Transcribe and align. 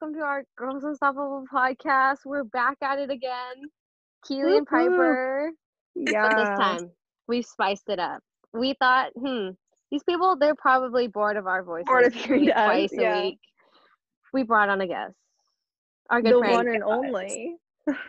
welcome 0.00 0.14
to 0.16 0.24
our 0.24 0.44
Girls 0.56 0.84
Unstoppable 0.84 1.44
podcast. 1.52 2.18
We're 2.24 2.44
back 2.44 2.76
at 2.82 3.00
it 3.00 3.10
again. 3.10 3.56
Keely 4.24 4.58
and 4.58 4.66
Piper. 4.66 5.50
Yeah. 5.96 6.28
But 6.28 6.36
this 6.36 6.58
time, 6.58 6.90
we 7.26 7.42
spiced 7.42 7.88
it 7.88 7.98
up. 7.98 8.20
We 8.52 8.74
thought, 8.78 9.10
hmm, 9.18 9.48
these 9.90 10.04
people, 10.04 10.36
they're 10.36 10.54
probably 10.54 11.08
bored 11.08 11.36
of 11.36 11.48
our 11.48 11.64
voices. 11.64 11.86
Bored 11.86 12.04
of 12.04 12.14
hearing 12.14 12.42
we- 12.42 12.52
us, 12.52 12.64
twice 12.64 12.90
yeah. 12.92 13.18
a 13.18 13.22
week. 13.22 13.38
We 14.32 14.44
brought 14.44 14.68
on 14.68 14.80
a 14.82 14.86
guest. 14.86 15.14
Our 16.10 16.22
good 16.22 16.34
the 16.34 16.38
friend, 16.38 16.54
one 16.54 16.68
and 16.68 16.84
only. 16.84 17.56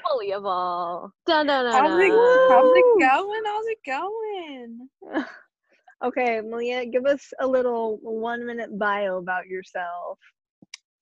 Fully 0.08 0.34
of 0.34 0.46
all. 0.46 1.12
Dun, 1.26 1.48
dun, 1.48 1.66
dun, 1.66 1.74
How's 1.74 2.00
it, 2.00 2.12
how's 2.12 2.72
it 2.76 2.86
going? 3.00 3.42
How's 3.46 3.66
it 3.66 3.78
going? 3.88 5.26
okay, 6.04 6.42
Malea, 6.44 6.92
give 6.92 7.08
us 7.08 7.34
a 7.40 7.48
little 7.48 7.98
one 8.04 8.46
minute 8.46 8.78
bio 8.78 9.18
about 9.18 9.48
yourself. 9.48 10.20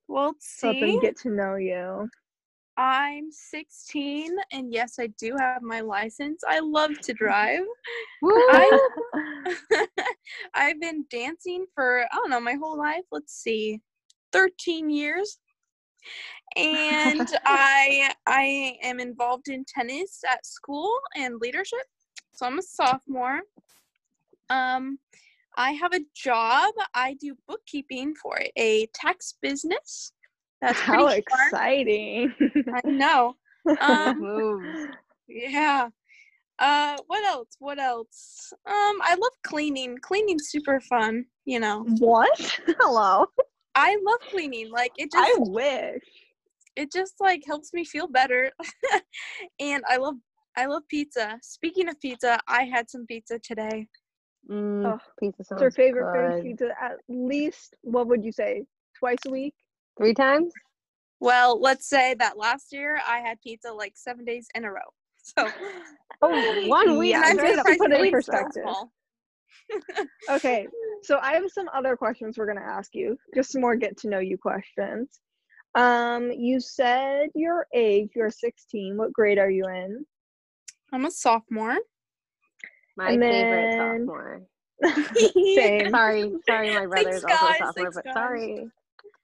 Well, 0.07 0.27
let's 0.27 0.47
So 0.47 0.73
see. 0.73 0.99
get 0.99 1.17
to 1.17 1.29
know 1.29 1.55
you. 1.55 2.09
I'm 2.77 3.31
16, 3.31 4.35
and 4.51 4.71
yes, 4.71 4.99
I 4.99 5.07
do 5.07 5.35
have 5.39 5.61
my 5.63 5.81
license. 5.81 6.43
I 6.47 6.59
love 6.59 6.99
to 7.01 7.13
drive. 7.13 7.63
I- 8.23 8.79
I've 10.53 10.79
been 10.79 11.05
dancing 11.09 11.65
for 11.73 12.01
I 12.11 12.15
don't 12.15 12.29
know 12.29 12.39
my 12.39 12.53
whole 12.53 12.77
life. 12.77 13.03
Let's 13.11 13.33
see, 13.33 13.81
13 14.31 14.89
years. 14.89 15.39
And 16.55 17.27
I 17.45 18.13
I 18.25 18.77
am 18.83 18.99
involved 18.99 19.47
in 19.49 19.65
tennis 19.65 20.21
at 20.29 20.45
school 20.45 20.91
and 21.15 21.39
leadership. 21.41 21.79
So 22.33 22.45
I'm 22.45 22.59
a 22.59 22.63
sophomore. 22.63 23.41
Um 24.49 24.99
I 25.57 25.71
have 25.71 25.91
a 25.93 26.01
job. 26.15 26.73
I 26.93 27.15
do 27.15 27.35
bookkeeping 27.47 28.13
for 28.21 28.39
a 28.55 28.85
tax 28.93 29.33
business. 29.41 30.13
That's 30.61 30.79
How 30.79 31.07
exciting. 31.07 32.31
I 32.73 32.87
know. 32.87 33.35
Um, 33.81 34.87
yeah. 35.27 35.89
Uh, 36.59 36.97
what 37.07 37.23
else? 37.25 37.49
What 37.59 37.79
else? 37.79 38.53
Um, 38.67 38.99
I 39.01 39.15
love 39.19 39.33
cleaning. 39.43 39.97
Cleaning's 40.01 40.49
super 40.49 40.79
fun. 40.79 41.25
You 41.45 41.59
know, 41.59 41.85
what? 41.99 42.59
Hello. 42.79 43.25
I 43.73 43.97
love 44.03 44.19
cleaning. 44.29 44.71
Like 44.71 44.91
it 44.97 45.11
just. 45.11 45.27
I 45.27 45.35
wish. 45.39 46.03
it 46.75 46.91
just 46.91 47.15
like 47.19 47.43
helps 47.45 47.73
me 47.73 47.83
feel 47.83 48.07
better. 48.07 48.51
and 49.59 49.83
I 49.87 49.97
love, 49.97 50.15
I 50.55 50.65
love 50.65 50.83
pizza. 50.87 51.39
Speaking 51.41 51.89
of 51.89 51.99
pizza, 51.99 52.39
I 52.47 52.63
had 52.63 52.89
some 52.89 53.05
pizza 53.07 53.39
today. 53.39 53.87
Mm, 54.49 54.85
Oh, 54.85 54.99
pizza 55.19 55.43
What's 55.47 55.61
your 55.61 55.71
sounds 55.71 55.75
favorite 55.75 56.11
food 56.13 56.33
good. 56.33 56.43
pizza? 56.43 56.69
At 56.81 56.97
least, 57.09 57.75
what 57.81 58.07
would 58.07 58.23
you 58.23 58.31
say? 58.31 58.63
Twice 58.97 59.17
a 59.27 59.31
week? 59.31 59.53
Three 59.97 60.13
times? 60.13 60.53
Well, 61.19 61.59
let's 61.59 61.87
say 61.87 62.13
that 62.15 62.37
last 62.37 62.71
year 62.71 62.99
I 63.07 63.19
had 63.19 63.41
pizza 63.41 63.71
like 63.71 63.93
seven 63.95 64.23
days 64.25 64.47
in 64.55 64.65
a 64.65 64.71
row. 64.71 64.81
So 65.35 65.45
Oh, 66.21 66.67
one 66.69 66.97
week. 66.97 67.11
Yeah, 67.11 67.21
I'm 67.25 67.37
just 67.37 67.65
to 67.65 67.75
put 67.77 67.91
it 67.91 67.99
in 67.99 68.11
perspective. 68.11 68.63
Okay, 70.29 70.67
so 71.03 71.19
I 71.21 71.33
have 71.33 71.43
some 71.51 71.69
other 71.73 71.97
questions 71.97 72.37
we're 72.37 72.47
gonna 72.47 72.61
ask 72.61 72.95
you. 72.95 73.17
Just 73.35 73.51
some 73.51 73.61
more 73.61 73.75
get 73.75 73.97
to 73.97 74.09
know 74.09 74.19
you 74.19 74.37
questions. 74.37 75.19
Um, 75.75 76.31
you 76.31 76.59
said 76.61 77.29
your 77.35 77.67
age. 77.73 78.11
You're 78.15 78.29
16. 78.31 78.95
What 78.97 79.11
grade 79.11 79.37
are 79.37 79.49
you 79.49 79.65
in? 79.67 80.05
I'm 80.93 81.05
a 81.05 81.11
sophomore. 81.11 81.77
My 82.97 83.11
And 83.11 83.21
favorite 83.21 83.71
then- 83.71 83.99
sophomore. 83.99 84.41
Same. 85.55 85.89
Sorry, 85.91 86.31
sorry, 86.47 86.73
my 86.75 86.85
brother 86.85 87.09
is 87.09 87.23
Thanks, 87.23 87.41
also 87.41 87.45
a 87.45 87.47
guys. 87.49 87.57
sophomore, 87.59 87.73
Thanks, 87.73 87.95
but 87.95 88.05
guys. 88.05 88.13
sorry, 88.13 88.67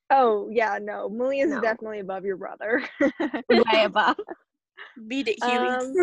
Oh 0.09 0.47
yeah, 0.52 0.78
no. 0.81 1.09
Malea 1.09 1.46
is 1.46 1.52
No. 1.52 1.62
definitely 1.62 2.00
above 2.00 2.24
your 2.25 2.38
brother. 2.38 2.84
way 3.50 3.84
above. 3.84 4.18
Beat 5.08 5.28
it, 5.28 5.44
Huey. 5.44 5.58
Um, 5.58 5.94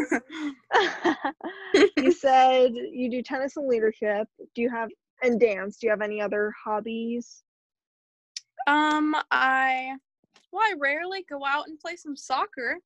you 1.97 2.11
said 2.11 2.72
you 2.75 3.09
do 3.11 3.22
tennis 3.22 3.56
and 3.56 3.69
leadership. 3.69 4.27
Do 4.55 4.62
you 4.62 4.71
have 4.71 4.89
and 5.23 5.39
dance? 5.39 5.77
Do 5.77 5.87
you 5.87 5.91
have 5.91 6.00
any 6.00 6.21
other 6.21 6.53
hobbies? 6.65 7.44
Um, 8.67 9.15
I 9.31 9.93
well, 10.53 10.62
I 10.62 10.75
rarely 10.78 11.25
go 11.28 11.44
out 11.47 11.69
and 11.69 11.78
play 11.78 11.94
some 11.97 12.17
soccer. 12.17 12.78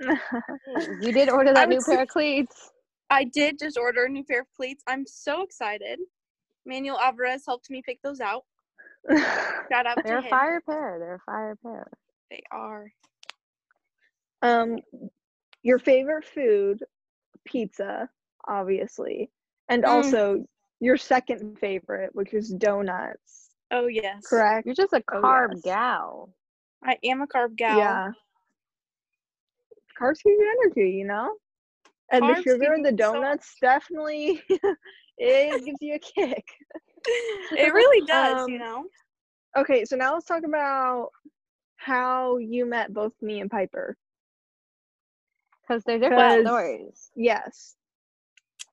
You 0.00 1.12
did 1.12 1.28
order 1.30 1.52
that 1.52 1.68
would 1.68 1.76
new 1.76 1.84
pair 1.84 2.02
of 2.02 2.08
cleats. 2.08 2.72
I 3.14 3.24
did 3.24 3.58
just 3.60 3.78
order 3.78 4.04
a 4.04 4.08
new 4.08 4.24
pair 4.24 4.40
of 4.40 4.46
cleats. 4.56 4.82
I'm 4.88 5.06
so 5.06 5.42
excited. 5.42 6.00
Manuel 6.66 6.98
Alvarez 6.98 7.44
helped 7.46 7.70
me 7.70 7.80
pick 7.84 8.00
those 8.02 8.20
out. 8.20 8.42
Shout 9.10 9.86
out 9.86 9.98
They're 10.04 10.14
to 10.14 10.18
a 10.18 10.22
him. 10.22 10.30
fire 10.30 10.60
pair. 10.68 10.96
They're 10.98 11.14
a 11.14 11.20
fire 11.20 11.56
pair. 11.62 11.86
They 12.30 12.42
are. 12.50 12.90
um, 14.42 14.78
your 15.62 15.78
favorite 15.78 16.24
food, 16.24 16.82
pizza, 17.44 18.08
obviously, 18.48 19.30
and 19.68 19.84
Mm. 19.84 19.88
also 19.88 20.44
your 20.80 20.96
second 20.96 21.56
favorite, 21.58 22.10
which 22.14 22.34
is 22.34 22.48
donuts. 22.50 23.50
Oh 23.70 23.86
yes. 23.86 24.26
Correct. 24.26 24.66
You're 24.66 24.74
just 24.74 24.92
a 24.92 25.02
Oh, 25.12 25.22
carb 25.22 25.50
yes. 25.54 25.62
gal. 25.62 26.34
I 26.82 26.98
am 27.04 27.22
a 27.22 27.26
carb 27.26 27.56
gal. 27.56 27.78
Yeah. 27.78 28.08
Carbs 30.00 30.22
give 30.24 30.32
you 30.32 30.60
energy, 30.64 30.90
you 30.90 31.06
know? 31.06 31.34
And 32.10 32.22
the 32.22 32.34
Carbs 32.34 32.42
sugar 32.42 32.74
in 32.74 32.82
give 32.82 32.96
the 32.96 33.02
you 33.02 33.08
so 33.08 33.12
donuts 33.14 33.54
definitely 33.60 34.42
it 35.18 35.64
gives 35.64 35.78
you 35.80 35.94
a 35.94 35.98
kick. 35.98 36.44
It 37.52 37.74
really 37.74 38.06
does, 38.06 38.48
you 38.48 38.54
Um, 38.54 38.58
know. 38.60 38.84
Okay, 39.58 39.84
so 39.84 39.94
now 39.94 40.14
let's 40.14 40.24
talk 40.24 40.42
about 40.44 41.10
how 41.76 42.38
you 42.38 42.64
met 42.64 42.94
both 42.94 43.12
me 43.20 43.40
and 43.42 43.50
Piper. 43.50 43.94
Because 45.60 45.84
they're 45.84 45.98
different 45.98 46.46
stories. 46.46 47.10
Yes. 47.14 47.76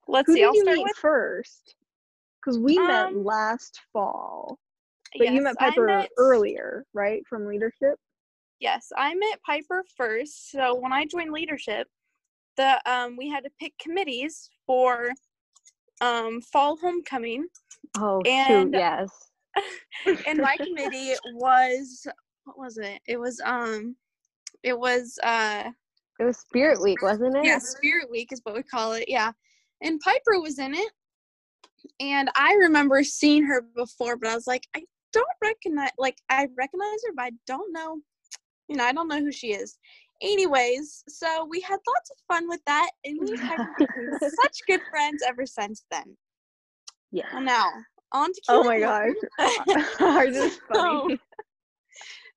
Let's 0.07 0.27
Who 0.27 0.33
see. 0.33 0.39
did 0.39 0.45
I'll 0.47 0.53
you 0.55 0.61
start 0.61 0.77
meet 0.77 0.83
with 0.83 0.95
first? 0.95 1.75
Because 2.39 2.57
we 2.57 2.77
met 2.79 3.07
Um, 3.09 3.23
last 3.25 3.81
fall, 3.91 4.57
but 5.17 5.31
you 5.33 5.41
met 5.41 5.57
Piper 5.57 5.85
met- 5.87 6.09
earlier, 6.17 6.85
right? 6.93 7.21
From 7.27 7.45
leadership. 7.45 7.99
Yes, 8.59 8.91
I 8.97 9.13
met 9.13 9.41
Piper 9.45 9.83
first. 9.97 10.51
So 10.51 10.75
when 10.75 10.93
I 10.93 11.05
joined 11.05 11.31
leadership, 11.33 11.87
the 12.57 12.81
um 12.91 13.15
we 13.17 13.29
had 13.29 13.43
to 13.43 13.49
pick 13.59 13.73
committees 13.79 14.49
for 14.65 15.11
um 16.01 16.41
fall 16.41 16.77
homecoming. 16.77 17.47
Oh, 17.97 18.21
shoot, 18.23 18.29
And- 18.29 18.73
yes. 18.73 19.09
and 20.27 20.39
my 20.39 20.55
committee 20.57 21.13
was 21.33 22.07
what 22.45 22.57
was 22.57 22.77
it? 22.77 22.99
It 23.07 23.19
was 23.19 23.41
um 23.45 23.95
it 24.63 24.77
was 24.77 25.17
uh 25.23 25.69
It 26.19 26.23
was 26.23 26.37
Spirit 26.39 26.81
Week, 26.81 27.01
wasn't 27.01 27.35
it? 27.37 27.45
yeah, 27.45 27.57
Spirit 27.59 28.09
Week 28.09 28.31
is 28.31 28.39
what 28.43 28.55
we 28.55 28.63
call 28.63 28.93
it. 28.93 29.05
Yeah. 29.07 29.31
And 29.81 29.99
Piper 29.99 30.39
was 30.39 30.59
in 30.59 30.73
it. 30.73 30.91
And 31.99 32.29
I 32.35 32.53
remember 32.53 33.03
seeing 33.03 33.43
her 33.43 33.61
before, 33.75 34.15
but 34.15 34.29
I 34.29 34.35
was 34.35 34.47
like, 34.47 34.67
I 34.75 34.83
don't 35.13 35.27
recognize 35.43 35.91
like 35.97 36.17
I 36.29 36.47
recognize 36.57 36.99
her, 37.07 37.13
but 37.15 37.25
I 37.25 37.31
don't 37.47 37.73
know 37.73 37.99
you 38.71 38.77
know, 38.77 38.85
I 38.85 38.93
don't 38.93 39.09
know 39.09 39.19
who 39.19 39.33
she 39.33 39.47
is. 39.51 39.77
Anyways, 40.21 41.03
so 41.07 41.45
we 41.49 41.59
had 41.61 41.79
lots 41.87 42.11
of 42.11 42.17
fun 42.27 42.47
with 42.47 42.61
that 42.67 42.89
and 43.05 43.19
we 43.19 43.35
have 43.37 43.59
become 43.77 44.09
such 44.19 44.59
good 44.67 44.81
friends 44.89 45.23
ever 45.27 45.45
since 45.45 45.83
then. 45.89 46.15
Yeah. 47.11 47.25
Well, 47.33 47.41
now 47.41 47.71
on 48.13 48.31
to 48.31 48.41
oh 48.49 48.63
Keely. 48.63 48.83
Oh 48.83 48.89
my 49.37 49.65
gosh. 49.75 49.91
Ours 50.01 50.35
is 50.35 50.59
funny. 50.71 51.19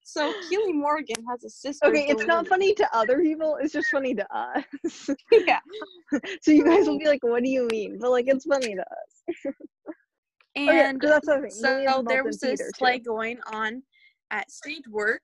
So 0.03 0.33
Keely 0.49 0.73
Morgan 0.73 1.25
has 1.29 1.45
a 1.45 1.51
sister. 1.51 1.87
Okay, 1.87 2.07
it's 2.09 2.27
not 2.27 2.47
funny 2.47 2.75
to 2.75 2.97
other 2.97 3.21
people, 3.21 3.59
it's 3.61 3.73
just 3.73 3.89
funny 3.91 4.15
to 4.15 4.27
us. 4.37 5.11
Yeah. 5.33 5.59
so 6.43 6.51
you 6.53 6.65
guys 6.65 6.87
will 6.87 6.99
be 6.99 7.07
like, 7.07 7.23
what 7.23 7.43
do 7.43 7.49
you 7.51 7.67
mean? 7.71 7.99
But 8.01 8.11
like 8.11 8.27
it's 8.29 8.45
funny 8.45 8.75
to 8.75 8.83
us. 8.83 9.55
And 10.57 11.01
'cause 11.01 11.11
that's 11.11 11.27
the 11.27 11.41
thing. 11.41 11.51
so 11.51 12.05
there 12.07 12.23
was 12.23 12.39
this 12.39 12.51
theater, 12.51 12.71
too. 12.73 12.79
play 12.79 12.99
going 12.99 13.39
on 13.53 13.83
at 14.31 14.51
Stage 14.51 14.87
Works. 14.89 15.23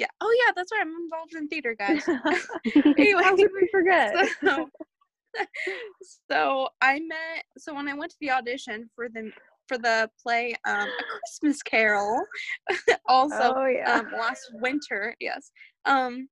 Yeah. 0.00 0.06
Oh 0.22 0.34
yeah, 0.46 0.52
that's 0.56 0.72
right. 0.72 0.80
I'm 0.80 0.94
involved 1.04 1.34
in 1.34 1.46
theater, 1.48 1.74
guys. 1.78 2.02
anyway, 2.96 3.22
How 3.22 3.36
could 3.36 3.50
we 3.54 3.68
forget? 3.70 4.16
so, 4.42 4.68
so 6.30 6.68
I 6.80 7.00
met. 7.00 7.44
So 7.58 7.74
when 7.74 7.86
I 7.86 7.94
went 7.94 8.10
to 8.12 8.16
the 8.20 8.30
audition 8.30 8.88
for 8.96 9.08
the 9.10 9.30
for 9.68 9.76
the 9.78 10.10
play, 10.20 10.54
um, 10.66 10.88
A 10.88 11.18
Christmas 11.20 11.62
Carol, 11.62 12.24
also 13.06 13.52
oh 13.56 13.66
yeah. 13.66 13.98
um, 13.98 14.08
last 14.18 14.50
winter. 14.54 15.14
Yes. 15.20 15.52
Um. 15.84 16.28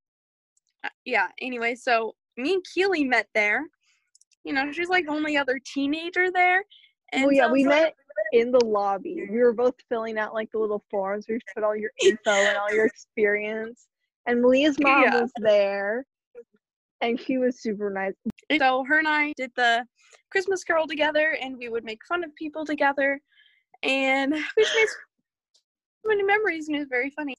uh, 0.83 0.89
Yeah. 1.05 1.29
Anyway, 1.41 1.75
so 1.75 2.15
me 2.39 2.55
and 2.55 2.65
Keely 2.75 3.05
met 3.05 3.29
there. 3.35 3.63
You 4.45 4.55
know, 4.55 4.73
she's 4.73 4.89
like 4.89 5.05
the 5.07 5.13
only 5.13 5.37
other 5.37 5.61
teenager 5.75 6.31
there. 6.33 6.65
And 7.13 7.25
well, 7.25 7.33
yeah, 7.33 7.47
so 7.49 7.53
we 7.53 7.67
like- 7.67 7.83
met 7.83 7.95
in 8.33 8.53
the 8.53 8.65
lobby. 8.65 9.27
We 9.31 9.39
were 9.39 9.53
both 9.53 9.75
filling 9.89 10.19
out 10.19 10.35
like 10.35 10.51
the 10.53 10.59
little 10.59 10.85
forms 10.91 11.27
where 11.29 11.37
you 11.37 11.41
put 11.55 11.65
all 11.65 11.77
your 11.77 11.91
info 12.03 12.31
and 12.31 12.57
all 12.57 12.73
your 12.73 12.87
experience. 12.87 13.87
And 14.27 14.43
Malea's 14.43 14.79
mom 14.79 15.03
Yeah. 15.03 15.21
was 15.21 15.33
there, 15.39 16.07
and 17.01 17.19
she 17.19 17.39
was 17.39 17.61
super 17.61 17.91
nice. 17.91 18.15
So 18.59 18.85
her 18.85 18.99
and 18.99 19.09
I 19.09 19.33
did 19.37 19.53
the 19.57 19.87
Christmas 20.31 20.65
Carol 20.65 20.87
together, 20.87 21.37
and 21.41 21.57
we 21.57 21.69
would 21.69 21.85
make 21.85 22.05
fun 22.07 22.25
of 22.25 22.35
people 22.35 22.65
together, 22.65 23.21
and 23.83 24.33
we 24.33 24.63
just 24.63 24.75
made 24.75 24.89
so 24.89 26.09
many 26.09 26.23
memories, 26.23 26.69
and 26.69 26.77
it 26.77 26.81
was 26.81 26.89
very 26.89 27.11
funny. 27.11 27.35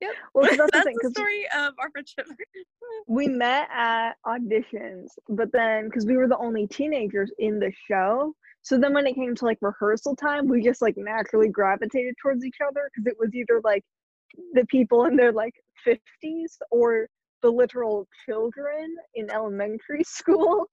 Yep. 0.00 0.10
Well, 0.34 0.44
that's, 0.44 0.58
That's 0.58 0.72
the 0.72 0.82
thing. 0.82 0.96
the 1.02 1.10
story 1.10 1.44
of 1.56 1.74
our 1.78 1.90
friendship. 1.90 2.26
we 3.06 3.26
met 3.26 3.68
at 3.70 4.12
auditions, 4.26 5.08
but 5.28 5.52
then 5.52 5.86
because 5.86 6.06
we 6.06 6.16
were 6.16 6.28
the 6.28 6.38
only 6.38 6.66
teenagers 6.66 7.30
in 7.38 7.58
the 7.58 7.72
show, 7.88 8.32
so 8.62 8.78
then 8.78 8.94
when 8.94 9.06
it 9.06 9.14
came 9.14 9.34
to 9.34 9.44
like 9.44 9.58
rehearsal 9.60 10.14
time, 10.16 10.46
we 10.46 10.62
just 10.62 10.82
like 10.82 10.94
naturally 10.96 11.48
gravitated 11.48 12.14
towards 12.22 12.44
each 12.44 12.58
other 12.66 12.90
because 12.94 13.06
it 13.06 13.16
was 13.18 13.34
either 13.34 13.60
like 13.64 13.84
the 14.52 14.66
people 14.66 15.06
in 15.06 15.16
their 15.16 15.32
like 15.32 15.54
50s 15.86 16.56
or 16.70 17.08
the 17.42 17.50
literal 17.50 18.06
children 18.26 18.94
in 19.14 19.30
elementary 19.30 20.04
school. 20.04 20.66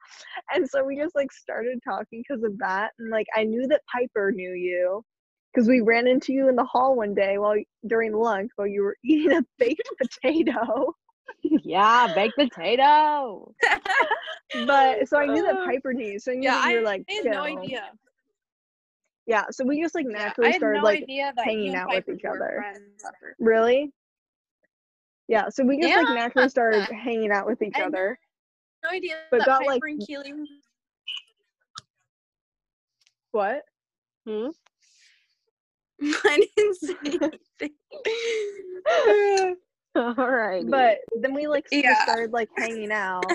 And 0.54 0.68
so 0.68 0.84
we 0.84 0.98
just 0.98 1.16
like 1.16 1.32
started 1.32 1.80
talking 1.84 2.24
because 2.28 2.44
of 2.44 2.58
that. 2.60 2.92
And 3.00 3.10
like 3.10 3.28
I 3.36 3.44
knew 3.44 3.68
that 3.68 3.82
Piper 3.92 4.32
knew 4.32 4.52
you 4.52 5.04
because 5.54 5.68
we 5.68 5.82
ran 5.82 6.08
into 6.08 6.34
you 6.34 6.50
in 6.50 6.56
the 6.56 6.64
hall 6.64 6.96
one 6.96 7.14
day 7.14 7.38
while 7.38 7.56
during 7.88 8.14
lunch 8.14 8.52
while 8.56 8.68
you 8.68 8.84
were 8.84 8.98
eating 9.04 9.32
a 9.38 9.44
baked 9.58 9.90
potato. 10.02 10.94
yeah, 11.44 12.14
baked 12.16 12.36
potato. 12.38 13.54
But 14.66 15.10
so 15.10 15.18
I 15.18 15.26
knew 15.26 15.44
that 15.44 15.58
Uh, 15.58 15.66
Piper 15.66 15.94
knew 15.94 16.18
so 16.20 16.32
I 16.32 16.36
knew 16.36 16.44
yeah, 16.44 16.70
you 16.70 16.72
I, 16.72 16.80
were 16.80 16.86
like 16.86 17.04
I 17.10 17.14
had 17.16 17.26
no 17.26 17.42
idea. 17.44 17.92
Yeah, 19.26 19.44
so 19.52 19.66
we 19.66 19.82
just 19.82 19.94
like 19.94 20.06
naturally 20.06 20.52
had 20.52 20.60
started 20.62 20.78
no 20.78 20.84
like 20.86 21.06
hanging 21.44 21.76
out 21.76 21.90
with 21.90 22.08
each 22.08 22.24
other. 22.24 22.64
really. 23.40 23.92
Yeah, 25.28 25.50
so 25.50 25.66
we 25.66 25.82
just 25.82 25.98
like 25.98 26.16
naturally 26.16 26.48
started 26.48 26.84
hanging 26.84 27.32
out 27.32 27.46
with 27.46 27.62
each 27.62 27.76
I- 27.76 27.84
other. 27.84 28.18
No 28.86 28.90
idea 28.92 29.16
But 29.32 29.40
that 29.40 29.48
got, 29.48 29.66
Piper 29.66 29.90
like, 29.92 30.08
Keely. 30.08 30.34
What? 33.32 33.64
Hmm? 34.26 34.48
I 36.02 36.48
didn't 36.56 36.76
say 36.76 36.96
anything. 37.06 37.74
All 39.96 40.14
right. 40.16 40.64
But 40.68 41.00
then 41.22 41.34
we 41.34 41.48
like 41.48 41.66
Yeah. 41.72 42.04
started 42.04 42.32
like 42.32 42.50
hanging 42.58 42.92
out 42.92 43.26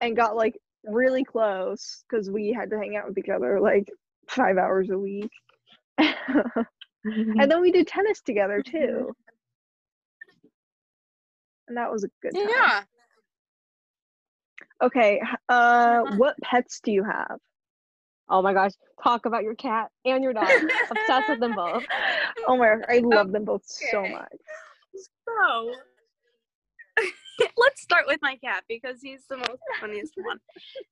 and 0.00 0.16
got 0.16 0.36
like 0.36 0.56
really 0.84 1.24
close 1.24 2.04
because 2.08 2.30
we 2.30 2.52
had 2.52 2.70
to 2.70 2.78
hang 2.78 2.96
out 2.96 3.06
with 3.08 3.18
each 3.18 3.28
other 3.28 3.60
like 3.60 3.88
five 4.28 4.56
hours 4.56 4.88
a 4.90 4.98
week. 4.98 5.30
and 5.98 7.50
then 7.50 7.60
we 7.60 7.70
did 7.72 7.86
tennis 7.86 8.22
together 8.22 8.62
too. 8.62 9.12
And 11.68 11.76
that 11.76 11.92
was 11.92 12.04
a 12.04 12.08
good 12.22 12.34
time. 12.34 12.48
yeah. 12.48 12.82
Okay. 14.82 15.20
Uh 15.48 16.00
what 16.16 16.36
pets 16.42 16.80
do 16.82 16.90
you 16.90 17.04
have? 17.04 17.38
Oh 18.28 18.42
my 18.42 18.52
gosh, 18.52 18.72
talk 19.02 19.26
about 19.26 19.42
your 19.42 19.54
cat 19.54 19.90
and 20.04 20.22
your 20.22 20.32
dog. 20.32 20.52
Obsessed 20.90 21.28
with 21.28 21.40
them 21.40 21.54
both. 21.54 21.84
Oh 22.48 22.56
my 22.56 22.74
gosh, 22.74 22.84
I 22.88 22.98
love 22.98 23.30
them 23.30 23.44
both 23.44 23.62
so 23.64 24.08
much. 24.08 24.32
So 24.96 25.74
let's 27.56 27.80
start 27.82 28.04
with 28.08 28.18
my 28.20 28.36
cat 28.36 28.64
because 28.68 29.00
he's 29.00 29.20
the 29.28 29.36
most 29.36 29.60
funniest 29.80 30.14
one. 30.16 30.38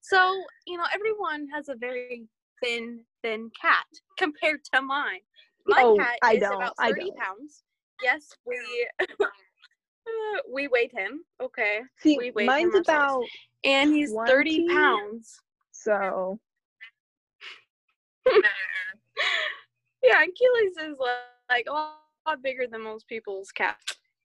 So, 0.00 0.44
you 0.66 0.76
know, 0.78 0.84
everyone 0.94 1.48
has 1.52 1.68
a 1.68 1.74
very 1.74 2.28
thin, 2.62 3.00
thin 3.22 3.50
cat 3.60 3.84
compared 4.18 4.60
to 4.74 4.82
mine. 4.82 5.20
My 5.66 5.82
Oh, 5.82 5.96
cat 5.96 6.18
I 6.22 6.36
is 6.36 6.42
don't, 6.42 6.54
about 6.54 6.74
I 6.78 6.90
30 6.90 7.00
don't. 7.00 7.16
pounds. 7.16 7.64
Yes, 8.02 8.28
we 8.46 8.56
we 10.52 10.68
weighed 10.68 10.92
him, 10.92 11.24
okay. 11.42 11.80
See, 11.98 12.16
We 12.16 12.30
weighed 12.30 12.46
mine's 12.46 12.74
him 12.74 12.78
ourselves. 12.78 12.88
about 12.88 13.24
And 13.64 13.92
he's 13.92 14.14
30 14.26 14.68
pounds. 14.68 15.40
so 15.72 16.38
yeah, 20.02 20.22
and 20.22 20.32
Keely's 20.34 20.76
is 20.92 20.98
like 21.48 21.66
a 21.68 21.72
lot 21.72 22.42
bigger 22.42 22.66
than 22.70 22.82
most 22.82 23.06
people's 23.08 23.50
cat. 23.52 23.76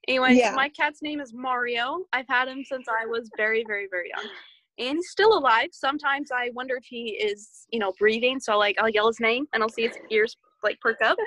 Anyway, 0.07 0.33
Yeah. 0.35 0.51
my 0.55 0.69
cat's 0.69 1.01
name 1.01 1.19
is 1.19 1.33
Mario. 1.33 2.05
I've 2.13 2.27
had 2.27 2.47
him 2.47 2.63
since 2.63 2.87
I 2.87 3.05
was 3.05 3.29
very, 3.37 3.63
very, 3.67 3.87
very 3.89 4.09
young. 4.15 4.29
And 4.77 4.97
he's 4.97 5.09
still 5.09 5.37
alive. 5.37 5.69
Sometimes 5.71 6.29
I 6.31 6.51
wonder 6.53 6.75
if 6.75 6.83
he 6.85 7.11
is, 7.11 7.65
you 7.71 7.79
know, 7.79 7.93
breathing. 7.97 8.39
So 8.39 8.57
like 8.57 8.75
I'll 8.79 8.89
yell 8.89 9.07
his 9.07 9.19
name 9.19 9.47
and 9.53 9.63
I'll 9.63 9.69
see 9.69 9.87
his 9.87 9.97
ears 10.11 10.37
like 10.63 10.79
perk 10.81 11.01
up. 11.01 11.17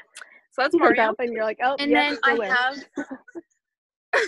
So 0.52 0.62
that's 0.62 0.74
Mario. 0.76 1.14
and 1.18 1.32
you're 1.32 1.44
like, 1.44 1.58
oh, 1.62 1.76
And 1.78 1.90
yeah, 1.90 2.10
then 2.10 2.18
I 2.24 2.46
have 2.46 2.76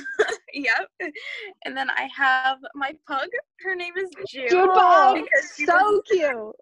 Yep. 0.52 1.12
And 1.64 1.76
then 1.76 1.88
I 1.90 2.08
have 2.16 2.58
my 2.74 2.92
pug. 3.06 3.28
Her 3.60 3.76
name 3.76 3.94
is 3.96 4.10
June. 4.28 4.48
June 4.48 4.66
because 5.22 5.52
she 5.56 5.64
was- 5.64 5.68
so 5.68 6.02
cute. 6.10 6.56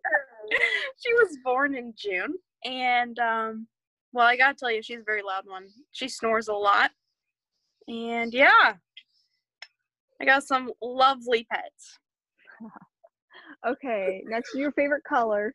she 1.04 1.14
was 1.14 1.38
born 1.42 1.74
in 1.74 1.94
June, 1.96 2.34
and 2.64 3.18
um, 3.18 3.66
well, 4.12 4.26
I 4.26 4.36
gotta 4.36 4.54
tell 4.54 4.70
you, 4.70 4.82
she's 4.82 5.00
a 5.00 5.04
very 5.04 5.22
loud 5.22 5.44
one. 5.46 5.68
She 5.92 6.08
snores 6.08 6.48
a 6.48 6.52
lot, 6.54 6.90
and 7.88 8.32
yeah, 8.34 8.74
I 10.20 10.24
got 10.24 10.42
some 10.44 10.70
lovely 10.82 11.46
pets. 11.50 11.98
Okay, 13.66 14.22
next 14.26 14.54
your 14.54 14.70
favorite 14.72 15.02
color. 15.02 15.52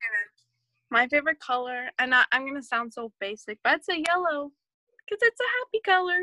My 0.92 1.08
favorite 1.08 1.40
color, 1.40 1.90
and 2.00 2.14
I, 2.14 2.24
I'm 2.34 2.46
gonna 2.46 2.62
sound 2.62 2.92
so 2.94 3.12
basic, 3.22 3.60
but 3.64 3.74
I'd 3.74 3.86
say 3.86 4.04
yellow, 4.06 4.52
cause 5.10 5.20
it's 5.22 5.40
a 5.40 5.44
happy 5.60 5.82
color. 5.86 6.20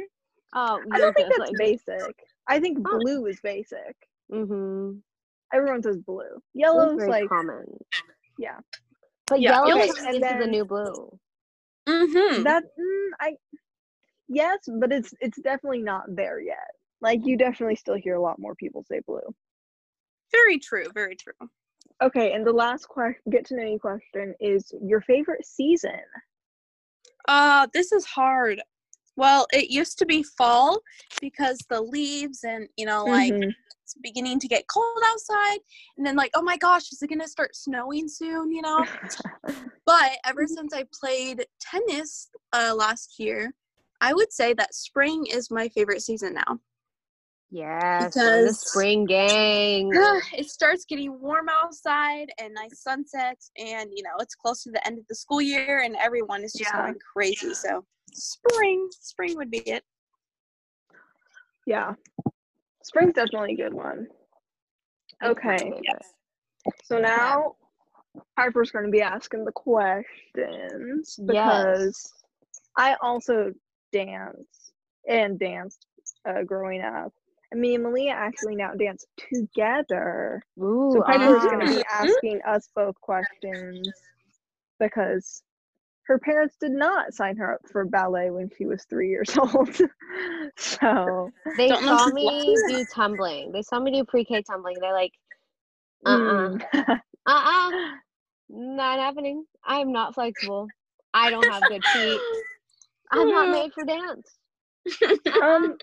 Oh, 0.54 0.80
I 0.92 0.98
don't 0.98 1.14
think 1.14 1.28
that's 1.28 1.50
like, 1.50 1.56
basic. 1.56 2.14
I 2.48 2.58
think 2.60 2.78
Oh. 2.86 2.98
blue 2.98 3.26
is 3.26 3.40
basic. 3.40 3.96
Mm-hmm. 4.32 4.98
Everyone 5.52 5.82
says 5.82 5.98
blue. 5.98 6.42
Yellow's 6.54 6.96
very 6.98 7.10
like 7.10 7.28
common. 7.28 7.64
yeah. 8.38 8.58
But 9.26 9.40
Yeah, 9.40 9.52
yellow 9.52 9.72
okay, 9.76 9.86
turns 9.88 9.98
and 10.00 10.16
into 10.16 10.38
the 10.38 10.46
new 10.46 10.64
blue. 10.64 11.18
Mm-hmm. 11.88 12.42
That 12.42 12.64
mm, 12.64 13.08
I 13.20 13.36
yes, 14.28 14.58
but 14.80 14.92
it's 14.92 15.14
it's 15.20 15.40
definitely 15.40 15.82
not 15.82 16.04
there 16.08 16.40
yet. 16.40 16.70
Like 17.00 17.24
you 17.24 17.36
definitely 17.36 17.76
still 17.76 17.94
hear 17.96 18.14
a 18.14 18.20
lot 18.20 18.38
more 18.38 18.54
people 18.54 18.84
say 18.84 19.00
blue. 19.06 19.20
Very 20.32 20.58
true. 20.58 20.86
Very 20.94 21.16
true. 21.16 21.32
Okay, 22.02 22.32
and 22.32 22.46
the 22.46 22.52
last 22.52 22.88
question, 22.88 23.20
get 23.30 23.44
to 23.46 23.56
know 23.56 23.64
you 23.64 23.78
question 23.78 24.34
is 24.40 24.72
your 24.82 25.00
favorite 25.00 25.44
season. 25.44 26.00
Uh, 27.28 27.66
this 27.72 27.92
is 27.92 28.04
hard. 28.04 28.62
Well, 29.20 29.46
it 29.52 29.68
used 29.68 29.98
to 29.98 30.06
be 30.06 30.22
fall 30.22 30.80
because 31.20 31.58
the 31.68 31.82
leaves 31.82 32.42
and 32.42 32.66
you 32.78 32.86
know 32.86 33.04
like 33.04 33.30
Mhm. 33.34 33.54
it's 33.82 33.94
beginning 34.02 34.38
to 34.40 34.48
get 34.48 34.66
cold 34.66 34.96
outside. 35.04 35.58
And 35.98 36.06
then 36.06 36.16
like 36.16 36.30
oh 36.34 36.40
my 36.40 36.56
gosh 36.56 36.90
is 36.90 37.02
it 37.02 37.10
gonna 37.10 37.28
start 37.28 37.54
snowing 37.54 38.08
soon 38.08 38.50
you 38.50 38.62
know? 38.62 38.86
But 39.84 40.12
ever 40.24 40.46
since 40.46 40.72
i 40.72 40.84
played 41.00 41.44
tennis 41.60 42.30
uh, 42.54 42.72
last 42.74 43.18
year 43.18 43.52
i 44.00 44.14
would 44.14 44.32
say 44.32 44.54
that 44.54 44.74
spring 44.74 45.26
is 45.26 45.50
my 45.50 45.68
favorite 45.68 46.02
season 46.02 46.32
now 46.34 46.58
Yes, 47.50 48.14
we're 48.14 48.44
the 48.44 48.54
spring 48.54 49.06
gang. 49.06 49.90
it 50.32 50.48
starts 50.48 50.84
getting 50.84 51.20
warm 51.20 51.48
outside 51.48 52.30
and 52.40 52.54
nice 52.54 52.80
sunsets 52.82 53.50
and 53.58 53.90
you 53.94 54.04
know 54.04 54.10
it's 54.20 54.36
close 54.36 54.62
to 54.62 54.70
the 54.70 54.86
end 54.86 54.98
of 54.98 55.06
the 55.08 55.14
school 55.14 55.42
year 55.42 55.80
and 55.84 55.96
everyone 55.96 56.44
is 56.44 56.52
just 56.52 56.70
Yeah. 56.72 56.82
going 56.82 56.96
crazy 57.12 57.54
so 57.54 57.84
spring 58.12 58.88
spring 59.00 59.36
would 59.36 59.50
be 59.50 59.58
it 59.58 59.82
yeah. 61.66 61.94
Spring's 62.82 63.14
definitely 63.14 63.54
a 63.54 63.56
good 63.56 63.74
one. 63.74 64.08
Okay. 65.22 65.58
favorite. 65.58 65.84
So 66.82 66.98
now 66.98 67.54
Harper's 68.36 68.72
going 68.72 68.86
to 68.86 68.90
be 68.90 69.02
asking 69.02 69.44
the 69.44 69.52
questions 69.52 71.18
because 71.26 72.12
I 72.76 72.96
also 73.00 73.52
dance 73.92 74.72
and 75.08 75.38
danced 75.38 75.86
uh, 76.28 76.42
growing 76.42 76.82
up. 76.82 77.12
And 77.52 77.60
me 77.60 77.74
and 77.74 77.84
Malea 77.84 78.12
actually 78.12 78.54
now 78.56 78.72
dance 78.74 79.04
together. 79.32 80.42
Ooh, 80.60 80.90
So 80.92 81.02
Piper's 81.02 81.44
going 81.44 81.60
to 81.60 81.66
ah. 81.66 81.76
be 81.76 81.84
asking 81.90 82.40
us 82.46 82.68
both 82.74 82.94
questions 83.00 83.90
because 84.78 85.42
her 86.10 86.18
parents 86.18 86.56
did 86.60 86.72
not 86.72 87.14
sign 87.14 87.36
her 87.36 87.54
up 87.54 87.60
for 87.70 87.84
ballet 87.84 88.30
when 88.30 88.50
she 88.56 88.66
was 88.66 88.84
three 88.84 89.08
years 89.10 89.36
old. 89.54 89.74
so 90.56 91.30
They 91.56 91.68
Don't 91.68 91.82
saw 91.84 92.08
if 92.08 92.14
me 92.14 92.56
do 92.68 92.84
tumbling. 92.92 93.52
They 93.52 93.62
saw 93.62 93.78
me 93.80 93.92
do 93.92 94.04
pre-K 94.04 94.42
tumbling. 94.42 94.78
They're 94.80 94.92
like, 94.92 95.12
uh-uh, 96.04 96.16
mm, 96.16 97.00
uh-uh, 97.26 97.70
not 98.48 98.98
happening. 98.98 99.44
I'm 99.64 99.92
not 99.92 100.14
flexible. 100.14 100.68
I 101.14 101.30
don't 101.30 101.48
have 101.48 101.62
good 101.68 101.84
feet. 101.92 102.20
I'm 103.12 103.28
not 103.28 103.48
made 103.52 103.72
for 103.72 103.84
dance. 103.84 104.36
um, 105.42 105.76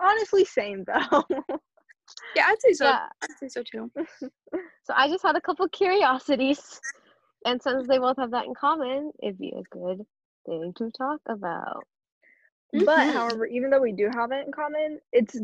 honestly, 0.00 0.44
same 0.44 0.84
though. 0.84 1.24
yeah 2.36 2.46
i'd 2.48 2.60
say 2.60 2.72
so 2.72 2.86
Yeah. 2.86 3.06
i'd 3.22 3.38
say 3.38 3.48
so 3.48 3.62
too 3.62 3.90
So 4.86 4.92
I 4.94 5.08
just 5.08 5.22
had 5.22 5.34
a 5.36 5.40
couple 5.40 5.66
curiosities. 5.68 6.80
And 7.46 7.60
since 7.62 7.86
they 7.88 7.98
both 7.98 8.16
have 8.18 8.30
that 8.32 8.44
in 8.46 8.54
common, 8.54 9.12
it'd 9.22 9.38
be 9.38 9.54
a 9.56 9.62
good 9.74 10.04
thing 10.46 10.72
to 10.76 10.90
talk 10.90 11.20
about. 11.28 11.86
But 12.72 13.08
Mhm. 13.08 13.12
however, 13.12 13.46
even 13.46 13.70
though 13.70 13.80
we 13.80 13.92
do 13.92 14.10
have 14.10 14.30
it 14.32 14.46
in 14.46 14.52
common, 14.52 15.00
it's 15.12 15.38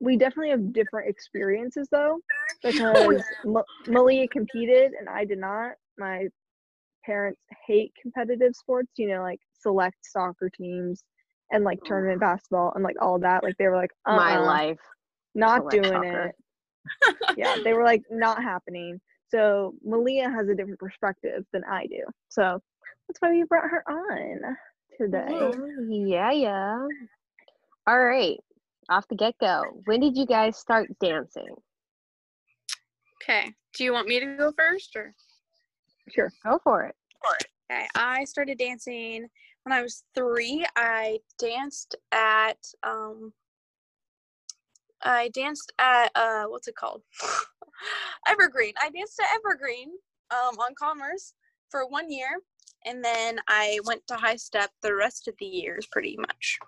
we 0.00 0.16
definitely 0.16 0.50
have 0.50 0.72
different 0.72 1.08
experiences 1.10 1.88
though, 1.90 2.20
because 2.62 3.22
Ma- 3.44 3.62
Malea 3.86 4.30
competed 4.30 4.92
and 4.98 5.08
I 5.08 5.24
did 5.24 5.38
not. 5.38 5.72
My 5.98 6.28
parents 7.04 7.40
hate 7.66 7.92
competitive 8.00 8.54
sports, 8.54 8.92
you 8.96 9.08
know, 9.08 9.22
like 9.22 9.40
select 9.52 9.96
soccer 10.02 10.50
teams 10.50 11.02
and 11.50 11.64
like 11.64 11.78
tournament 11.84 12.20
basketball 12.20 12.72
and 12.74 12.82
like 12.84 12.96
all 13.00 13.18
that. 13.20 13.42
Like 13.42 13.56
they 13.58 13.66
were 13.66 13.76
like, 13.76 13.92
uh 14.04 14.16
My 14.16 14.38
life. 14.38 14.78
not 15.34 15.70
doing 15.70 15.84
shocker. 15.84 16.32
it. 17.06 17.16
yeah, 17.36 17.56
they 17.62 17.72
were 17.72 17.84
like 17.84 18.02
not 18.10 18.42
happening. 18.42 19.00
So 19.28 19.74
Malea 19.86 20.32
has 20.32 20.48
a 20.48 20.54
different 20.54 20.78
perspective 20.78 21.44
than 21.52 21.62
I 21.64 21.86
do. 21.86 22.02
So 22.28 22.60
that's 23.08 23.20
why 23.20 23.30
we 23.30 23.44
brought 23.44 23.68
her 23.68 23.82
on 23.88 24.56
today. 24.98 25.26
Oh, 25.28 25.52
yeah, 25.88 26.30
yeah. 26.30 26.86
All 27.86 27.98
right. 28.04 28.38
Off 28.88 29.06
the 29.08 29.16
get 29.16 29.34
go. 29.40 29.62
When 29.86 30.00
did 30.00 30.16
you 30.16 30.26
guys 30.26 30.56
start 30.56 30.88
dancing? 31.00 31.54
Okay. 33.22 33.52
Do 33.76 33.84
you 33.84 33.92
want 33.92 34.06
me 34.06 34.20
to 34.20 34.36
go 34.36 34.52
first 34.56 34.94
or? 34.94 35.12
Sure. 36.08 36.30
Go 36.44 36.60
for 36.62 36.84
it. 36.84 36.94
Okay. 37.70 37.86
I 37.96 38.24
started 38.24 38.58
dancing 38.58 39.26
when 39.66 39.76
I 39.76 39.82
was 39.82 40.04
three. 40.14 40.64
I 40.76 41.18
danced 41.38 41.96
at 42.12 42.58
um 42.84 43.32
I 45.02 45.28
danced 45.34 45.72
at 45.78 46.12
uh 46.14 46.44
what's 46.44 46.68
it 46.68 46.76
called? 46.76 47.02
Evergreen. 48.28 48.74
I 48.80 48.90
danced 48.90 49.20
at 49.20 49.36
Evergreen 49.36 49.90
um 50.30 50.56
on 50.60 50.74
Commerce 50.78 51.34
for 51.68 51.88
one 51.88 52.10
year 52.10 52.28
and 52.84 53.04
then 53.04 53.40
I 53.48 53.80
went 53.84 54.06
to 54.06 54.14
High 54.14 54.36
Step 54.36 54.70
the 54.82 54.94
rest 54.94 55.26
of 55.26 55.34
the 55.40 55.46
years 55.46 55.86
pretty 55.90 56.16
much. 56.16 56.58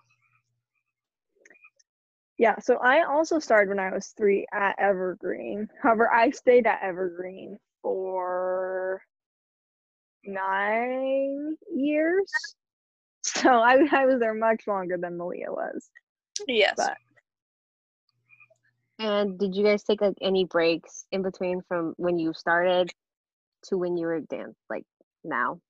Yeah, 2.36 2.58
so 2.58 2.78
I 2.78 3.04
also 3.04 3.38
started 3.38 3.68
when 3.68 3.80
I 3.80 3.92
was 3.92 4.08
three 4.16 4.46
at 4.52 4.76
Evergreen. 4.78 5.68
However, 5.82 6.12
I 6.12 6.30
stayed 6.30 6.66
at 6.66 6.80
Evergreen 6.82 7.58
for 7.82 9.02
nine 10.24 11.56
years. 11.74 12.30
So 13.42 13.50
I, 13.50 13.86
I 13.92 14.06
was 14.06 14.20
there 14.20 14.34
much 14.34 14.66
longer 14.66 14.96
than 14.96 15.18
Malea 15.18 15.50
was. 15.50 15.90
Yes. 16.46 16.74
But 16.76 16.96
And 18.98 19.38
did 19.38 19.54
you 19.54 19.64
guys 19.64 19.82
take 19.82 20.00
like 20.00 20.16
any 20.20 20.44
breaks 20.44 21.06
in 21.12 21.22
between 21.22 21.62
from 21.68 21.94
when 21.96 22.18
you 22.18 22.32
started 22.34 22.92
to 23.64 23.76
when 23.76 23.96
you 23.96 24.06
were 24.06 24.20
dance 24.20 24.56
like 24.70 24.84
now? 25.24 25.60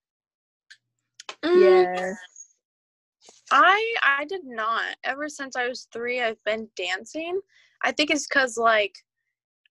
Mm, 1.45 1.61
yes. 1.61 2.17
I 3.50 3.95
I 4.03 4.25
did 4.25 4.45
not. 4.45 4.97
Ever 5.05 5.29
since 5.29 5.57
I 5.57 5.69
was 5.69 5.88
three, 5.93 6.21
I've 6.23 6.43
been 6.45 6.69
dancing. 6.77 7.41
I 7.83 7.93
think 7.93 8.11
it's 8.11 8.27
because 8.27 8.57
like 8.57 8.95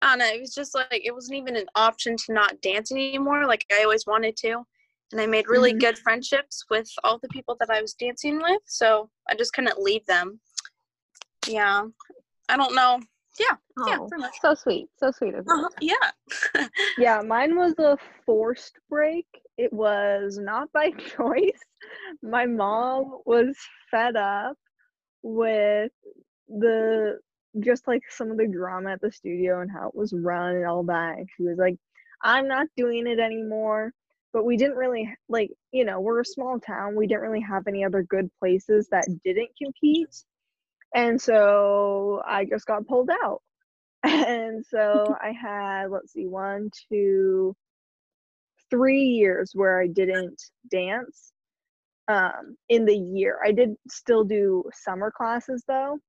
I 0.01 0.09
don't 0.09 0.19
know. 0.19 0.33
It 0.33 0.41
was 0.41 0.53
just 0.53 0.75
like 0.75 0.87
it 0.91 1.13
wasn't 1.13 1.37
even 1.37 1.55
an 1.55 1.67
option 1.75 2.15
to 2.17 2.33
not 2.33 2.61
dance 2.61 2.91
anymore. 2.91 3.47
Like 3.47 3.65
I 3.71 3.83
always 3.83 4.05
wanted 4.05 4.35
to, 4.37 4.63
and 5.11 5.21
I 5.21 5.25
made 5.25 5.47
really 5.47 5.73
Mhm. 5.73 5.79
good 5.79 5.97
friendships 5.99 6.65
with 6.69 6.89
all 7.03 7.17
the 7.19 7.29
people 7.29 7.55
that 7.59 7.69
I 7.69 7.81
was 7.81 7.93
dancing 7.93 8.41
with. 8.41 8.61
So 8.65 9.09
I 9.29 9.35
just 9.35 9.53
couldn't 9.53 9.79
leave 9.79 10.05
them. 10.05 10.39
Yeah, 11.47 11.87
I 12.49 12.57
don't 12.57 12.75
know. 12.75 12.99
Yeah, 13.39 13.55
yeah, 13.85 13.97
Oh, 13.99 14.07
pretty 14.07 14.21
much. 14.23 14.39
so 14.41 14.53
sweet. 14.55 14.89
So 14.97 15.11
sweet 15.11 15.35
of 15.35 15.45
you. 15.45 15.53
Uh-huh. 15.53 15.69
Yeah. 15.81 16.11
Yeah, 16.97 17.21
mine 17.21 17.55
was 17.55 17.75
a 17.77 17.95
forced 18.25 18.79
break. 18.89 19.27
It 19.57 19.71
was 19.71 20.39
not 20.39 20.71
by 20.73 20.89
choice. 21.15 21.59
My 22.23 22.45
mom 22.47 23.19
was 23.25 23.55
fed 23.91 24.15
up 24.15 24.57
with 25.21 25.91
the 26.49 27.19
just 27.59 27.87
like 27.87 28.01
some 28.09 28.31
of 28.31 28.37
the 28.37 28.47
drama 28.47 28.93
at 28.93 29.01
the 29.01 29.11
studio 29.11 29.61
and 29.61 29.71
how 29.71 29.89
it 29.89 29.95
was 29.95 30.11
run 30.11 30.55
and 30.55 30.65
all 30.65 30.83
that. 30.85 31.17
And 31.19 31.29
she 31.37 31.43
was 31.43 31.57
like, 31.59 31.77
I'm 32.23 32.47
not 32.47 32.67
doing 32.75 33.05
it 33.05 33.19
anymore. 33.19 33.93
But 34.33 34.45
we 34.45 34.57
didn't 34.57 34.77
really 34.77 35.09
like, 35.29 35.51
you 35.71 35.85
know, 35.85 35.99
we're 35.99 36.21
a 36.21 36.25
small 36.25 36.59
town. 36.59 36.95
We 36.95 37.07
didn't 37.07 37.23
really 37.23 37.41
have 37.41 37.67
any 37.67 37.83
other 37.83 38.03
good 38.03 38.29
places 38.39 38.87
that 38.91 39.07
didn't 39.23 39.49
compete. 39.61 40.23
And 40.93 41.19
so 41.21 42.21
I 42.25 42.45
just 42.45 42.65
got 42.65 42.87
pulled 42.87 43.09
out. 43.09 43.41
And 44.03 44.63
so 44.65 45.17
I 45.21 45.31
had, 45.31 45.87
let's 45.89 46.13
see, 46.13 46.27
one, 46.27 46.69
two, 46.87 47.55
three 48.69 49.03
years 49.03 49.51
where 49.53 49.81
I 49.81 49.87
didn't 49.87 50.41
dance 50.69 51.33
um, 52.07 52.55
in 52.69 52.85
the 52.85 52.95
year. 52.95 53.39
I 53.43 53.51
did 53.51 53.75
still 53.89 54.23
do 54.23 54.63
summer 54.73 55.11
classes 55.11 55.63
though, 55.67 55.99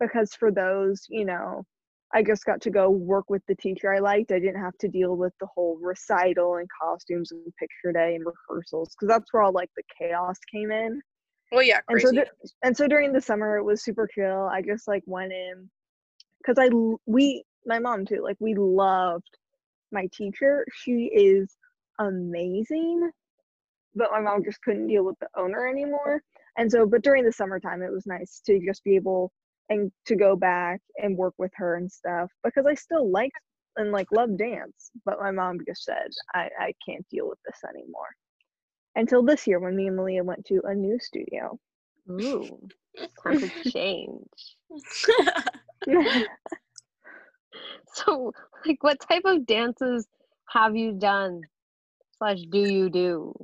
because 0.00 0.34
for 0.34 0.50
those, 0.50 1.06
you 1.08 1.24
know, 1.24 1.64
I 2.16 2.22
just 2.22 2.46
got 2.46 2.62
to 2.62 2.70
go 2.70 2.88
work 2.88 3.28
with 3.28 3.42
the 3.46 3.54
teacher 3.54 3.92
I 3.92 3.98
liked. 3.98 4.32
I 4.32 4.38
didn't 4.38 4.62
have 4.62 4.78
to 4.78 4.88
deal 4.88 5.16
with 5.16 5.34
the 5.38 5.46
whole 5.54 5.78
recital 5.82 6.56
and 6.56 6.66
costumes 6.82 7.30
and 7.30 7.42
picture 7.58 7.92
day 7.92 8.14
and 8.14 8.24
rehearsals 8.24 8.88
because 8.94 9.08
that's 9.08 9.30
where 9.34 9.42
all 9.42 9.52
like 9.52 9.68
the 9.76 9.82
chaos 10.00 10.38
came 10.50 10.70
in. 10.70 11.02
Well, 11.52 11.62
yeah, 11.62 11.80
and 11.90 12.00
so 12.00 12.12
and 12.62 12.74
so 12.74 12.88
during 12.88 13.12
the 13.12 13.20
summer 13.20 13.58
it 13.58 13.64
was 13.64 13.84
super 13.84 14.06
chill. 14.06 14.48
I 14.50 14.62
just 14.62 14.88
like 14.88 15.02
went 15.04 15.34
in 15.34 15.68
because 16.38 16.56
I 16.58 16.70
we 17.04 17.44
my 17.66 17.78
mom 17.80 18.06
too 18.06 18.22
like 18.22 18.36
we 18.40 18.54
loved 18.54 19.36
my 19.92 20.08
teacher. 20.10 20.64
She 20.72 21.10
is 21.14 21.54
amazing 21.98 23.10
but 23.94 24.10
my 24.10 24.20
mom 24.20 24.44
just 24.44 24.60
couldn't 24.62 24.86
deal 24.86 25.04
with 25.04 25.18
the 25.20 25.28
owner 25.36 25.66
anymore. 25.66 26.22
And 26.56 26.70
so 26.70 26.86
but 26.86 27.02
during 27.02 27.24
the 27.24 27.32
summertime 27.32 27.82
it 27.82 27.92
was 27.92 28.06
nice 28.06 28.40
to 28.46 28.58
just 28.58 28.82
be 28.84 28.96
able 28.96 29.32
and 29.68 29.90
to 30.06 30.16
go 30.16 30.36
back 30.36 30.80
and 30.98 31.16
work 31.16 31.34
with 31.38 31.52
her 31.56 31.76
and 31.76 31.90
stuff 31.90 32.30
because 32.44 32.66
i 32.66 32.74
still 32.74 33.10
like 33.10 33.32
and 33.76 33.92
like 33.92 34.08
love 34.12 34.36
dance 34.38 34.90
but 35.04 35.20
my 35.20 35.30
mom 35.30 35.58
just 35.66 35.84
said 35.84 36.08
i 36.34 36.48
i 36.60 36.72
can't 36.88 37.06
deal 37.10 37.28
with 37.28 37.38
this 37.46 37.60
anymore 37.68 38.08
until 38.96 39.22
this 39.22 39.46
year 39.46 39.58
when 39.60 39.76
me 39.76 39.88
and 39.88 39.98
malea 39.98 40.24
went 40.24 40.44
to 40.46 40.60
a 40.64 40.74
new 40.74 40.98
studio 41.00 41.58
Ooh. 42.10 42.70
Time 43.22 43.36
for 43.38 43.50
change. 43.64 44.56
So, 47.94 48.32
like, 48.66 48.82
what 48.82 48.98
type 49.00 49.22
of 49.24 49.46
dances 49.46 50.06
have 50.50 50.76
you 50.76 50.92
done 50.92 51.48
slash 52.18 52.40
do 52.50 52.58
you 52.58 52.90
do? 52.90 53.34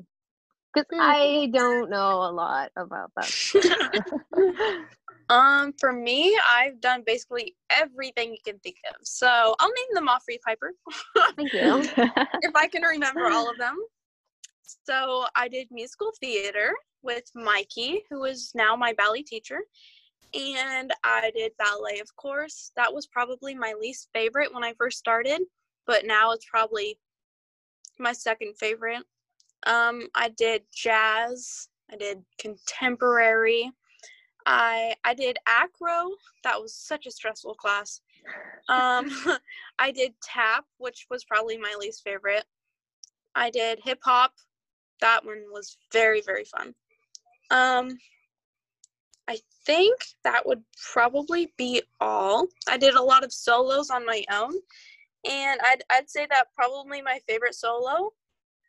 Because 0.74 0.88
Hmm. 0.92 1.00
I 1.00 1.50
don't 1.52 1.90
know 1.90 2.22
a 2.24 2.32
lot 2.32 2.70
about 2.76 3.12
that. 3.16 3.32
um, 5.32 5.72
for 5.80 5.92
me, 5.92 6.38
I've 6.46 6.80
done 6.80 7.02
basically 7.06 7.56
everything 7.70 8.32
you 8.32 8.38
can 8.44 8.58
think 8.58 8.76
of. 8.90 8.96
So 9.02 9.26
I'll 9.58 9.68
name 9.68 9.94
them 9.94 10.08
off 10.08 10.24
for 10.24 10.32
you, 10.32 10.38
Piper. 10.46 10.72
Thank 11.36 11.52
you. 11.54 11.82
if 12.42 12.54
I 12.54 12.68
can 12.68 12.82
remember 12.82 13.26
all 13.30 13.50
of 13.50 13.56
them. 13.56 13.76
So 14.86 15.24
I 15.34 15.48
did 15.48 15.68
musical 15.70 16.12
theater 16.20 16.74
with 17.02 17.24
Mikey, 17.34 18.02
who 18.10 18.24
is 18.24 18.52
now 18.54 18.76
my 18.76 18.92
ballet 18.92 19.22
teacher. 19.22 19.60
And 20.34 20.92
I 21.02 21.30
did 21.34 21.52
ballet, 21.58 22.00
of 22.00 22.14
course. 22.16 22.70
That 22.76 22.92
was 22.92 23.06
probably 23.06 23.54
my 23.54 23.74
least 23.80 24.08
favorite 24.12 24.52
when 24.52 24.64
I 24.64 24.74
first 24.76 24.98
started, 24.98 25.40
but 25.86 26.06
now 26.06 26.32
it's 26.32 26.46
probably 26.46 26.98
my 27.98 28.12
second 28.12 28.58
favorite. 28.58 29.04
Um, 29.66 30.08
I 30.14 30.28
did 30.28 30.62
jazz. 30.74 31.68
I 31.90 31.96
did 31.96 32.22
contemporary. 32.38 33.70
I 34.46 34.94
I 35.04 35.14
did 35.14 35.38
acro. 35.46 36.10
That 36.44 36.60
was 36.60 36.74
such 36.74 37.06
a 37.06 37.10
stressful 37.10 37.54
class. 37.54 38.00
Um, 38.68 39.10
I 39.78 39.90
did 39.90 40.14
tap, 40.22 40.64
which 40.78 41.06
was 41.10 41.24
probably 41.24 41.58
my 41.58 41.74
least 41.78 42.02
favorite. 42.02 42.44
I 43.34 43.50
did 43.50 43.80
hip 43.82 44.00
hop. 44.02 44.32
That 45.00 45.24
one 45.24 45.44
was 45.52 45.76
very 45.92 46.20
very 46.20 46.44
fun. 46.44 46.74
Um, 47.50 47.98
I 49.28 49.38
think 49.66 50.04
that 50.24 50.46
would 50.46 50.62
probably 50.92 51.52
be 51.56 51.82
all. 52.00 52.46
I 52.68 52.76
did 52.76 52.94
a 52.94 53.02
lot 53.02 53.24
of 53.24 53.32
solos 53.32 53.90
on 53.90 54.04
my 54.04 54.24
own, 54.30 54.52
and 55.28 55.60
I'd 55.64 55.82
I'd 55.90 56.10
say 56.10 56.26
that 56.30 56.48
probably 56.54 57.02
my 57.02 57.20
favorite 57.26 57.54
solo 57.54 58.12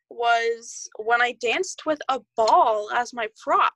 was 0.09 0.87
when 0.97 1.21
I 1.21 1.33
danced 1.41 1.85
with 1.85 1.99
a 2.09 2.21
ball 2.35 2.89
as 2.93 3.13
my 3.13 3.27
prop, 3.41 3.73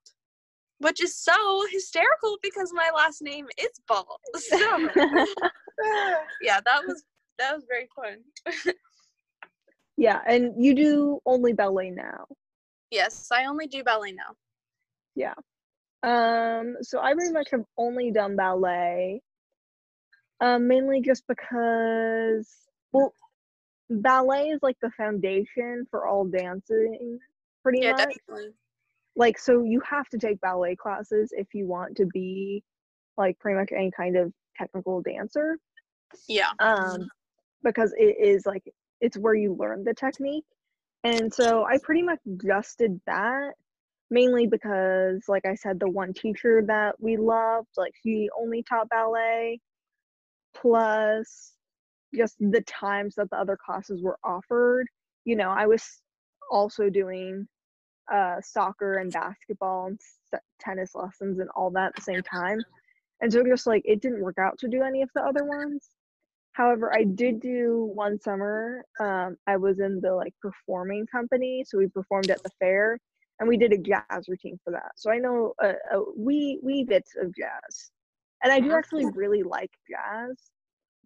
which 0.79 1.01
is 1.01 1.15
so 1.15 1.65
hysterical 1.71 2.37
because 2.41 2.71
my 2.73 2.89
last 2.95 3.21
name 3.21 3.47
is 3.57 3.69
Ball. 3.87 4.19
So 4.37 4.57
yeah, 6.41 6.59
that 6.65 6.83
was 6.85 7.03
that 7.39 7.53
was 7.55 7.65
very 7.67 7.87
fun. 7.95 8.17
yeah 9.97 10.21
and 10.27 10.63
you 10.63 10.75
do 10.75 11.19
only 11.25 11.53
ballet 11.53 11.89
now 11.89 12.25
Yes, 12.91 13.27
I 13.31 13.45
only 13.45 13.67
do 13.67 13.83
ballet 13.83 14.13
now. 14.13 14.35
Yeah. 15.15 15.33
Um, 16.03 16.77
so 16.81 16.99
I 16.99 17.13
pretty 17.13 17.33
much 17.33 17.49
have 17.51 17.63
only 17.77 18.11
done 18.11 18.35
ballet. 18.35 19.21
Um, 20.39 20.67
mainly 20.67 21.01
just 21.01 21.23
because 21.27 22.47
well 22.91 23.13
ballet 23.89 24.49
is 24.49 24.59
like 24.61 24.77
the 24.81 24.91
foundation 24.91 25.85
for 25.89 26.05
all 26.07 26.25
dancing 26.25 27.19
pretty 27.63 27.81
Yeah, 27.81 27.93
much. 27.93 28.15
definitely. 28.27 28.53
Like 29.17 29.39
so 29.39 29.63
you 29.63 29.81
have 29.81 30.07
to 30.09 30.17
take 30.17 30.39
ballet 30.39 30.75
classes 30.75 31.33
if 31.35 31.47
you 31.53 31.67
want 31.67 31.97
to 31.97 32.05
be 32.05 32.63
like 33.17 33.37
pretty 33.39 33.59
much 33.59 33.71
any 33.75 33.91
kind 33.91 34.15
of 34.15 34.31
technical 34.55 35.01
dancer. 35.01 35.57
Yeah. 36.29 36.51
Um 36.59 37.09
because 37.63 37.93
it 37.97 38.15
is 38.19 38.45
like 38.45 38.63
it's 39.01 39.17
where 39.17 39.33
you 39.33 39.55
learn 39.59 39.83
the 39.83 39.93
technique. 39.93 40.45
And 41.03 41.33
so 41.33 41.65
I 41.65 41.79
pretty 41.83 42.03
much 42.03 42.19
just 42.45 42.77
did 42.77 43.01
that 43.07 43.53
mainly 44.11 44.47
because 44.47 45.23
like 45.27 45.45
I 45.45 45.55
said 45.55 45.79
the 45.79 45.89
one 45.89 46.13
teacher 46.13 46.63
that 46.67 46.95
we 46.99 47.17
loved 47.17 47.67
like 47.75 47.93
she 48.03 48.29
only 48.39 48.63
taught 48.63 48.87
ballet 48.89 49.59
plus 50.55 51.53
just 52.15 52.35
the 52.39 52.61
times 52.61 53.15
that 53.15 53.29
the 53.31 53.37
other 53.37 53.57
classes 53.57 54.01
were 54.01 54.17
offered. 54.23 54.87
You 55.25 55.35
know, 55.35 55.49
I 55.49 55.65
was 55.65 55.83
also 56.49 56.89
doing 56.89 57.47
uh, 58.13 58.41
soccer 58.41 58.97
and 58.97 59.11
basketball 59.11 59.87
and 59.87 59.99
s- 60.33 60.39
tennis 60.59 60.95
lessons 60.95 61.39
and 61.39 61.49
all 61.55 61.69
that 61.71 61.87
at 61.87 61.95
the 61.95 62.01
same 62.01 62.21
time. 62.23 62.59
And 63.21 63.31
so 63.31 63.43
just 63.43 63.67
like 63.67 63.81
it 63.85 64.01
didn't 64.01 64.21
work 64.21 64.37
out 64.39 64.57
to 64.59 64.67
do 64.67 64.83
any 64.83 65.01
of 65.01 65.09
the 65.15 65.21
other 65.21 65.43
ones. 65.45 65.89
However, 66.53 66.93
I 66.93 67.03
did 67.03 67.39
do 67.39 67.91
one 67.93 68.19
summer. 68.19 68.83
Um, 68.99 69.37
I 69.47 69.57
was 69.57 69.79
in 69.79 69.99
the 70.01 70.13
like 70.13 70.33
performing 70.41 71.05
company, 71.07 71.63
so 71.67 71.77
we 71.77 71.87
performed 71.87 72.29
at 72.31 72.41
the 72.43 72.51
fair, 72.59 72.99
and 73.39 73.47
we 73.47 73.57
did 73.57 73.73
a 73.73 73.77
jazz 73.77 74.27
routine 74.27 74.59
for 74.63 74.71
that. 74.71 74.91
So 74.95 75.11
I 75.11 75.17
know 75.19 75.53
a, 75.61 75.73
a 75.91 76.01
wee 76.15 76.59
wee 76.63 76.83
bits 76.83 77.13
of 77.19 77.35
jazz, 77.35 77.91
and 78.43 78.51
I 78.51 78.59
do 78.59 78.73
actually 78.73 79.05
really 79.05 79.43
like 79.43 79.71
jazz 79.89 80.49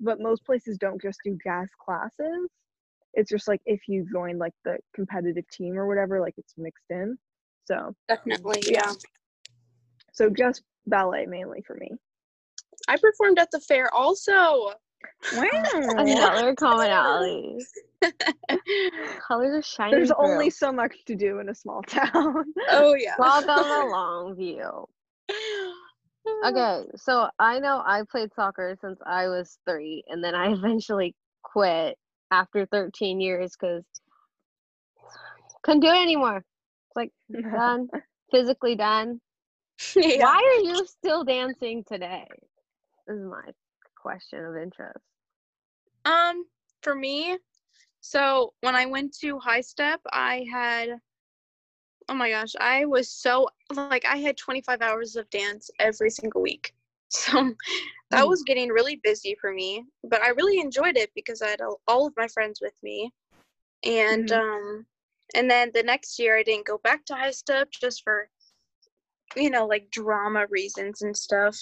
but 0.02 0.20
most 0.20 0.44
places 0.46 0.78
don't 0.78 1.02
just 1.02 1.20
do 1.24 1.38
jazz 1.44 1.70
classes. 1.80 2.50
It's 3.14 3.30
just 3.30 3.48
like 3.48 3.62
if 3.66 3.82
you 3.88 4.06
join 4.12 4.38
like 4.38 4.54
the 4.66 4.78
competitive 4.96 5.48
team 5.52 5.78
or 5.78 5.88
whatever, 5.88 6.20
like 6.22 6.36
it's 6.38 6.54
mixed 6.58 6.86
in. 6.90 7.18
So 7.66 7.94
Definitely, 8.08 8.64
Yeah. 8.66 8.82
yeah. 8.88 8.94
so 10.14 10.30
just 10.30 10.64
ballet 10.88 11.26
mainly 11.26 11.62
for 11.66 11.76
me. 11.76 11.92
I 12.88 12.98
performed 12.98 13.38
at 13.40 13.50
the 13.52 13.60
fair 13.60 13.94
also. 13.94 14.72
Wow. 15.36 15.48
Another 15.74 16.56
commonality. 16.60 17.58
Colors 19.28 19.54
are 19.54 19.62
shining. 19.62 19.92
There's 19.92 20.12
only 20.12 20.50
so 20.50 20.72
much 20.72 20.96
to 21.06 21.16
do 21.16 21.40
in 21.40 21.50
a 21.50 21.56
small 21.56 21.82
town. 21.88 22.46
oh 22.70 22.96
yeah. 22.96 23.16
Welcome 23.18 23.66
along 23.90 24.36
view. 24.36 24.88
Okay, 26.46 26.84
so 26.98 27.28
I 27.40 27.58
know 27.60 27.82
I 27.84 28.04
played 28.10 28.30
soccer 28.36 28.78
since 28.80 29.00
I 29.08 29.28
was 29.28 29.58
three, 29.68 30.04
and 30.08 30.24
then 30.24 30.36
I 30.36 30.52
eventually 30.52 31.16
quit 31.42 31.98
after 32.32 32.66
13 32.66 33.20
years 33.20 33.56
because 33.60 33.84
couldn't 35.64 35.82
do 35.82 35.88
it 35.88 36.02
anymore. 36.02 36.38
It's 36.38 36.96
like 36.96 37.12
done, 37.52 37.88
physically 38.32 38.76
done. 38.76 39.22
yeah. 39.96 40.24
Why 40.24 40.60
are 40.60 40.64
you 40.64 40.86
still 40.86 41.24
dancing 41.24 41.84
today? 41.84 42.28
This 43.08 43.18
is 43.18 43.26
my 43.26 43.52
question 43.96 44.44
of 44.46 44.56
interest. 44.56 45.00
Um, 46.06 46.46
for 46.82 46.96
me, 46.96 47.38
so 48.00 48.54
when 48.62 48.76
I 48.76 48.88
went 48.88 49.16
to 49.20 49.38
High 49.40 49.62
Step, 49.62 50.02
I 50.12 50.46
had, 50.52 50.90
oh 52.10 52.16
my 52.16 52.30
gosh, 52.30 52.54
I 52.60 52.86
was 52.86 53.10
so 53.10 53.48
like 53.76 54.06
I 54.06 54.18
had 54.18 54.38
25 54.38 54.82
hours 54.82 55.16
of 55.16 55.30
dance 55.30 55.70
every 55.80 56.10
single 56.10 56.42
week. 56.42 56.74
So 57.12 57.56
that 58.12 58.26
Mm. 58.26 58.30
was 58.30 58.44
getting 58.44 58.70
really 58.70 58.98
busy 59.04 59.36
for 59.40 59.54
me, 59.54 59.86
but 60.04 60.22
I 60.22 60.30
really 60.30 60.60
enjoyed 60.60 60.98
it 60.98 61.12
because 61.16 61.42
I 61.42 61.50
had 61.50 61.62
all- 61.62 62.08
of 62.08 62.14
my 62.18 62.28
friends 62.28 62.60
with 62.62 62.76
me. 62.84 63.12
And 63.84 64.30
Mhm. 64.30 64.32
um 64.32 64.86
and 65.36 65.50
then 65.50 65.72
the 65.74 65.84
next 65.84 66.20
year 66.20 66.38
I 66.38 66.44
didn't 66.44 66.66
go 66.68 66.78
back 66.80 67.06
to 67.06 67.16
High 67.16 67.32
Step 67.32 67.70
just 67.72 68.04
for 68.04 68.30
you 69.36 69.50
know, 69.50 69.66
like 69.66 69.90
drama 69.92 70.46
reasons 70.50 71.02
and 71.02 71.16
stuff. 71.16 71.58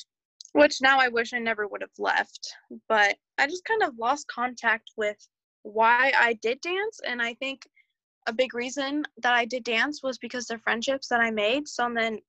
Which 0.54 0.82
now 0.82 1.00
I 1.00 1.10
wish 1.10 1.34
I 1.34 1.40
never 1.40 1.68
would 1.68 1.82
have 1.82 1.98
left. 2.00 2.56
But 2.88 3.18
I 3.38 3.48
just 3.48 3.66
kind 3.66 3.84
of 3.84 3.98
lost 4.00 4.28
contact 4.28 4.92
with 4.98 5.18
why 5.64 6.12
I 6.18 6.34
did 6.34 6.62
dance. 6.62 7.00
And 7.06 7.22
I 7.22 7.36
think 7.36 7.68
a 8.28 8.34
big 8.34 8.54
reason 8.54 9.06
that 9.22 9.34
I 9.34 9.46
did 9.46 9.64
dance 9.64 10.02
was 10.04 10.18
because 10.18 10.48
the 10.48 10.58
friendships 10.58 11.08
that 11.10 11.22
I 11.22 11.32
made. 11.32 11.68
So 11.68 11.90
then, 11.94 12.20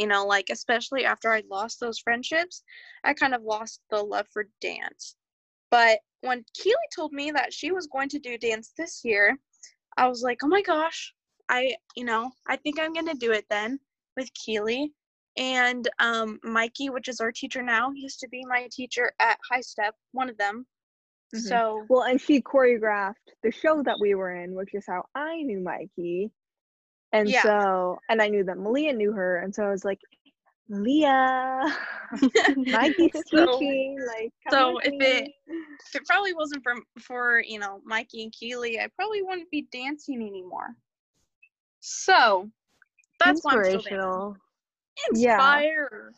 you 0.00 0.06
know, 0.06 0.24
like 0.24 0.48
especially 0.50 1.04
after 1.04 1.30
I 1.30 1.42
lost 1.50 1.78
those 1.78 1.98
friendships, 1.98 2.62
I 3.04 3.12
kind 3.12 3.34
of 3.34 3.42
lost 3.42 3.82
the 3.90 4.02
love 4.02 4.26
for 4.32 4.46
dance. 4.62 5.14
But 5.70 5.98
when 6.22 6.42
Keely 6.56 6.74
told 6.96 7.12
me 7.12 7.30
that 7.32 7.52
she 7.52 7.70
was 7.70 7.86
going 7.86 8.08
to 8.08 8.18
do 8.18 8.38
dance 8.38 8.72
this 8.78 9.02
year, 9.04 9.38
I 9.98 10.08
was 10.08 10.22
like, 10.22 10.38
oh 10.42 10.48
my 10.48 10.62
gosh, 10.62 11.12
I, 11.50 11.74
you 11.96 12.04
know, 12.06 12.30
I 12.48 12.56
think 12.56 12.80
I'm 12.80 12.94
going 12.94 13.08
to 13.08 13.14
do 13.14 13.32
it 13.32 13.44
then 13.50 13.78
with 14.16 14.30
Keely. 14.32 14.94
And 15.36 15.86
um, 15.98 16.38
Mikey, 16.42 16.88
which 16.88 17.08
is 17.08 17.20
our 17.20 17.30
teacher 17.30 17.62
now, 17.62 17.90
he 17.94 18.00
used 18.00 18.20
to 18.20 18.28
be 18.28 18.42
my 18.48 18.68
teacher 18.72 19.12
at 19.20 19.38
High 19.50 19.60
Step, 19.60 19.94
one 20.12 20.30
of 20.30 20.38
them. 20.38 20.66
Mhm. 21.34 21.40
So, 21.40 21.84
Well, 21.90 22.04
and 22.04 22.18
she 22.18 22.40
choreographed 22.40 23.34
the 23.42 23.52
show 23.52 23.82
that 23.82 23.98
we 24.00 24.14
were 24.14 24.34
in, 24.34 24.54
which 24.54 24.74
is 24.74 24.86
how 24.88 25.04
I 25.14 25.42
knew 25.42 25.60
Mikey. 25.60 26.32
And 27.12 27.28
Yeah. 27.28 27.42
so, 27.42 27.98
and 28.08 28.22
I 28.22 28.28
knew 28.28 28.44
that 28.44 28.56
Malea 28.56 28.94
knew 28.96 29.12
her, 29.12 29.38
and 29.38 29.54
so 29.54 29.64
I 29.64 29.70
was 29.70 29.84
like, 29.84 29.98
Malea, 30.70 31.72
Mikey's 32.56 33.10
So- 33.28 33.58
teaching. 33.58 33.98
Like, 34.06 34.32
so 34.50 34.78
if 34.78 34.92
me." 34.92 35.06
it- 35.06 35.32
if 35.92 35.94
it 35.96 36.06
probably 36.06 36.32
wasn't 36.34 36.62
for 36.62 36.74
for 37.00 37.42
you 37.44 37.58
know 37.58 37.80
Mikey 37.84 38.22
and 38.22 38.32
Keely, 38.32 38.78
I 38.78 38.86
probably 38.94 39.22
wouldn't 39.22 39.50
be 39.50 39.66
dancing 39.72 40.20
anymore. 40.22 40.76
So 41.80 42.48
that's 43.18 43.42
why 43.44 43.54
I'm 43.54 43.64
still 43.64 43.72
dancing. 43.72 43.92
Inspirational. 43.92 44.36
Yeah. 45.14 45.32
Inspire. 45.34 46.12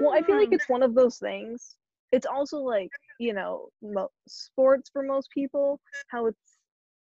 Well, 0.00 0.12
I 0.14 0.22
feel 0.22 0.36
like 0.36 0.50
Mm. 0.50 0.54
it's 0.54 0.68
one 0.68 0.82
of 0.82 0.94
those 0.94 1.18
things. 1.18 1.76
It's 2.12 2.26
also 2.26 2.58
like, 2.58 2.90
you 3.18 3.32
know, 3.34 3.68
mo- 3.82 4.10
sports 4.28 4.90
for 4.92 5.02
most 5.02 5.28
people, 5.32 5.80
how 6.08 6.26
it's, 6.26 6.56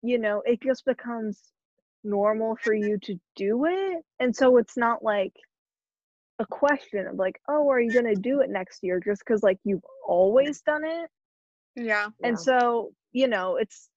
you 0.02 0.18
know, 0.18 0.42
it 0.46 0.60
just 0.62 0.84
becomes 0.84 1.52
normal 2.04 2.56
for 2.56 2.74
you 2.74 2.98
to 3.04 3.18
do 3.36 3.64
it. 3.66 4.04
And 4.20 4.34
so 4.34 4.56
it's 4.58 4.76
not 4.76 5.02
like 5.02 5.32
a 6.38 6.46
question 6.46 7.06
of 7.06 7.16
like, 7.16 7.40
oh, 7.48 7.70
are 7.70 7.80
you 7.80 7.92
going 7.92 8.06
to 8.06 8.20
do 8.20 8.40
it 8.40 8.50
next 8.50 8.82
year 8.82 9.00
just 9.00 9.22
because 9.26 9.42
like 9.42 9.58
you've 9.64 9.84
always 10.06 10.62
done 10.62 10.84
it? 10.84 11.10
yeah. 11.76 12.10
And 12.22 12.36
Yeah. 12.36 12.38
so, 12.38 12.92
you 13.12 13.28
know, 13.28 13.56
it's 13.56 13.88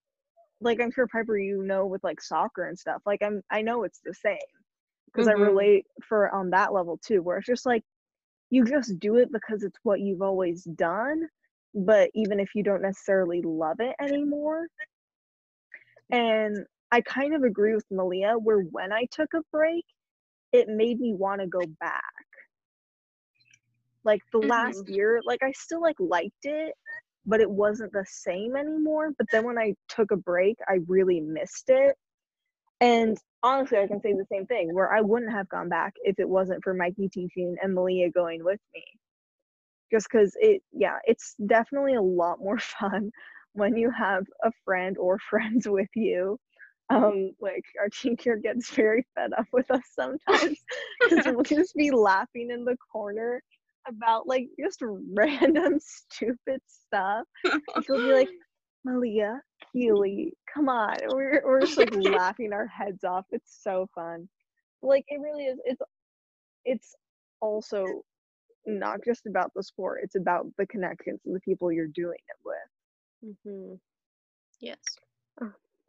like 0.62 0.80
I'm 0.82 0.92
sure 0.92 1.08
Piper, 1.08 1.38
you 1.38 1.64
know, 1.64 1.86
with 1.86 2.04
like 2.04 2.22
soccer 2.22 2.66
and 2.66 2.78
stuff, 2.78 3.02
like 3.06 3.22
I'm, 3.24 3.42
I 3.52 3.62
know 3.62 3.84
it's 3.84 4.02
the 4.04 4.14
same 4.14 4.38
because 5.08 5.28
Mhm. 5.28 5.32
I 5.32 5.34
relate 5.34 5.86
for 6.08 6.34
on 6.34 6.52
that 6.52 6.74
level 6.74 6.98
too, 6.98 7.22
where 7.22 7.38
it's 7.38 7.48
just 7.48 7.66
like 7.66 7.84
you 8.50 8.64
just 8.66 9.00
do 9.00 9.18
it 9.18 9.32
because 9.32 9.64
it's 9.64 9.80
what 9.84 10.00
you've 10.02 10.22
always 10.22 10.64
done, 10.64 11.28
but 11.74 12.10
even 12.16 12.40
if 12.40 12.56
you 12.56 12.64
don't 12.64 12.82
necessarily 12.82 13.42
love 13.42 13.80
it 13.80 13.96
anymore. 14.00 14.68
And 16.12 16.66
I 16.92 17.02
kind 17.02 17.34
of 17.36 17.44
agree 17.44 17.76
with 17.76 17.86
Malea, 17.92 18.42
where 18.42 18.60
when 18.60 18.94
I 18.94 19.06
took 19.12 19.34
a 19.34 19.42
break, 19.52 19.86
it 20.54 20.70
made 20.70 21.00
me 21.00 21.14
want 21.14 21.42
to 21.42 21.48
go 21.48 21.62
back. 21.80 22.04
Like 24.04 24.22
the 24.32 24.40
last 24.40 24.86
mm-hmm. 24.86 24.94
year, 24.94 25.22
like 25.26 25.44
I 25.44 25.52
still 25.52 25.82
like 25.82 25.98
liked 26.00 26.46
it, 26.46 26.74
but 27.26 27.42
it 27.42 27.50
wasn't 27.50 27.92
the 27.92 28.06
same 28.08 28.56
anymore. 28.56 29.12
But 29.18 29.28
then 29.32 29.44
when 29.44 29.60
I 29.60 29.74
took 29.90 30.12
a 30.12 30.16
break, 30.16 30.58
I 30.68 30.80
really 30.88 31.20
missed 31.20 31.66
it. 31.68 31.96
And 32.80 33.18
honestly, 33.44 33.80
I 33.80 33.88
can 33.88 34.02
say 34.02 34.14
the 34.14 34.26
same 34.32 34.46
thing 34.46 34.74
where 34.74 34.94
I 34.94 35.02
wouldn't 35.02 35.32
have 35.32 35.50
gone 35.50 35.68
back 35.68 35.94
if 36.04 36.20
it 36.20 36.30
wasn't 36.30 36.64
for 36.64 36.74
Mikey 36.74 37.10
teaching 37.10 37.58
and 37.62 37.76
Malea 37.76 38.14
going 38.14 38.44
with 38.44 38.60
me. 38.74 38.84
Just 39.92 40.08
because 40.12 40.36
it, 40.40 40.62
yeah, 40.72 41.00
it's 41.06 41.36
definitely 41.46 41.96
a 41.96 42.02
lot 42.02 42.40
more 42.40 42.60
fun 42.80 43.12
when 43.54 43.76
you 43.76 43.92
have 43.92 44.26
a 44.44 44.52
friend 44.64 44.98
or 44.98 45.20
friends 45.30 45.68
with 45.68 45.90
you. 45.96 46.40
Um, 46.90 47.32
like 47.42 47.66
our 47.80 47.90
team 47.90 48.16
teacher 48.16 48.38
gets 48.38 48.70
very 48.72 49.06
fed 49.14 49.32
up 49.38 49.48
with 49.52 49.70
us 49.72 49.84
sometimes 49.94 50.58
because 51.02 51.26
we'll 51.26 51.44
just 51.44 51.76
be 51.76 51.92
laughing 51.92 52.50
in 52.50 52.64
the 52.64 52.78
corner 52.92 53.42
about 53.88 54.28
like 54.28 54.48
just 54.60 54.82
random 55.14 55.80
stupid 56.12 56.62
stuff. 56.66 57.26
And 57.44 57.86
she'll 57.86 57.98
be 57.98 58.14
like, 58.14 58.30
Malea, 58.88 59.40
Keely, 59.74 60.34
come 60.54 60.70
on. 60.70 60.96
We're 61.10 61.42
we're 61.46 61.62
just 61.62 61.78
like 61.78 61.94
laughing 61.94 62.54
our 62.54 62.68
heads 62.68 63.04
off. 63.04 63.26
It's 63.32 63.60
so 63.62 63.90
fun. 63.94 64.30
Like 64.82 65.04
it 65.10 65.20
really 65.20 65.46
is 65.46 65.60
it's 65.66 65.82
it's 66.64 66.96
also 67.42 67.86
not 68.66 69.04
just 69.04 69.26
about 69.26 69.52
the 69.56 69.64
sport, 69.64 70.02
it's 70.04 70.16
about 70.16 70.46
the 70.58 70.68
connections 70.68 71.22
and 71.26 71.36
the 71.36 71.40
people 71.42 71.72
you're 71.72 71.88
doing 71.88 72.20
it 72.28 72.38
with. 72.46 73.36
Mm-hmm. 73.46 73.76
Yes. 74.62 74.80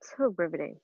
So 0.01 0.35
riveting. 0.37 0.77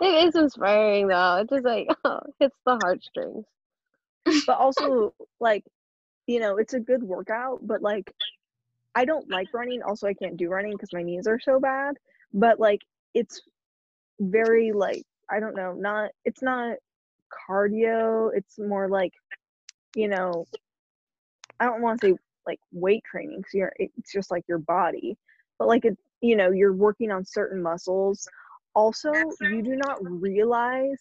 It 0.00 0.28
is 0.28 0.36
inspiring 0.36 1.08
though. 1.08 1.38
It's 1.42 1.50
just 1.50 1.64
like 1.64 1.88
oh, 2.04 2.20
hits 2.40 2.56
the 2.66 2.76
heartstrings. 2.76 3.44
But 4.46 4.58
also 4.58 5.14
like, 5.40 5.64
you 6.26 6.40
know, 6.40 6.58
it's 6.58 6.74
a 6.74 6.80
good 6.80 7.02
workout, 7.02 7.60
but 7.66 7.82
like 7.82 8.12
I 8.94 9.04
don't 9.04 9.30
like 9.30 9.48
running. 9.54 9.82
Also 9.82 10.06
I 10.06 10.14
can't 10.14 10.36
do 10.36 10.50
running 10.50 10.72
because 10.72 10.92
my 10.92 11.02
knees 11.02 11.26
are 11.26 11.40
so 11.40 11.60
bad. 11.60 11.96
But 12.34 12.60
like 12.60 12.80
it's 13.14 13.42
very 14.20 14.72
like 14.72 15.04
I 15.30 15.40
don't 15.40 15.56
know, 15.56 15.74
not 15.74 16.10
it's 16.24 16.42
not 16.42 16.76
cardio, 17.50 18.30
it's 18.34 18.58
more 18.58 18.88
like, 18.88 19.12
you 19.96 20.08
know, 20.08 20.46
I 21.60 21.66
don't 21.66 21.82
want 21.82 22.00
to 22.00 22.08
say 22.08 22.14
like 22.46 22.60
weight 22.72 23.04
training 23.04 23.38
because 23.38 23.54
you're 23.54 23.72
it's 23.78 24.12
just 24.12 24.30
like 24.30 24.44
your 24.48 24.58
body, 24.58 25.16
but 25.58 25.68
like 25.68 25.84
it 25.84 25.98
you 26.22 26.36
know 26.36 26.50
you're 26.52 26.74
working 26.74 27.12
on 27.12 27.24
certain 27.24 27.62
muscles. 27.62 28.28
Also, 28.74 29.12
you 29.40 29.62
do 29.62 29.76
not 29.76 29.98
realize 30.02 31.00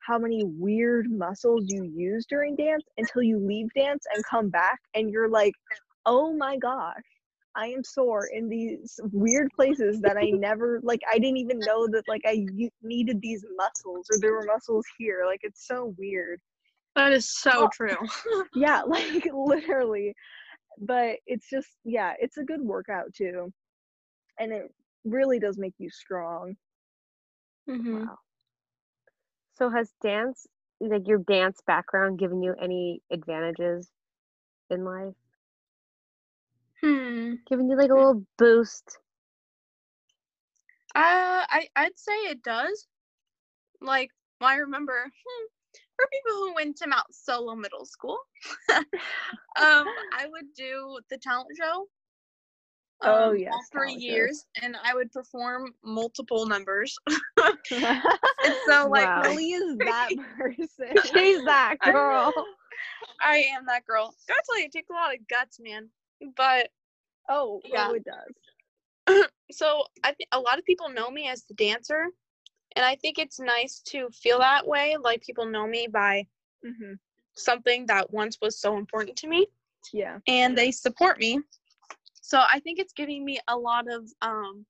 how 0.00 0.18
many 0.18 0.44
weird 0.44 1.10
muscles 1.10 1.64
you 1.68 1.84
use 1.84 2.26
during 2.28 2.56
dance 2.56 2.84
until 2.98 3.22
you 3.22 3.38
leave 3.38 3.68
dance 3.76 4.04
and 4.14 4.24
come 4.28 4.50
back 4.50 4.80
and 4.94 5.10
you're 5.10 5.28
like, 5.28 5.54
oh 6.06 6.32
my 6.34 6.56
gosh, 6.58 7.04
I 7.54 7.68
am 7.68 7.84
sore 7.84 8.26
in 8.32 8.48
these 8.48 8.98
weird 9.12 9.48
places 9.54 10.00
that 10.02 10.16
I 10.16 10.30
never 10.30 10.80
like. 10.82 11.00
I 11.12 11.18
didn't 11.18 11.38
even 11.38 11.58
know 11.64 11.86
that 11.92 12.08
like 12.08 12.22
I 12.26 12.46
needed 12.82 13.20
these 13.20 13.44
muscles 13.56 14.08
or 14.10 14.18
there 14.20 14.32
were 14.32 14.46
muscles 14.46 14.86
here. 14.98 15.24
Like 15.26 15.40
it's 15.42 15.66
so 15.66 15.94
weird. 15.98 16.40
That 16.96 17.12
is 17.12 17.30
so 17.30 17.66
Oh. 17.66 17.68
true. 17.72 17.96
Yeah, 18.54 18.82
like 18.86 19.26
literally. 19.32 20.14
But 20.80 21.16
it's 21.26 21.48
just 21.48 21.68
yeah, 21.84 22.14
it's 22.18 22.38
a 22.38 22.44
good 22.44 22.62
workout 22.62 23.14
too, 23.14 23.52
and 24.38 24.52
it 24.52 24.74
really 25.04 25.38
does 25.38 25.58
make 25.58 25.74
you 25.78 25.90
strong. 25.90 26.56
hmm 27.66 28.06
Wow. 28.06 28.18
So 29.52 29.70
has 29.70 29.92
dance, 30.02 30.46
like 30.80 31.06
your 31.06 31.18
dance 31.18 31.60
background, 31.62 32.18
given 32.18 32.42
you 32.42 32.54
any 32.54 33.02
advantages 33.10 33.90
in 34.70 34.84
life? 34.84 35.14
Hmm. 36.82 37.34
Given 37.46 37.68
you 37.70 37.76
like 37.76 37.90
a 37.90 37.94
little 37.94 38.26
boost? 38.38 38.98
Uh, 40.94 41.44
I 41.48 41.68
I'd 41.76 41.98
say 41.98 42.12
it 42.30 42.42
does. 42.42 42.86
Like 43.80 44.10
I 44.40 44.56
remember 44.56 45.04
hmm, 45.04 45.46
for 45.96 46.06
people 46.12 46.32
who 46.36 46.54
went 46.54 46.76
to 46.78 46.88
Mount 46.88 47.14
Solo 47.14 47.54
Middle 47.54 47.84
School, 47.86 48.18
um, 48.70 49.94
I 50.12 50.26
would 50.28 50.52
do 50.56 51.00
the 51.10 51.18
talent 51.18 51.50
show. 51.56 51.88
Oh, 53.04 53.30
um, 53.30 53.36
yes, 53.36 53.68
talent 53.72 54.00
years, 54.00 54.46
and 54.62 54.76
I 54.82 54.94
would 54.94 55.10
perform 55.12 55.74
multiple 55.84 56.46
numbers. 56.46 56.96
and 57.06 57.56
so, 58.66 58.88
like, 58.88 59.08
Wow. 59.08 59.22
Lily 59.24 59.52
is 59.52 59.78
that 59.78 60.10
person. 60.38 60.96
She's 61.04 61.42
that 61.44 61.76
girl. 61.82 62.32
I 63.20 63.36
am 63.56 63.66
that 63.66 63.84
girl. 63.86 64.14
Gotta 64.28 64.42
tell 64.46 64.58
you, 64.58 64.66
it 64.66 64.72
takes 64.72 64.90
a 64.90 64.94
lot 64.94 65.14
of 65.14 65.26
guts, 65.28 65.58
man. 65.60 65.88
But 66.36 66.70
Oh, 67.28 67.60
Yeah. 67.64 67.88
oh, 67.88 67.94
it 67.94 68.04
does. 68.04 69.26
so 69.50 69.84
I 70.04 70.12
think 70.12 70.28
a 70.32 70.40
lot 70.40 70.58
of 70.58 70.64
people 70.64 70.88
know 70.88 71.10
me 71.10 71.28
as 71.28 71.44
the 71.44 71.54
dancer, 71.54 72.06
and 72.76 72.84
I 72.84 72.96
think 72.96 73.18
it's 73.18 73.38
nice 73.40 73.80
to 73.86 74.08
feel 74.10 74.38
that 74.38 74.66
way. 74.66 74.96
Like 75.00 75.22
people 75.22 75.46
know 75.46 75.66
me 75.66 75.88
by 75.90 76.26
hmm 76.64 76.94
something 77.34 77.86
that 77.86 78.12
once 78.12 78.38
was 78.42 78.60
so 78.60 78.76
important 78.76 79.16
to 79.18 79.26
me, 79.28 79.46
Yeah. 79.92 80.18
and 80.26 80.56
they 80.56 80.70
support 80.70 81.18
me. 81.18 81.40
So 82.32 82.40
I 82.50 82.60
think 82.60 82.78
it's 82.78 82.94
giving 82.94 83.26
me 83.26 83.38
a 83.46 83.54
lot 83.58 83.92
of 83.92 84.10
um, 84.22 84.64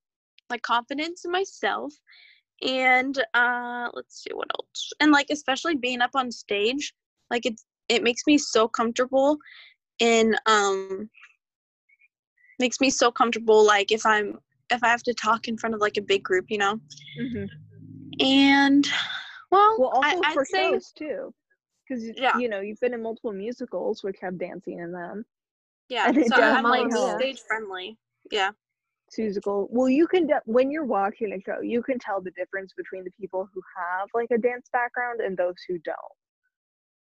like 0.51 0.63
confidence 0.63 1.25
in 1.25 1.31
myself, 1.31 1.95
and 2.61 3.17
uh, 3.35 3.89
let's 3.95 4.21
see 4.25 4.35
what 4.35 4.49
else. 4.59 4.91
And 4.99 5.13
like 5.13 5.29
especially 5.31 5.77
being 5.77 6.01
up 6.01 6.11
on 6.17 6.33
stage, 6.33 6.93
like 7.31 7.47
it 7.47 7.61
it 7.89 8.03
makes 8.03 8.23
me 8.27 8.37
so 8.37 8.67
comfortable 8.67 9.39
in 10.01 10.35
um 10.47 11.09
makes 12.59 12.81
me 12.81 12.91
so 12.91 13.11
comfortable 13.13 13.65
like 13.65 13.93
if 13.93 14.07
i'm 14.07 14.39
if 14.71 14.83
i 14.83 14.89
have 14.89 15.03
to 15.03 15.13
talk 15.13 15.49
in 15.49 15.57
front 15.59 15.75
of 15.75 15.81
like 15.81 15.97
a 15.99 16.03
big 16.03 16.23
group 16.23 16.47
you 16.49 16.57
know 16.57 16.81
hmm 17.21 17.45
and 18.21 18.89
well, 19.51 19.77
Well, 19.79 19.91
also 19.91 20.17
I, 20.23 20.29
I'd 20.29 20.35
for 20.35 20.45
say 20.47 20.71
shows 20.71 20.93
too, 20.93 21.35
because 21.87 22.05
Yeah. 22.17 22.39
you 22.39 22.49
know 22.49 22.61
you've 22.61 22.81
been 22.81 22.95
in 22.95 23.03
multiple 23.03 23.33
musicals 23.33 24.03
which 24.03 24.17
have 24.21 24.39
dancing 24.39 24.79
in 24.79 24.93
them. 24.93 25.25
Yeah 25.89 26.09
and 26.09 26.27
so 26.27 26.37
i'm 26.37 26.65
like 26.65 26.91
stage 26.93 27.41
friendly 27.47 27.99
yeah 28.31 28.51
Musical. 29.19 29.69
Well, 29.71 29.89
you 29.91 30.07
can 30.07 30.27
de- 30.27 30.41
when 30.47 30.71
you're 30.71 30.87
watching 30.87 31.33
a 31.35 31.41
show, 31.41 31.61
you 31.61 31.83
can 31.83 31.99
tell 31.99 32.23
the 32.23 32.31
difference 32.31 32.73
between 32.75 33.05
the 33.05 33.11
people 33.21 33.47
who 33.53 33.61
have 33.77 34.09
like 34.15 34.31
a 34.31 34.39
dance 34.39 34.69
background 34.73 35.21
and 35.21 35.37
those 35.37 35.57
who 35.69 35.79
don't. 35.79 35.97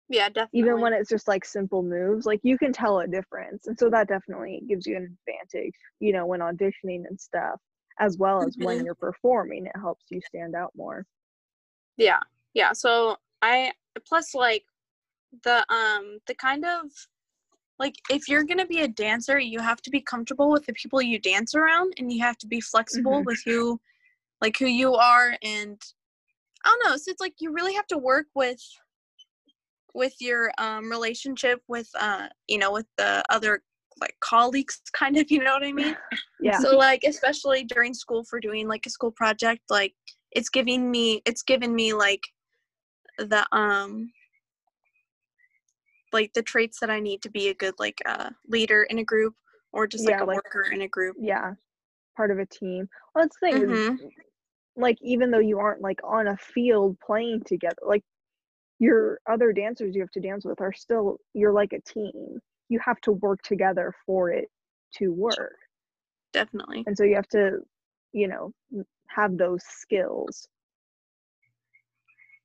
yeah 0.08 0.28
definitely 0.28 0.60
Even 0.60 0.80
when 0.80 0.92
it's 0.92 1.08
just 1.08 1.26
like 1.26 1.44
simple 1.44 1.82
moves, 1.82 2.26
like 2.26 2.40
you 2.42 2.58
can 2.58 2.72
tell 2.72 3.00
a 3.00 3.06
difference, 3.06 3.66
and 3.66 3.78
so 3.78 3.88
that 3.90 4.08
definitely 4.08 4.62
gives 4.68 4.86
you 4.86 4.96
an 4.96 5.16
advantage. 5.26 5.74
You 6.00 6.12
know, 6.12 6.26
when 6.26 6.40
auditioning 6.40 7.06
and 7.08 7.18
stuff, 7.18 7.58
as 7.98 8.18
well 8.18 8.42
as 8.42 8.56
when 8.58 8.78
Mhm. 8.78 8.84
you're 8.84 8.94
performing, 8.94 9.66
it 9.66 9.76
helps 9.76 10.04
you 10.10 10.20
stand 10.20 10.54
out 10.54 10.72
more. 10.76 11.06
yeah 11.96 12.20
yeah 12.54 12.72
so 12.72 13.16
i 13.42 13.72
plus 14.06 14.34
like 14.34 14.64
the 15.44 15.64
um 15.72 16.18
the 16.26 16.34
kind 16.34 16.64
of 16.64 16.90
like 17.78 17.94
if 18.11 18.28
you're 18.28 18.44
gonna 18.44 18.66
be 18.66 18.80
a 18.80 18.88
dancer 18.88 19.38
you 19.38 19.61
have 19.61 19.80
to 19.82 19.90
be 19.90 20.00
comfortable 20.00 20.50
with 20.50 20.64
the 20.66 20.72
people 20.74 21.00
you 21.00 21.18
dance 21.18 21.54
around 21.54 21.92
and 21.98 22.12
you 22.12 22.20
have 22.22 22.38
to 22.38 22.46
be 22.46 22.61
flexible 22.61 23.20
Mhm. 23.22 23.26
with 23.26 23.42
who 23.44 23.80
like 24.40 24.56
who 24.58 24.66
you 24.66 24.94
are 24.94 25.37
and 25.42 25.80
i 26.64 26.68
don't 26.68 26.90
know 26.90 26.96
so 26.96 27.11
it's 27.11 27.20
like 27.20 27.35
you 27.40 27.52
really 27.52 27.74
have 27.74 27.87
to 27.87 27.98
work 27.98 28.26
with 28.35 28.61
with 29.94 30.14
your 30.20 30.52
um 30.58 30.90
relationship 30.90 31.62
with 31.68 31.88
uh 32.00 32.28
you 32.48 32.58
know 32.58 32.72
with 32.72 32.87
the 32.96 33.22
other 33.30 33.62
like 34.00 34.16
colleagues 34.20 34.80
kind 34.92 35.16
of 35.16 35.30
you 35.30 35.42
know 35.42 35.52
what 35.52 35.64
i 35.64 35.72
mean 35.72 35.96
Yeah. 36.40 36.58
so 36.58 36.76
like 36.76 37.04
especially 37.04 37.62
during 37.62 37.94
school 37.94 38.24
for 38.24 38.40
doing 38.40 38.66
like 38.66 38.85
a 38.87 38.90
school 38.90 39.12
project 39.12 39.61
like 39.70 39.94
it's 40.32 40.48
giving 40.48 40.90
me 40.90 41.22
it's 41.24 41.42
given 41.42 41.72
me 41.72 41.92
like 41.92 42.22
the 43.18 43.46
um 43.52 44.11
like 46.12 46.33
the 46.35 46.42
traits 46.42 46.79
that 46.81 46.90
i 46.90 47.01
need 47.01 47.22
to 47.22 47.31
be 47.31 47.48
a 47.48 47.55
good 47.55 47.75
like 47.79 48.01
uh 48.07 48.31
leader 48.48 48.85
in 48.85 48.98
a 48.98 49.05
group 49.05 49.35
or 49.72 49.87
just 49.87 50.05
like 50.05 50.16
Yeah, 50.18 50.25
a 50.25 50.27
like- 50.27 50.37
worker 50.37 50.70
in 50.72 50.83
a 50.83 50.88
group 50.88 51.16
yeah, 51.18 51.55
part 52.16 52.31
of 52.31 52.38
a 52.38 52.46
team. 52.46 52.88
Well, 53.14 53.25
that's 53.25 53.37
the 53.40 53.46
thing. 53.53 53.62
Mhm. 53.62 54.11
like 54.77 54.98
even 55.03 55.31
though 55.31 55.38
you 55.38 55.59
aren't 55.59 55.81
like 55.83 55.98
on 56.05 56.29
a 56.29 56.37
field 56.37 56.98
playing 57.01 57.42
together, 57.44 57.77
like 57.87 58.03
your 58.79 59.18
other 59.27 59.53
dancers 59.53 59.94
you 59.94 60.01
have 60.03 60.11
to 60.11 60.20
dance 60.20 60.44
with 60.44 60.61
are 60.61 60.72
still 60.72 61.18
you're 61.35 61.53
like 61.53 61.72
a 61.72 61.81
team. 61.83 62.38
You 62.68 62.79
have 62.85 63.01
to 63.03 63.12
work 63.12 63.40
together 63.42 63.94
for 64.07 64.31
it 64.31 64.48
to 64.98 65.09
work, 65.12 65.57
definitely 66.33 66.85
and 66.87 66.96
so 66.96 67.05
you 67.05 67.14
have 67.14 67.29
to, 67.29 67.61
you 68.12 68.29
know, 68.29 68.53
have 69.09 69.37
those 69.38 69.62
skills. 69.64 70.48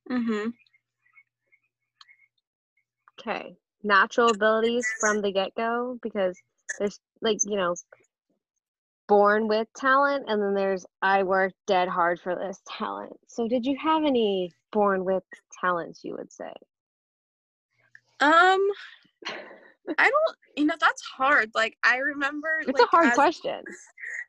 mm-hmm 0.10 0.50
Okay. 3.28 3.56
Natural 3.84 4.30
abilities 4.30 4.88
from 5.00 5.22
the 5.22 5.32
get 5.32 5.54
go 5.56 5.98
because 6.02 6.38
there's 6.80 7.00
like, 7.22 7.38
you 7.44 7.58
know, 7.58 7.76
born 9.08 9.48
with 9.48 9.68
talent 9.76 10.26
and 10.28 10.42
then 10.42 10.54
there's 10.54 10.86
I 11.02 11.24
worked 11.24 11.56
dead 11.66 11.88
hard 11.88 12.20
for 12.20 12.36
this 12.36 12.62
talent. 12.78 13.14
So 13.28 13.48
did 13.48 13.66
you 13.66 13.78
have 13.82 14.04
any 14.04 14.52
born 14.72 15.06
with 15.06 15.24
talents 15.62 16.02
you 16.04 16.16
would 16.18 16.32
say? 16.32 16.52
um 18.20 18.60
i 20.00 20.10
don't 20.10 20.36
you 20.56 20.66
know 20.66 20.74
that's 20.80 21.04
hard 21.04 21.52
like 21.54 21.78
i 21.86 21.98
remember 21.98 22.48
It's 22.62 22.72
like, 22.72 22.82
a 22.82 22.88
hard 22.88 23.10
as- 23.10 23.14
question. 23.14 23.62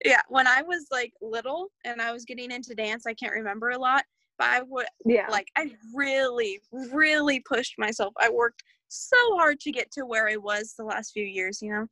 yeah 0.04 0.20
when 0.28 0.46
i 0.46 0.60
was 0.60 0.84
like 0.90 1.14
little 1.22 1.68
and 1.86 2.02
i 2.02 2.12
was 2.12 2.26
getting 2.26 2.50
into 2.50 2.74
dance 2.74 3.06
i 3.06 3.14
can't 3.14 3.32
remember 3.32 3.70
a 3.70 3.78
lot 3.78 4.04
but 4.38 4.48
i 4.48 4.60
would 4.60 4.84
Yeah. 5.06 5.26
like 5.30 5.48
i 5.56 5.70
really 5.94 6.60
really 6.92 7.40
pushed 7.40 7.78
myself 7.78 8.12
i 8.20 8.28
worked 8.28 8.62
so 8.88 9.16
hard 9.36 9.60
to 9.60 9.72
get 9.72 9.90
to 9.92 10.06
where 10.06 10.28
i 10.28 10.36
was 10.36 10.74
the 10.76 10.84
last 10.84 11.12
few 11.12 11.24
years 11.24 11.60
you 11.62 11.70
know? 11.70 11.86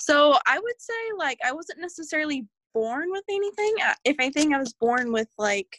So 0.00 0.36
i 0.46 0.58
would 0.58 0.80
say 0.80 0.92
like 1.18 1.38
i 1.44 1.52
wasn't 1.52 1.80
necessarily 1.80 2.46
born 2.72 3.10
with 3.10 3.24
anything. 3.28 3.74
Uh, 3.84 3.94
if 4.04 4.16
anything 4.20 4.54
i 4.54 4.58
was 4.58 4.74
born 4.74 5.12
with 5.12 5.28
like 5.38 5.78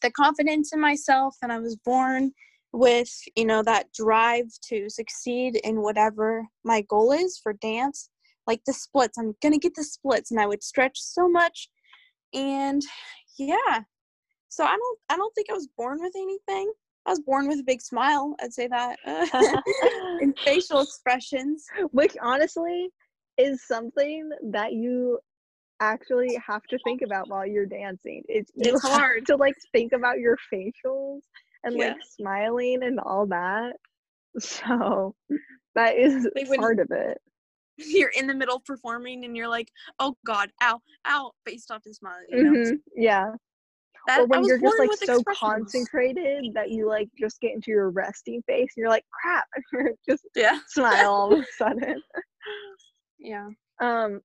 the 0.00 0.10
confidence 0.10 0.72
in 0.72 0.80
myself 0.80 1.36
and 1.42 1.52
i 1.52 1.58
was 1.58 1.76
born 1.76 2.32
with 2.72 3.10
you 3.36 3.44
know 3.44 3.62
that 3.62 3.92
drive 3.92 4.46
to 4.62 4.88
succeed 4.88 5.56
in 5.64 5.82
whatever 5.82 6.46
my 6.64 6.80
goal 6.82 7.12
is 7.12 7.38
for 7.42 7.52
dance 7.54 8.08
like 8.46 8.60
the 8.66 8.72
splits. 8.72 9.18
I'm 9.18 9.34
gonna 9.42 9.58
get 9.58 9.74
the 9.74 9.84
splits 9.84 10.30
and 10.30 10.40
i 10.40 10.46
would 10.46 10.62
stretch 10.62 11.00
so 11.00 11.28
much 11.28 11.68
and 12.34 12.82
yeah. 13.38 13.80
So 14.48 14.64
i 14.64 14.76
don't 14.76 14.98
i 15.10 15.16
don't 15.16 15.34
think 15.34 15.48
i 15.50 15.54
was 15.54 15.68
born 15.76 15.98
with 16.00 16.14
anything 16.16 16.72
i 17.06 17.10
was 17.10 17.20
born 17.20 17.48
with 17.48 17.58
a 17.60 17.64
big 17.64 17.80
smile 17.80 18.34
i'd 18.42 18.52
say 18.52 18.66
that 18.68 18.98
and 20.20 20.34
facial 20.44 20.80
expressions 20.80 21.66
Which 21.90 22.16
honestly 22.22 22.88
is 23.38 23.62
something 23.66 24.30
that 24.50 24.72
you 24.72 25.18
actually 25.80 26.38
have 26.46 26.62
to 26.70 26.78
think 26.84 27.02
about 27.02 27.28
while 27.28 27.44
you're 27.46 27.66
dancing. 27.66 28.22
It's 28.28 28.52
It's 28.56 28.82
hard. 28.82 29.26
to 29.26 29.36
like 29.36 29.56
think 29.72 29.92
about 29.92 30.18
your 30.20 30.36
facials 30.52 31.22
and 31.64 31.76
Yeah. 31.76 31.88
like 31.88 31.96
smiling 32.16 32.82
and 32.84 33.00
all 33.00 33.26
that. 33.26 33.72
So 34.38 35.14
that 35.74 35.96
is 35.98 36.28
Like 36.36 36.56
part 36.56 36.78
of 36.78 36.88
it. 36.90 37.18
you're 37.76 38.10
in 38.10 38.26
the 38.26 38.34
middle 38.34 38.60
performing 38.60 39.24
and 39.24 39.36
you're 39.36 39.48
like 39.48 39.70
oh 39.98 40.16
god 40.24 40.50
ow 40.62 40.80
ow 41.06 41.32
but 41.44 41.52
you 41.54 41.58
stop 41.58 41.82
to 41.82 41.92
smile 41.92 42.16
you 42.28 42.44
know 42.44 42.52
Mhm, 42.52 42.78
Yeah. 42.96 43.32
That 44.06 44.20
or 44.20 44.26
when 44.26 44.44
you're 44.44 44.58
just 44.58 44.78
like 44.78 44.92
so 44.94 45.22
concentrated 45.38 46.52
that 46.54 46.70
you 46.70 46.88
like 46.88 47.08
just 47.18 47.40
get 47.40 47.52
into 47.52 47.70
your 47.70 47.90
resting 47.90 48.42
face 48.46 48.72
and 48.76 48.82
you're 48.82 48.88
like 48.88 49.04
crap 49.10 49.46
just 50.08 50.24
yeah 50.34 50.58
smile 50.68 51.08
all 51.12 51.32
of 51.32 51.40
a 51.40 51.46
sudden. 51.56 52.02
yeah 53.18 53.48
Um, 53.80 54.20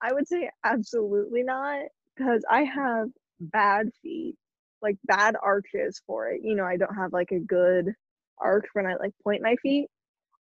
I 0.00 0.12
would 0.12 0.28
say 0.28 0.50
absolutely 0.64 1.42
not 1.42 1.84
because 2.16 2.44
I 2.50 2.62
have 2.64 3.08
bad 3.40 3.90
feet. 4.02 4.36
like 4.82 4.96
bad 5.04 5.36
arches 5.42 6.00
for 6.06 6.28
it. 6.30 6.42
You 6.42 6.54
know, 6.54 6.64
I 6.64 6.76
don't 6.76 6.94
have 6.94 7.12
like 7.12 7.32
a 7.32 7.40
good 7.40 7.92
arch 8.38 8.66
when 8.74 8.86
I 8.86 8.94
like 8.96 9.12
point 9.24 9.42
my 9.42 9.56
feet. 9.62 9.88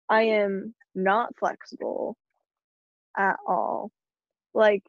I 0.09 0.23
am 0.23 0.75
not 0.94 1.37
flexible 1.38 2.16
at 3.16 3.37
all. 3.47 3.90
Like 4.55 4.83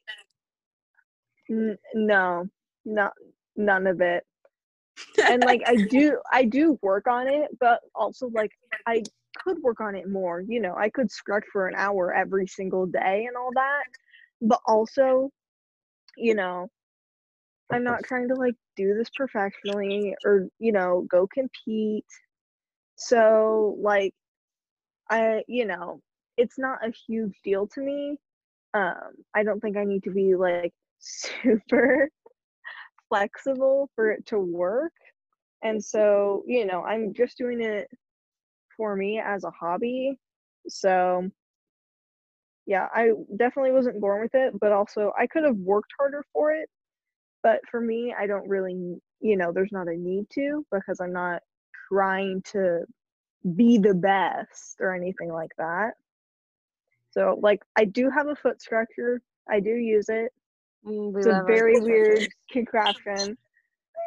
n- 1.49 1.77
no, 1.93 2.47
not 2.86 3.13
none 3.56 3.88
of 3.88 4.02
it. 4.02 4.24
and 5.28 5.44
like 5.44 5.62
I 5.65 5.76
do 5.89 6.20
I 6.32 6.46
do 6.46 6.80
work 6.82 7.08
on 7.08 7.28
it, 7.28 7.50
but 7.60 7.82
also 7.94 8.30
like 8.34 8.52
I 8.88 9.04
could 9.38 9.62
work 9.62 9.82
on 9.82 9.96
it 9.96 10.10
more. 10.10 10.41
You 10.41 10.62
know, 10.62 10.76
I 10.78 10.89
could 10.89 11.12
stretch 11.12 11.46
for 11.52 11.68
an 11.68 11.76
hour 11.76 12.13
every 12.13 12.48
single 12.48 12.86
day 12.86 13.26
and 13.28 13.36
all 13.38 13.52
that. 13.54 13.84
But 14.41 14.60
also, 14.65 15.30
you 16.18 16.36
know, 16.36 16.70
I'm 17.72 17.84
not 17.84 18.04
trying 18.04 18.28
to 18.30 18.36
like 18.36 18.56
do 18.76 18.94
this 18.96 19.10
professionally 19.15 20.15
or, 20.26 20.48
you 20.60 20.72
know, 20.72 21.06
go 21.10 21.28
compete. 21.28 22.06
So 22.96 23.78
like 23.82 24.13
I, 25.10 25.44
you 25.48 25.65
know, 25.65 26.02
it's 26.38 26.58
not 26.58 26.86
a 26.86 26.94
huge 27.08 27.34
deal 27.44 27.68
to 27.68 27.82
me. 27.82 28.18
Um, 28.74 29.13
I 29.34 29.44
don't 29.44 29.62
think 29.62 29.78
I 29.78 29.86
need 29.86 30.04
to 30.04 30.12
be 30.12 30.36
like 30.36 30.74
super 31.00 32.10
flexible 33.10 33.89
for 33.96 34.12
it 34.12 34.26
to 34.28 34.39
work. 34.39 34.94
And 35.63 35.84
so, 35.84 36.44
you 36.48 36.65
know, 36.65 36.84
I'm 36.84 37.13
just 37.13 37.38
doing 37.38 37.62
it 37.62 37.88
for 38.76 38.96
me 38.96 39.20
as 39.20 39.44
a 39.44 39.52
hobby. 39.52 40.18
So, 40.68 41.30
yeah, 42.65 42.88
I 42.94 43.12
definitely 43.38 43.72
wasn't 43.72 44.02
born 44.02 44.22
with 44.22 44.36
it, 44.36 44.60
but 44.60 44.72
also 44.72 45.12
I 45.18 45.28
could 45.28 45.44
have 45.44 45.58
worked 45.58 45.91
harder 45.98 46.24
for 46.34 46.52
it. 46.52 46.70
But 47.44 47.62
for 47.70 47.80
me, 47.80 48.13
I 48.18 48.26
don't 48.26 48.48
really, 48.50 48.96
you 49.22 49.38
know, 49.38 49.52
there's 49.52 49.72
not 49.72 49.88
a 49.88 49.96
need 49.96 50.30
to 50.32 50.65
because 50.72 51.00
I'm 51.00 51.13
not 51.13 51.44
trying 51.89 52.41
to 52.54 52.82
be 53.56 53.78
the 53.78 53.94
best 53.94 54.78
or 54.80 54.96
anything 54.96 55.32
like 55.32 55.52
that. 55.58 55.91
So, 57.12 57.39
like, 57.41 57.62
I 57.78 57.86
do 57.86 58.10
have 58.10 58.28
a 58.28 58.36
foot 58.36 58.62
stretcher, 58.62 59.22
I 59.50 59.60
do 59.60 59.70
use 59.70 60.10
it. 60.10 60.32
Mm, 60.86 61.13
we 61.13 61.21
It's 61.21 61.26
a 61.26 61.34
very 61.45 61.80
weird 61.80 62.28
stretchers. 62.28 62.34
contraption, 62.52 63.38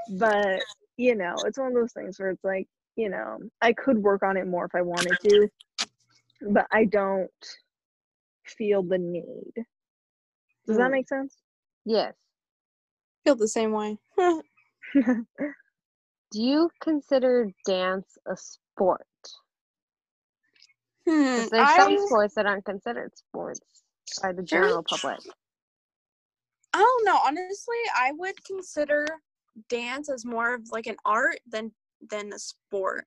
but 0.08 0.64
you 0.96 1.14
know, 1.16 1.44
it's 1.46 1.58
one 1.58 1.68
of 1.68 1.74
those 1.74 1.92
things 1.92 2.18
where 2.18 2.30
it's 2.30 2.44
like, 2.44 2.68
you 2.96 3.08
know, 3.08 3.38
I 3.60 3.72
could 3.72 3.98
work 3.98 4.22
on 4.22 4.36
it 4.36 4.46
more 4.46 4.66
if 4.66 4.74
I 4.74 4.82
wanted 4.82 5.18
to, 5.20 5.48
but 6.42 6.66
I 6.72 6.84
don't 6.86 7.30
feel 8.46 8.82
the 8.82 8.98
need. 8.98 9.52
Does 10.66 10.76
that 10.76 10.90
Mm. 10.90 10.92
make 10.92 11.08
sense? 11.08 11.36
Yes. 11.84 12.14
Feel 13.24 13.36
the 13.36 13.48
same 13.48 13.72
way. 13.72 13.98
Do 16.30 16.42
you 16.42 16.70
consider 16.82 17.48
dance 17.66 18.18
a 18.26 18.36
sport? 18.36 19.06
Hmm, 21.06 21.24
Because 21.36 21.50
there's 21.50 21.74
some 21.74 21.98
sports 21.98 22.34
that 22.34 22.46
aren't 22.46 22.64
considered 22.64 23.16
sports 23.16 23.60
by 24.22 24.32
the 24.32 24.42
general 24.42 24.82
public. 24.82 25.20
I 26.72 26.78
don't 26.78 27.04
know. 27.04 27.18
Honestly, 27.24 27.76
I 27.96 28.12
would 28.12 28.42
consider 28.44 29.06
dance 29.68 30.08
as 30.10 30.24
more 30.24 30.54
of 30.54 30.62
like 30.70 30.86
an 30.86 30.96
art 31.04 31.40
than 31.50 31.72
than 32.10 32.32
a 32.32 32.38
sport. 32.38 33.06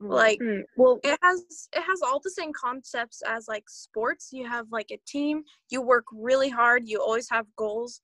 Like 0.00 0.40
Mm, 0.40 0.64
well, 0.76 0.98
it 1.04 1.18
has 1.22 1.44
it 1.74 1.82
has 1.82 2.02
all 2.02 2.20
the 2.22 2.30
same 2.30 2.52
concepts 2.52 3.22
as 3.26 3.46
like 3.48 3.64
sports. 3.68 4.30
You 4.32 4.46
have 4.48 4.66
like 4.72 4.90
a 4.90 4.98
team, 5.06 5.44
you 5.70 5.80
work 5.82 6.04
really 6.12 6.48
hard, 6.50 6.82
you 6.88 7.00
always 7.00 7.28
have 7.30 7.46
goals, 7.56 8.00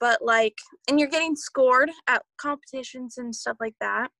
but 0.00 0.22
like 0.22 0.56
and 0.88 0.98
you're 1.00 1.08
getting 1.08 1.34
scored 1.36 1.90
at 2.06 2.22
competitions 2.40 3.18
and 3.18 3.34
stuff 3.34 3.56
like 3.60 3.74
that. 3.80 4.10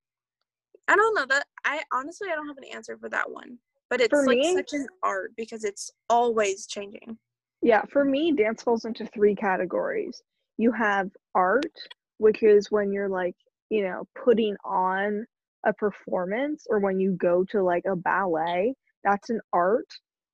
I 0.88 0.96
don't 0.96 1.14
know 1.14 1.26
that 1.26 1.46
I 1.64 1.82
honestly 1.92 2.28
I 2.32 2.34
don't 2.34 2.48
have 2.48 2.58
an 2.58 2.64
answer 2.74 2.96
for 2.98 3.08
that 3.10 3.30
one. 3.30 3.58
But 3.90 4.00
it's 4.00 4.10
For 4.10 4.26
like 4.26 4.38
me- 4.38 4.54
such 4.54 4.72
an 4.74 4.86
art 5.02 5.32
because 5.36 5.64
it's 5.64 5.90
always 6.10 6.66
changing. 6.66 7.18
Yeah, 7.62 7.82
for 7.92 8.04
me, 8.04 8.32
dance 8.32 8.62
falls 8.62 8.84
into 8.84 9.06
three 9.06 9.34
categories. 9.34 10.22
You 10.56 10.72
have 10.72 11.10
art, 11.34 11.72
which 12.18 12.42
is 12.42 12.70
when 12.70 12.92
you're 12.92 13.08
like, 13.08 13.36
you 13.70 13.82
know, 13.82 14.06
putting 14.14 14.56
on 14.64 15.26
a 15.64 15.72
performance 15.72 16.66
or 16.68 16.78
when 16.78 17.00
you 17.00 17.12
go 17.12 17.44
to 17.46 17.62
like 17.62 17.84
a 17.86 17.96
ballet, 17.96 18.74
that's 19.02 19.30
an 19.30 19.40
art. 19.52 19.86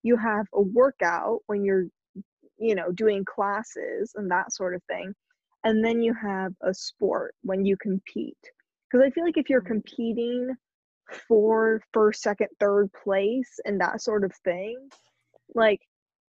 You 0.02 0.16
have 0.16 0.46
a 0.52 0.60
workout 0.60 1.40
when 1.46 1.64
you're, 1.64 1.86
you 2.58 2.74
know, 2.74 2.92
doing 2.92 3.24
classes 3.24 4.12
and 4.16 4.30
that 4.30 4.52
sort 4.52 4.74
of 4.74 4.82
thing. 4.84 5.14
And 5.64 5.84
then 5.84 6.02
you 6.02 6.14
have 6.14 6.54
a 6.62 6.74
sport 6.74 7.34
when 7.42 7.64
you 7.64 7.76
compete. 7.76 8.38
Because 8.90 9.06
I 9.06 9.10
feel 9.10 9.24
like 9.24 9.38
if 9.38 9.50
you're 9.50 9.60
Mhm. 9.60 9.62
competing 9.62 10.54
for 11.28 11.82
first, 11.92 12.22
second, 12.22 12.48
third 12.60 12.90
place 12.92 13.60
and 13.64 13.80
that 13.80 14.02
sort 14.02 14.24
of 14.24 14.32
thing, 14.44 14.90
like 15.54 15.80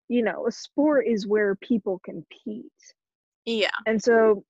you 0.09 0.23
know, 0.23 0.47
a 0.47 0.53
sport 0.53 1.07
is 1.07 1.27
where 1.27 1.55
people 1.57 2.01
compete. 2.05 2.67
Yeah. 3.45 3.71
And 3.87 4.03
so 4.03 4.45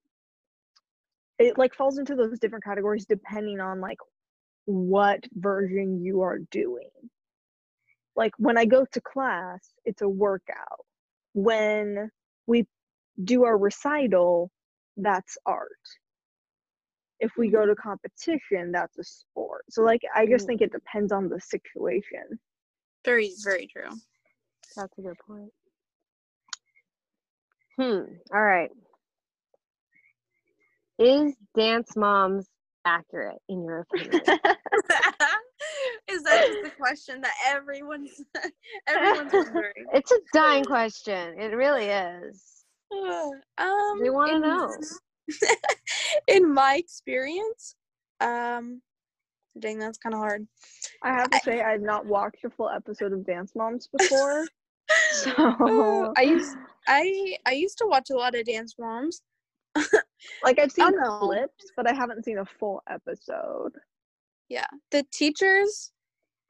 it 1.38 1.58
like 1.58 1.74
falls 1.74 1.98
into 1.98 2.14
those 2.14 2.38
different 2.38 2.64
categories 2.64 3.06
depending 3.06 3.60
on 3.60 3.80
like 3.80 3.98
what 4.66 5.20
version 5.34 6.02
you 6.02 6.22
are 6.22 6.38
doing. 6.50 6.90
Like 8.16 8.32
when 8.38 8.56
I 8.56 8.64
go 8.64 8.84
to 8.92 9.00
class, 9.00 9.70
it's 9.84 10.02
a 10.02 10.08
workout. 10.08 10.84
When 11.32 12.10
we 12.46 12.66
do 13.22 13.44
our 13.44 13.58
recital, 13.58 14.50
that's 14.96 15.36
art. 15.46 15.68
If 17.20 17.32
we 17.36 17.48
go 17.48 17.66
to 17.66 17.74
competition, 17.74 18.70
that's 18.72 18.98
a 18.98 19.04
sport. 19.04 19.64
So 19.70 19.82
like 19.82 20.02
I 20.14 20.26
just 20.26 20.44
Mm. 20.44 20.48
think 20.48 20.60
it 20.62 20.72
depends 20.72 21.10
on 21.12 21.28
the 21.28 21.40
situation. 21.40 22.38
Very, 23.04 23.32
very 23.42 23.66
true. 23.66 23.90
That's 24.77 24.98
a 24.98 25.03
good 25.03 25.18
point. 25.27 25.50
Hmm. 27.77 28.14
All 28.33 28.42
right. 28.42 28.70
Is 30.98 31.35
Dance 31.57 31.96
Moms 31.96 32.46
accurate 32.85 33.38
in 33.48 33.64
your 33.64 33.81
opinion? 33.81 34.22
Is 36.09 36.22
that 36.22 36.46
just 36.46 36.62
the 36.62 36.70
question 36.79 37.20
that 37.22 37.33
everyone's 37.46 38.22
everyone's 38.87 39.33
wondering? 39.33 39.87
it's 39.92 40.12
a 40.12 40.18
dying 40.33 40.64
question. 40.64 41.38
It 41.38 41.57
really 41.57 41.87
is. 41.87 42.64
um, 42.92 44.00
We 44.00 44.11
wanna 44.11 44.38
know. 44.38 44.77
in 46.29 46.53
my 46.53 46.77
experience, 46.77 47.74
um, 48.20 48.83
dang, 49.58 49.78
that's 49.78 49.98
kind 49.98 50.14
of 50.14 50.20
hard. 50.20 50.46
I 51.02 51.10
have 51.12 51.30
to 51.30 51.40
say 51.40 51.60
I've 51.62 51.80
not 51.82 52.06
watched 52.06 52.44
a 52.44 52.50
full 52.50 52.70
episode 52.70 53.12
of 53.12 53.26
Dance 53.26 53.52
Moms 53.54 53.88
before. 53.96 54.46
So 55.12 55.32
oh, 55.38 56.12
I 56.14 56.22
used 56.22 56.58
I 56.88 57.38
I 57.46 57.52
used 57.52 57.78
to 57.78 57.86
watch 57.86 58.10
a 58.10 58.14
lot 58.16 58.34
of 58.34 58.44
Dance 58.44 58.74
Moms. 58.78 59.22
like 60.44 60.58
I've 60.58 60.72
seen 60.72 60.84
oh, 60.84 60.90
no. 60.90 61.18
clips, 61.20 61.72
but 61.74 61.88
I 61.90 61.94
haven't 61.94 62.22
seen 62.24 62.36
a 62.36 62.44
full 62.44 62.82
episode. 62.90 63.72
Yeah, 64.50 64.66
the 64.90 65.02
teachers 65.10 65.92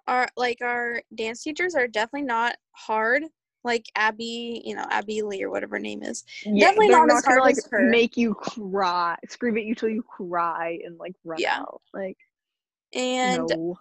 are 0.09 0.29
like 0.37 0.59
our 0.63 1.01
dance 1.15 1.43
teachers 1.43 1.77
are 1.77 1.87
definitely 1.87 2.27
not 2.27 2.57
hard. 2.73 3.23
Like 3.63 3.87
Abby, 3.95 4.61
you 4.65 4.75
know 4.75 4.85
Abby 4.91 5.23
Lee 5.23 5.45
or 5.45 5.51
whatever 5.51 5.77
her 5.77 5.81
name 5.81 6.03
is. 6.03 6.25
Definitely 6.45 6.89
they're 6.89 7.07
not 7.07 7.17
as 7.17 7.23
gonna 7.23 7.35
hard 7.37 7.41
like 7.43 7.57
as 7.57 7.69
her. 7.71 7.89
make 7.89 8.17
you 8.17 8.35
cry, 8.35 9.17
scream 9.29 9.57
at 9.57 9.65
you 9.65 9.75
till 9.77 9.89
you 9.89 10.03
cry 10.03 10.79
and 10.85 10.99
like 10.99 11.15
run 11.25 11.39
Yeah. 11.41 11.61
out. 11.61 11.83
Like 11.95 12.19
And 12.95 13.49
no. 13.49 13.79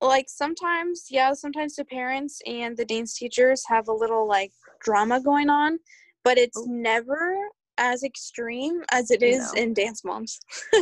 like 0.00 0.26
sometimes 0.28 1.06
yeah 1.10 1.32
sometimes 1.32 1.76
the 1.76 1.84
parents 1.84 2.40
and 2.46 2.76
the 2.76 2.84
dance 2.84 3.16
teachers 3.18 3.64
have 3.66 3.88
a 3.88 3.92
little 3.92 4.26
like 4.26 4.52
drama 4.80 5.20
going 5.20 5.50
on 5.50 5.78
but 6.24 6.38
it's 6.38 6.58
Oh. 6.58 6.66
never 6.68 7.36
as 7.78 8.02
extreme 8.02 8.82
as 8.90 9.10
it 9.10 9.22
is 9.22 9.52
No. 9.54 9.62
in 9.62 9.74
dance 9.74 10.04
moms 10.04 10.40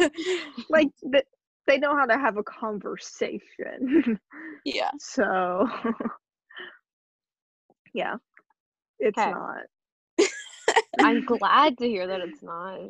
like 0.70 0.88
th- 1.12 1.24
they 1.66 1.78
know 1.78 1.94
how 1.96 2.06
to 2.06 2.16
have 2.18 2.36
a 2.38 2.42
conversation. 2.44 4.18
yeah 4.64 4.90
so 4.98 5.68
yeah, 7.94 8.16
it's 8.98 9.18
Okay. 9.18 9.30
not. 9.30 9.62
I'm 11.00 11.24
glad 11.24 11.78
to 11.78 11.86
hear 11.86 12.06
that 12.06 12.20
it's 12.20 12.42
not. 12.42 12.80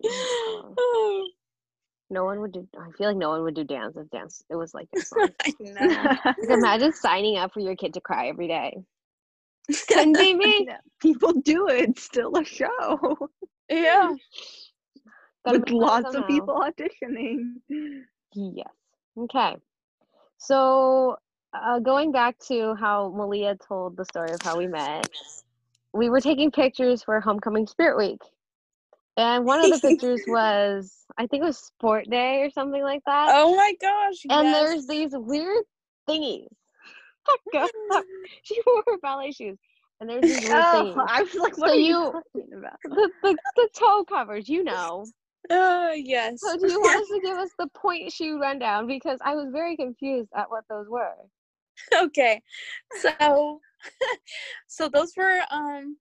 Oh 0.46 1.26
No 2.10 2.24
one 2.24 2.40
would 2.40 2.52
do. 2.52 2.66
I 2.78 2.90
feel 2.96 3.08
like 3.08 3.16
no 3.16 3.30
one 3.30 3.42
would 3.42 3.54
do 3.54 3.64
dance 3.64 3.96
if 3.96 4.08
dance. 4.10 4.42
It 4.50 4.56
was 4.56 4.72
like 4.72 4.88
i 5.16 5.54
know 5.60 6.16
Like, 6.24 6.50
imagine 6.50 6.92
signing 6.92 7.36
up 7.36 7.52
for 7.52 7.60
your 7.60 7.76
kid 7.76 7.94
to 7.94 8.00
cry 8.00 8.28
every 8.28 8.48
day. 8.48 8.76
Couldn't 9.88 10.14
be 10.14 10.34
me. 10.34 10.68
People 11.00 11.32
do 11.32 11.68
it. 11.68 11.90
It's 11.90 12.02
still 12.02 12.36
a 12.36 12.44
show 12.44 13.28
yeah 13.70 14.12
with 15.52 15.70
lots 15.70 16.14
of 16.14 16.26
people 16.26 16.60
auditioning. 16.60 17.54
Yes. 18.34 18.68
Okay. 19.16 19.56
So, 20.38 21.16
uh, 21.52 21.78
going 21.80 22.12
back 22.12 22.38
to 22.48 22.74
how 22.74 23.12
Malea 23.16 23.56
told 23.66 23.96
the 23.96 24.04
story 24.04 24.32
of 24.32 24.40
how 24.42 24.56
we 24.56 24.66
met, 24.66 25.08
we 25.92 26.10
were 26.10 26.20
taking 26.20 26.50
pictures 26.50 27.02
for 27.02 27.20
Homecoming 27.20 27.66
Spirit 27.66 27.96
Week. 27.98 28.20
And 29.18 29.44
one 29.44 29.60
of 29.60 29.70
the 29.70 29.80
pictures 29.88 30.22
was, 30.28 30.94
I 31.18 31.26
think 31.26 31.42
it 31.42 31.46
was 31.46 31.58
Sport 31.58 32.08
Day 32.08 32.42
or 32.42 32.50
something 32.50 32.82
like 32.82 33.02
that. 33.04 33.30
Oh 33.32 33.56
my 33.56 33.74
gosh. 33.80 34.24
and 34.30 34.46
yes. 34.48 34.54
there's 34.56 34.86
these 34.86 35.10
weird 35.12 35.64
thingies. 36.08 36.46
up. 37.56 37.70
She 38.42 38.60
wore 38.66 38.84
her 38.86 38.98
ballet 39.02 39.32
shoes, 39.32 39.58
and 40.00 40.08
there's 40.08 40.22
these 40.22 40.40
weird 40.48 40.52
Oh, 40.64 40.94
thingies. 40.96 41.06
I 41.08 41.22
was 41.22 41.34
like, 41.34 41.58
what 41.58 41.70
So 41.70 41.74
are 41.74 41.78
you 41.78 41.94
talking 42.12 42.52
about? 42.56 42.76
The, 42.84 43.10
the, 43.22 43.36
the 43.56 43.68
toe 43.74 44.04
covers, 44.04 44.48
you 44.48 44.62
know. 44.64 45.04
Uh, 45.50 45.90
yes. 45.96 46.40
So 46.40 46.56
do 46.56 46.70
you 46.70 46.80
want 46.80 47.02
us 47.02 47.08
to 47.08 47.20
give 47.20 47.38
us 47.38 47.50
the 47.58 47.66
pointe 47.74 48.12
shoe 48.12 48.38
rundown? 48.40 48.86
Because 48.86 49.18
I 49.24 49.34
was 49.34 49.48
very 49.50 49.76
confused 49.76 50.28
at 50.36 50.48
what 50.50 50.64
those 50.70 50.88
were. 50.88 51.14
okay 51.94 52.42
so 53.00 53.60
so 54.66 54.88
those 54.88 55.12
were 55.16 55.40
um 55.52 55.96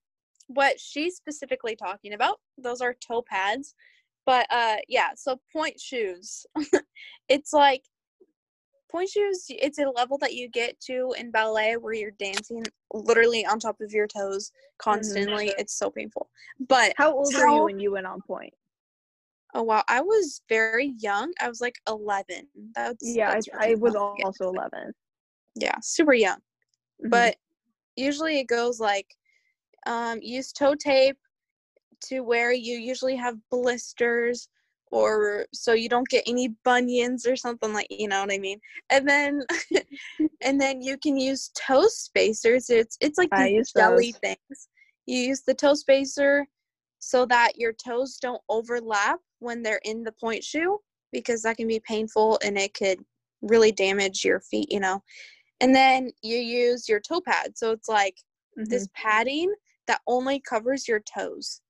what 0.48 0.80
she's 0.80 1.16
specifically 1.16 1.76
talking 1.76 2.14
about. 2.14 2.40
Those 2.58 2.82
are 2.82 2.94
toe 2.96 3.22
pads. 3.22 3.76
But 4.26 4.46
uh 4.50 4.78
yeah 4.88 5.10
so 5.16 5.40
pointe 5.54 5.80
shoes. 5.80 6.46
It's 7.30 7.54
like 7.54 7.84
pointe 8.92 9.10
shoes 9.10 9.46
it's 9.50 9.80
a 9.80 9.90
level 9.90 10.18
that 10.20 10.34
you 10.34 10.48
get 10.50 10.80
to 10.80 11.14
in 11.18 11.30
ballet 11.30 11.76
where 11.76 11.94
you're 11.94 12.12
dancing 12.12 12.64
literally 12.94 13.46
on 13.46 13.60
top 13.60 13.80
of 13.82 13.92
your 13.92 14.08
toes 14.08 14.52
constantly. 14.80 15.54
It's 15.58 15.78
so 15.78 15.90
painful. 15.90 16.30
But 16.68 16.94
How 16.98 17.14
old 17.14 17.34
were 17.36 17.48
you 17.50 17.64
when 17.66 17.80
you 17.80 17.92
went 17.92 18.06
on 18.08 18.22
pointe? 18.26 18.54
oh 19.54 19.64
wow. 19.64 19.84
I 19.88 20.02
was 20.02 20.42
very 20.50 20.94
young. 21.00 21.32
I 21.42 21.48
was 21.48 21.62
like 21.62 21.76
11 21.88 22.48
that's 22.76 23.16
Yeah, 23.16 23.30
I, 23.30 23.34
that's 23.36 23.50
I 23.54 23.68
really 23.68 23.76
was 23.76 23.96
also 23.96 24.50
11. 24.50 24.94
yeah 25.56 25.76
super 25.82 26.14
young. 26.14 26.40
Mhm. 27.06 27.10
but 27.10 27.36
usually 27.96 28.40
it 28.40 28.48
goes 28.48 28.80
like 28.80 29.08
um, 29.86 30.20
use 30.22 30.52
toe 30.52 30.76
tape 30.76 31.18
to 32.06 32.22
where 32.22 32.52
you 32.52 32.78
usually 32.78 33.16
have 33.16 33.36
blisters 33.50 34.50
or 34.92 35.46
so 35.54 35.74
you 35.74 35.90
don't 35.90 36.08
get 36.08 36.24
any 36.28 36.50
bunions 36.64 37.26
or 37.26 37.36
something 37.36 37.74
like 37.74 37.88
you 37.90 38.08
know 38.08 38.22
what 38.22 38.32
i 38.32 38.38
mean? 38.38 38.60
And 38.90 39.08
then 39.08 39.42
and 40.42 40.60
then 40.60 40.82
you 40.82 40.98
can 40.98 41.18
use 41.18 41.52
toe 41.56 41.88
spacers. 41.88 42.70
It's 42.70 42.98
it's 43.02 43.18
like 43.18 43.30
I 43.32 43.50
these 43.50 43.74
jelly 43.74 44.12
those. 44.12 44.20
things. 44.24 44.70
You 45.06 45.20
use 45.20 45.42
the 45.42 45.54
toe 45.54 45.74
spacer 45.74 46.48
so 47.00 47.26
that 47.28 47.54
your 47.58 47.74
toes 47.74 48.18
don't 48.22 48.42
overlap 48.50 49.20
when 49.40 49.62
they're 49.62 49.82
in 49.84 50.04
the 50.04 50.12
pointe 50.14 50.44
shoe 50.44 50.80
because 51.12 51.42
that 51.44 51.58
can 51.58 51.68
be 51.68 51.80
painful 51.80 52.40
and 52.44 52.58
it 52.58 52.74
could 52.74 53.00
really 53.42 53.72
damage 53.72 54.24
your 54.26 54.40
feet 54.40 54.68
you 54.72 54.80
know? 54.80 55.02
And 55.60 55.74
then 55.76 56.12
you 56.24 56.38
use 56.38 56.88
your 56.88 57.00
toe 57.00 57.22
pad. 57.22 57.58
So 57.58 57.72
it's 57.72 57.90
like 57.90 58.16
Mhm. 58.58 58.70
this 58.70 58.88
padding 58.96 59.54
that 59.88 60.02
only 60.08 60.40
covers 60.40 60.88
your 60.88 61.02
toes 61.02 61.62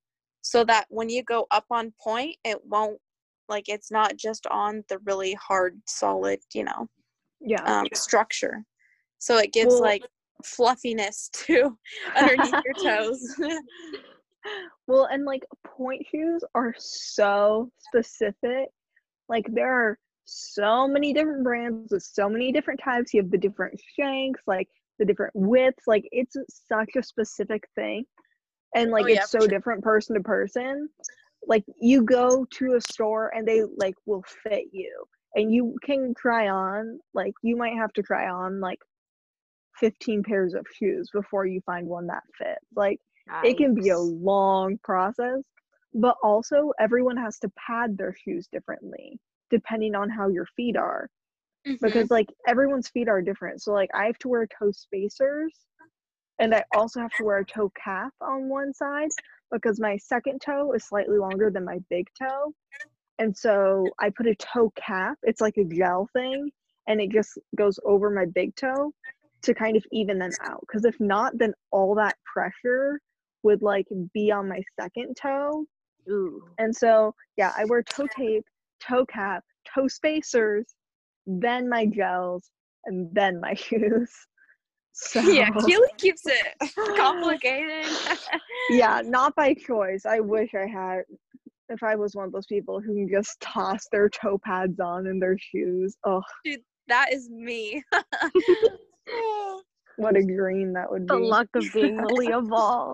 so 0.42 0.64
that 0.64 0.86
when 0.90 1.10
you 1.10 1.24
go 1.24 1.46
up 1.52 1.66
on 1.72 1.94
pointe 2.02 2.36
it 2.44 2.58
won't 2.66 3.00
like 3.50 3.70
it's 3.70 3.92
not 3.92 4.18
just 4.18 4.46
on 4.48 4.84
the 4.90 5.00
really 5.06 5.34
hard 5.34 5.80
solid 5.88 6.40
you 6.54 6.64
know 6.64 6.88
yeah. 7.40 7.64
um, 7.64 7.88
structure 7.94 8.64
so 9.20 9.38
it 9.38 9.54
gives 9.54 9.74
Well- 9.74 9.82
like 9.82 10.04
fluffiness 10.44 11.30
to 11.34 11.76
underneath 12.16 12.54
your 12.64 12.76
toes 12.84 13.36
Well, 14.88 15.08
and 15.12 15.26
like 15.26 15.44
pointe 15.66 16.06
shoes 16.10 16.44
are 16.56 16.74
so 16.78 17.70
specific. 17.78 18.70
Like 19.28 19.46
there 19.54 19.72
are 19.72 20.00
so 20.26 20.88
many 20.88 21.14
different 21.14 21.44
brands 21.44 21.92
with 21.92 22.04
so 22.04 22.30
many 22.30 22.52
different 22.52 22.80
types. 22.84 23.14
You 23.14 23.22
have 23.22 23.32
the 23.32 23.38
different 23.38 23.80
shanks, 24.00 24.42
like 24.48 24.70
the 25.00 25.06
different 25.06 25.34
widths. 25.36 25.88
Like 25.88 26.08
it's 26.12 26.36
such 26.68 26.96
a 26.98 27.04
specific 27.04 27.68
thing. 27.76 28.06
And 28.76 28.92
like 28.92 29.06
Oh, 29.06 29.08
yeah, 29.08 29.22
it's 29.22 29.32
so 29.32 29.40
sure. 29.40 29.48
different 29.48 29.84
person 29.84 30.16
to 30.16 30.22
person. 30.22 30.90
Like 31.48 31.64
you 31.80 32.04
go 32.04 32.46
to 32.46 32.76
a 32.76 32.82
store 32.82 33.32
and 33.36 33.48
they 33.48 33.64
like 33.78 33.96
will 34.06 34.24
fit 34.44 34.66
you. 34.72 35.06
And 35.36 35.54
you 35.54 35.76
can 35.84 36.14
try 36.18 36.50
on, 36.50 37.00
like 37.14 37.34
you 37.44 37.56
might 37.56 37.76
have 37.76 37.94
to 37.94 38.02
try 38.02 38.30
on 38.30 38.60
like 38.60 38.80
15 39.80 40.24
pairs 40.24 40.54
of 40.56 40.66
shoes 40.74 41.10
before 41.14 41.46
you 41.46 41.62
find 41.66 41.88
one 41.88 42.08
that 42.08 42.24
fits. 42.38 42.66
Like 42.76 43.00
it 43.44 43.58
can 43.58 43.74
be 43.74 43.90
a 43.90 43.98
long 44.00 44.78
process 44.84 45.44
but 45.94 46.16
also 46.24 46.72
everyone 46.80 47.18
has 47.18 47.40
to 47.40 47.52
pad 47.58 47.98
their 47.98 48.16
shoes 48.16 48.48
differently 48.52 49.20
depending 49.50 49.96
on 49.96 50.10
how 50.10 50.28
your 50.28 50.46
feet 50.56 50.78
are 50.78 51.10
Mhm. 51.68 51.80
because 51.82 52.10
like 52.12 52.28
everyone's 52.48 52.88
feet 52.90 53.10
are 53.10 53.22
different 53.22 53.62
so 53.62 53.74
like 53.74 53.90
i 53.94 54.06
have 54.06 54.18
to 54.20 54.28
wear 54.30 54.48
toe 54.48 54.72
spacers 54.72 55.54
and 56.40 56.54
i 56.56 56.64
also 56.76 57.00
have 57.00 57.12
to 57.18 57.24
wear 57.24 57.40
a 57.40 57.46
toe 57.46 57.72
cap 57.82 58.14
on 58.22 58.48
one 58.50 58.74
side 58.74 59.10
because 59.52 59.80
my 59.80 59.98
second 59.98 60.40
toe 60.42 60.74
is 60.74 60.86
slightly 60.86 61.18
longer 61.18 61.50
than 61.50 61.66
my 61.66 61.80
big 61.90 62.08
toe 62.18 62.54
and 63.20 63.36
so 63.36 63.88
i 64.00 64.10
put 64.10 64.28
a 64.28 64.36
toe 64.36 64.72
cap 64.76 65.18
it's 65.24 65.42
like 65.42 65.58
a 65.58 65.66
gel 65.66 66.10
thing 66.14 66.50
and 66.88 67.02
it 67.02 67.12
just 67.12 67.38
goes 67.58 67.80
over 67.86 68.10
my 68.10 68.26
big 68.26 68.56
toe 68.56 68.92
to 69.42 69.54
kind 69.54 69.76
of 69.78 69.86
even 69.92 70.18
them 70.18 70.32
out 70.44 70.62
because 70.62 70.86
if 70.86 71.00
not 71.00 71.38
then 71.38 71.54
all 71.72 71.94
that 71.96 72.16
pressure 72.32 73.00
would 73.44 73.62
like 73.62 73.88
be 74.14 74.32
on 74.32 74.48
my 74.48 74.62
second 74.80 75.16
toe 75.16 75.66
Ooh. 76.10 76.44
and 76.58 76.76
so 76.76 77.14
yeah 77.36 77.54
i 77.58 77.66
wear 77.66 77.84
toe 77.84 78.08
tape 78.16 78.46
toe 78.80 79.06
cap 79.06 79.44
toe 79.74 79.88
spacers 79.88 80.66
then 81.28 81.70
my 81.70 81.86
gels 81.86 82.50
and 82.86 83.14
then 83.14 83.40
my 83.40 83.54
shoes. 83.68 84.12
So 84.94 85.20
yeah 85.22 85.50
keely 85.66 85.90
keeps 85.98 86.24
it 86.26 86.56
complicated. 86.98 87.86
Yeah 88.70 89.02
not 89.06 89.36
by 89.36 89.54
choice. 89.54 90.06
I 90.06 90.20
wish 90.20 90.54
i 90.56 90.66
had 90.66 91.04
if 91.70 91.84
i 91.84 91.96
was 91.96 92.16
one 92.16 92.26
of 92.26 92.32
those 92.32 92.48
people 92.48 92.82
who 92.82 92.96
can 92.96 93.10
just 93.10 93.40
toss 93.40 93.88
their 93.92 94.10
toe 94.10 94.40
pads 94.44 94.80
on 94.80 95.06
in 95.06 95.20
their 95.20 95.38
shoes. 95.38 95.96
Oh 96.04 96.24
dude, 96.44 96.62
that 96.88 97.14
is 97.14 97.30
me. 97.30 97.84
What 99.98 100.16
a 100.16 100.24
dream 100.24 100.74
that 100.74 100.90
would 100.92 101.08
be. 101.08 101.14
The 101.14 101.20
luck 101.20 101.48
of 101.56 101.66
being 101.74 101.98
Leah 101.98 102.42
Ball. 102.42 102.94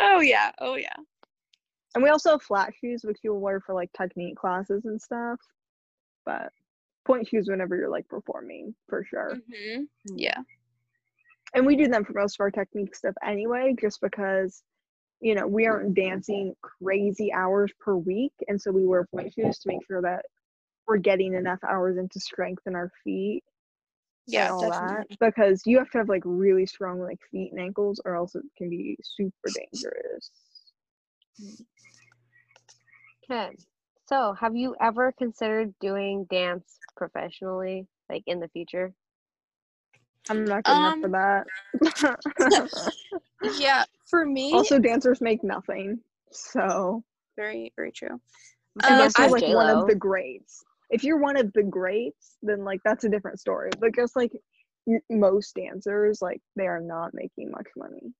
Oh, 0.00 0.20
yeah. 0.20 0.52
Oh 0.60 0.76
yeah. 0.76 0.92
And 1.94 2.04
we 2.04 2.10
also 2.10 2.32
have 2.32 2.42
flat 2.42 2.74
shoes 2.78 3.02
which 3.04 3.16
you'll 3.24 3.40
wear 3.40 3.58
for 3.60 3.74
like 3.74 3.90
technique 3.96 4.36
classes 4.36 4.84
and 4.84 5.00
stuff. 5.00 5.40
But 6.26 6.52
pointe 7.06 7.28
shoes 7.28 7.48
whenever 7.48 7.76
you're 7.76 7.88
like 7.88 8.08
performing 8.08 8.74
for 8.88 9.04
sure 9.04 9.38
hmm 9.54 9.82
yeah 10.16 10.38
and 11.54 11.64
we 11.64 11.76
do 11.76 11.88
them 11.88 12.04
for 12.04 12.12
most 12.12 12.36
of 12.36 12.40
our 12.40 12.50
technique 12.50 12.94
stuff 12.94 13.14
anyway 13.24 13.74
just 13.80 14.00
because 14.00 14.62
you 15.20 15.34
know 15.34 15.46
we 15.46 15.66
aren't 15.66 15.94
dancing 15.94 16.54
crazy 16.62 17.32
hours 17.32 17.72
per 17.80 17.94
week 17.96 18.32
and 18.48 18.60
so 18.60 18.70
we 18.70 18.84
wear 18.84 19.06
pointe 19.10 19.32
shoes 19.32 19.58
to 19.58 19.68
make 19.68 19.86
sure 19.86 20.02
that 20.02 20.24
we're 20.86 20.96
getting 20.96 21.34
enough 21.34 21.58
hours 21.68 21.96
into 21.96 22.20
strength 22.20 22.62
in 22.66 22.74
our 22.74 22.90
feet 23.04 23.42
yeah 24.26 24.50
all 24.50 24.60
definitely. 24.60 25.04
that 25.18 25.18
because 25.20 25.62
you 25.64 25.78
have 25.78 25.90
to 25.90 25.98
have 25.98 26.08
like 26.08 26.22
really 26.24 26.66
strong 26.66 27.00
like 27.00 27.18
feet 27.30 27.52
and 27.52 27.60
ankles 27.60 28.00
or 28.04 28.16
else 28.16 28.34
it 28.34 28.42
can 28.58 28.68
be 28.68 28.96
super 29.02 29.50
dangerous 29.54 30.30
Okay. 33.30 33.56
So, 34.08 34.34
have 34.34 34.56
you 34.56 34.74
ever 34.80 35.12
considered 35.12 35.74
doing 35.80 36.24
dance 36.30 36.78
professionally, 36.96 37.86
like 38.08 38.22
in 38.26 38.40
the 38.40 38.48
future? 38.48 38.94
i'm 40.30 40.44
not 40.44 40.64
good 40.64 40.76
enough 40.78 40.98
for 41.00 41.08
that 41.08 41.46
yeah 43.42 43.84
for 44.08 44.24
me 44.26 44.52
also 44.52 44.78
dancers 44.78 45.20
make 45.20 45.42
nothing 45.44 45.98
so 46.32 47.02
very 47.36 47.72
very 47.76 47.92
true 47.92 48.20
I 48.82 48.88
Uh, 48.88 48.92
unless 48.92 49.14
guess 49.14 49.18
you're 49.18 49.30
like 49.30 49.48
one 49.48 49.68
J-Lo. 49.68 49.80
of 49.80 49.86
the 49.86 49.94
greats. 49.94 50.64
If 50.90 51.02
you're 51.02 51.18
one 51.18 51.36
of 51.36 51.52
the 51.54 51.62
greats, 51.62 52.36
then 52.42 52.64
like 52.64 52.80
that's 52.84 53.04
a 53.04 53.08
different 53.08 53.40
story. 53.40 53.70
But 53.80 53.94
just 53.94 54.16
like 54.16 54.32
most 55.10 55.54
dancers, 55.54 56.20
like 56.20 56.40
they 56.56 56.66
are 56.66 56.80
not 56.80 57.14
making 57.14 57.50
much 57.50 57.68
money. 57.76 58.12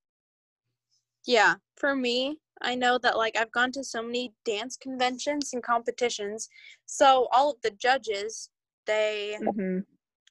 Yeah, 1.27 1.57
for 1.77 1.95
me, 1.95 2.39
I 2.63 2.75
know 2.75 2.99
that 2.99 3.17
like 3.17 3.37
I've 3.37 3.53
gone 3.53 3.73
to 3.73 3.85
so 3.85 4.03
many 4.03 4.33
dance 4.45 4.77
conventions 4.77 5.53
and 5.53 5.63
competitions. 5.63 6.49
So 6.87 7.29
all 7.33 7.51
of 7.51 7.61
the 7.63 7.71
judges, 7.71 8.51
they 8.87 9.37
hmm 9.41 9.81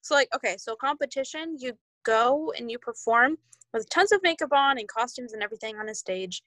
so 0.02 0.16
like 0.16 0.30
okay, 0.36 0.56
so 0.58 0.76
competition, 0.76 1.58
you 1.60 1.74
go 2.04 2.54
and 2.58 2.70
you 2.70 2.78
perform 2.80 3.38
with 3.74 3.90
tons 3.90 4.12
of 4.12 4.22
makeup 4.24 4.54
on 4.54 4.78
and 4.78 4.88
costumes 4.88 5.34
and 5.34 5.42
everything 5.44 5.78
on 5.78 5.90
a 5.90 5.96
stage. 5.96 6.44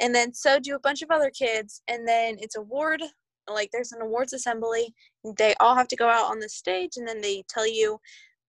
And 0.00 0.14
then 0.14 0.34
so 0.34 0.58
do 0.58 0.74
a 0.74 0.80
bunch 0.80 1.02
of 1.02 1.10
other 1.10 1.30
kids 1.30 1.82
and 1.88 2.06
then 2.06 2.36
it's 2.40 2.56
award 2.56 3.02
like 3.48 3.70
there's 3.72 3.92
an 3.92 4.02
awards 4.02 4.32
assembly. 4.32 4.94
They 5.38 5.54
all 5.60 5.76
have 5.76 5.88
to 5.88 5.96
go 5.96 6.08
out 6.08 6.30
on 6.30 6.40
the 6.40 6.48
stage 6.48 6.96
and 6.96 7.06
then 7.06 7.20
they 7.20 7.44
tell 7.48 7.66
you 7.66 8.00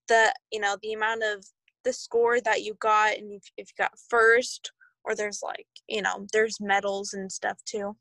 the 0.08 0.34
you 0.52 0.60
know 0.60 0.78
the 0.82 0.94
amount 0.94 1.24
of 1.24 1.46
the 1.84 1.94
score 1.94 2.42
that 2.42 2.64
you 2.64 2.74
got 2.80 3.16
and 3.18 3.32
if, 3.32 3.44
if 3.58 3.70
you 3.70 3.84
got 3.84 3.98
first 4.10 4.72
or 5.08 5.16
there's 5.16 5.42
like 5.44 5.68
you 5.88 6.02
know 6.02 6.26
there's 6.34 6.58
medals 6.60 7.14
and 7.14 7.32
stuff 7.32 7.58
too 7.66 7.96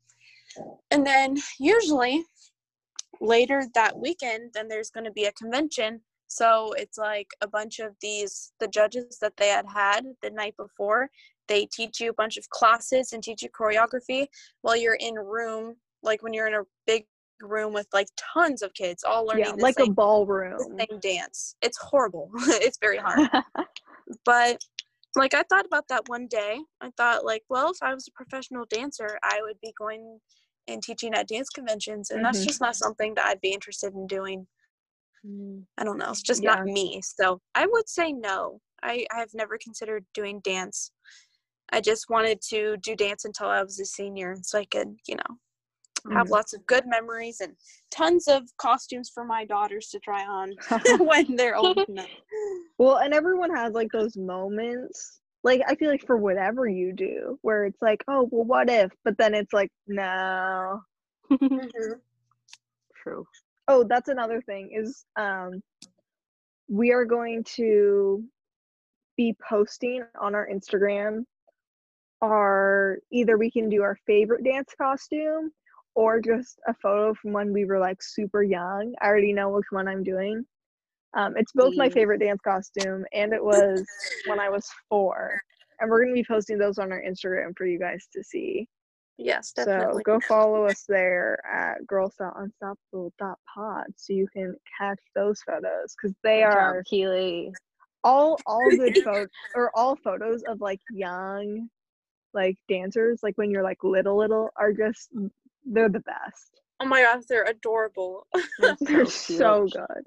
and 0.91 1.05
then 1.05 1.37
usually 1.59 2.23
later 3.21 3.63
that 3.73 3.97
weekend 3.97 4.51
then 4.53 4.67
there's 4.67 4.89
going 4.89 5.05
to 5.05 5.11
be 5.11 5.25
a 5.25 5.31
convention 5.33 6.01
so 6.27 6.73
it's 6.73 6.97
like 6.97 7.27
a 7.41 7.47
bunch 7.47 7.79
of 7.79 7.93
these 8.01 8.51
the 8.59 8.67
judges 8.67 9.17
that 9.21 9.33
they 9.37 9.47
had 9.47 9.65
had 9.73 10.03
the 10.21 10.29
night 10.29 10.55
before 10.57 11.09
they 11.47 11.65
teach 11.65 11.99
you 11.99 12.09
a 12.09 12.13
bunch 12.13 12.37
of 12.37 12.49
classes 12.49 13.13
and 13.13 13.23
teach 13.23 13.41
you 13.41 13.49
choreography 13.49 14.27
while 14.61 14.75
you're 14.75 14.97
in 14.99 15.15
room, 15.15 15.75
like 16.03 16.21
when 16.23 16.33
you're 16.33 16.47
in 16.47 16.55
a 16.55 16.63
big 16.85 17.05
room 17.41 17.73
with 17.73 17.87
like 17.93 18.07
tons 18.33 18.61
of 18.61 18.73
kids 18.73 19.03
all 19.03 19.25
learning 19.25 19.45
Yeah, 19.45 19.53
like 19.57 19.79
a 19.79 19.89
ballroom. 19.89 20.77
same 20.77 20.99
dance. 20.99 21.55
It's 21.61 21.77
horrible. 21.77 22.31
it's 22.47 22.77
very 22.79 22.97
hard. 22.97 23.29
but 24.25 24.61
like 25.17 25.33
I 25.33 25.43
thought 25.49 25.65
about 25.65 25.87
that 25.89 26.07
one 26.07 26.27
day. 26.27 26.59
I 26.81 26.91
thought 26.97 27.25
like, 27.25 27.43
well, 27.49 27.71
if 27.71 27.77
I 27.81 27.93
was 27.93 28.07
a 28.07 28.11
professional 28.11 28.65
dancer, 28.69 29.17
I 29.23 29.39
would 29.41 29.59
be 29.61 29.73
going 29.77 30.19
and 30.67 30.83
teaching 30.83 31.13
at 31.13 31.27
dance 31.27 31.49
conventions, 31.49 32.11
and 32.11 32.23
that's 32.23 32.41
Mhm. 32.41 32.45
just 32.45 32.61
not 32.61 32.75
something 32.75 33.13
that 33.15 33.25
I'd 33.25 33.41
be 33.41 33.53
interested 33.53 33.93
in 33.93 34.05
doing. 34.07 34.47
Mm. 35.25 35.65
I 35.77 35.83
don't 35.83 35.97
know. 35.97 36.09
It's 36.11 36.21
just 36.21 36.43
Yeah. 36.43 36.55
not 36.55 36.65
me. 36.65 37.01
So 37.01 37.41
I 37.55 37.65
would 37.65 37.89
say 37.89 38.11
no. 38.11 38.61
I, 38.83 39.05
I 39.11 39.19
have 39.19 39.33
never 39.33 39.57
considered 39.57 40.05
doing 40.13 40.39
dance. 40.41 40.91
I 41.71 41.81
just 41.81 42.09
wanted 42.09 42.41
to 42.49 42.77
do 42.77 42.95
dance 42.95 43.25
until 43.25 43.47
I 43.47 43.63
was 43.63 43.79
a 43.79 43.85
senior 43.85 44.37
so 44.43 44.59
I 44.59 44.65
could, 44.65 44.95
you 45.07 45.15
know, 45.15 45.39
have 46.13 46.27
Mhm. 46.27 46.31
lots 46.31 46.53
of 46.53 46.65
good 46.67 46.85
memories 46.85 47.41
and 47.41 47.55
tons 47.91 48.27
of 48.27 48.43
costumes 48.57 49.09
for 49.09 49.25
my 49.25 49.45
daughters 49.45 49.87
to 49.89 49.99
try 49.99 50.25
on 50.25 50.53
when 50.99 51.35
they're 51.35 51.55
old 51.55 51.79
enough. 51.89 52.07
Well, 52.77 52.97
and 52.97 53.13
everyone 53.13 53.55
has 53.55 53.73
like 53.73 53.91
those 53.91 54.17
moments. 54.17 55.19
Like 55.43 55.61
I 55.67 55.75
feel 55.75 55.89
like 55.89 56.05
for 56.05 56.17
whatever 56.17 56.67
you 56.67 56.93
do, 56.93 57.39
where 57.41 57.65
it's 57.65 57.81
like, 57.81 58.03
oh, 58.07 58.27
well, 58.31 58.45
what 58.45 58.69
if? 58.69 58.91
But 59.03 59.17
then 59.17 59.33
it's 59.33 59.53
like, 59.53 59.71
no. 59.87 60.81
Mhm. 61.31 61.69
True. 63.03 63.25
Oh, 63.67 63.83
that's 63.83 64.09
another 64.09 64.41
thing 64.41 64.71
is 64.73 65.05
um 65.17 65.61
we 66.69 66.91
are 66.91 67.05
going 67.05 67.43
to 67.55 68.23
be 69.15 69.35
posting 69.49 70.03
on 70.19 70.35
our 70.35 70.47
Instagram 70.47 71.25
our 72.21 72.99
either 73.11 73.37
we 73.37 73.51
can 73.51 73.69
do 73.69 73.81
our 73.83 73.97
favorite 74.07 74.43
dance 74.43 74.73
costume 74.79 75.51
or 75.95 76.19
just 76.19 76.59
a 76.67 76.73
photo 76.81 77.13
from 77.13 77.31
when 77.31 77.53
we 77.53 77.65
were 77.65 77.79
like 77.79 78.01
super 78.01 78.43
young. 78.43 78.93
I 79.01 79.07
already 79.07 79.33
know 79.33 79.49
which 79.49 79.65
one 79.71 79.87
I'm 79.87 80.03
doing. 80.03 80.45
Um, 81.17 81.33
it's 81.35 81.51
both 81.53 81.75
my 81.75 81.89
favorite 81.89 82.19
dance 82.19 82.39
costume 82.43 83.03
and 83.11 83.33
it 83.33 83.43
was 83.43 83.83
when 84.27 84.39
I 84.39 84.49
was 84.49 84.69
four. 84.87 85.41
And 85.79 85.89
we're 85.89 86.03
going 86.03 86.15
to 86.15 86.21
be 86.21 86.25
posting 86.25 86.57
those 86.59 86.77
on 86.77 86.91
our 86.91 87.01
Instagram 87.01 87.57
for 87.57 87.65
you 87.65 87.79
guys 87.79 88.07
to 88.13 88.23
see. 88.23 88.67
Yes, 89.17 89.51
definitely. 89.51 90.03
So 90.05 90.13
go 90.13 90.19
follow 90.19 90.65
us 90.65 90.85
there 90.87 91.39
at 91.51 91.85
girls.unstoppable.pod 91.87 93.85
so 93.95 94.13
you 94.13 94.27
can 94.31 94.55
catch 94.77 94.99
those 95.15 95.41
photos 95.41 95.95
because 95.99 96.15
they 96.23 96.41
Good 96.41 96.51
job, 96.51 96.57
are 96.57 96.83
Keely. 96.83 97.51
all 98.03 98.37
all 98.45 98.69
good 98.69 98.97
photos 99.03 99.29
or 99.55 99.71
all 99.75 99.95
photos 99.95 100.43
of 100.43 100.61
like 100.61 100.81
young 100.91 101.67
like 102.35 102.57
dancers 102.69 103.21
like 103.23 103.35
when 103.39 103.49
you're 103.49 103.63
like 103.63 103.83
little 103.83 104.17
little 104.17 104.51
are 104.55 104.71
just 104.71 105.09
they're 105.65 105.89
the 105.89 106.01
best. 106.01 106.61
Oh 106.79 106.85
my 106.85 107.01
gosh, 107.01 107.23
they're 107.27 107.45
adorable. 107.45 108.27
They're 108.81 109.05
cute. 109.05 109.09
so 109.09 109.67
good. 109.71 110.05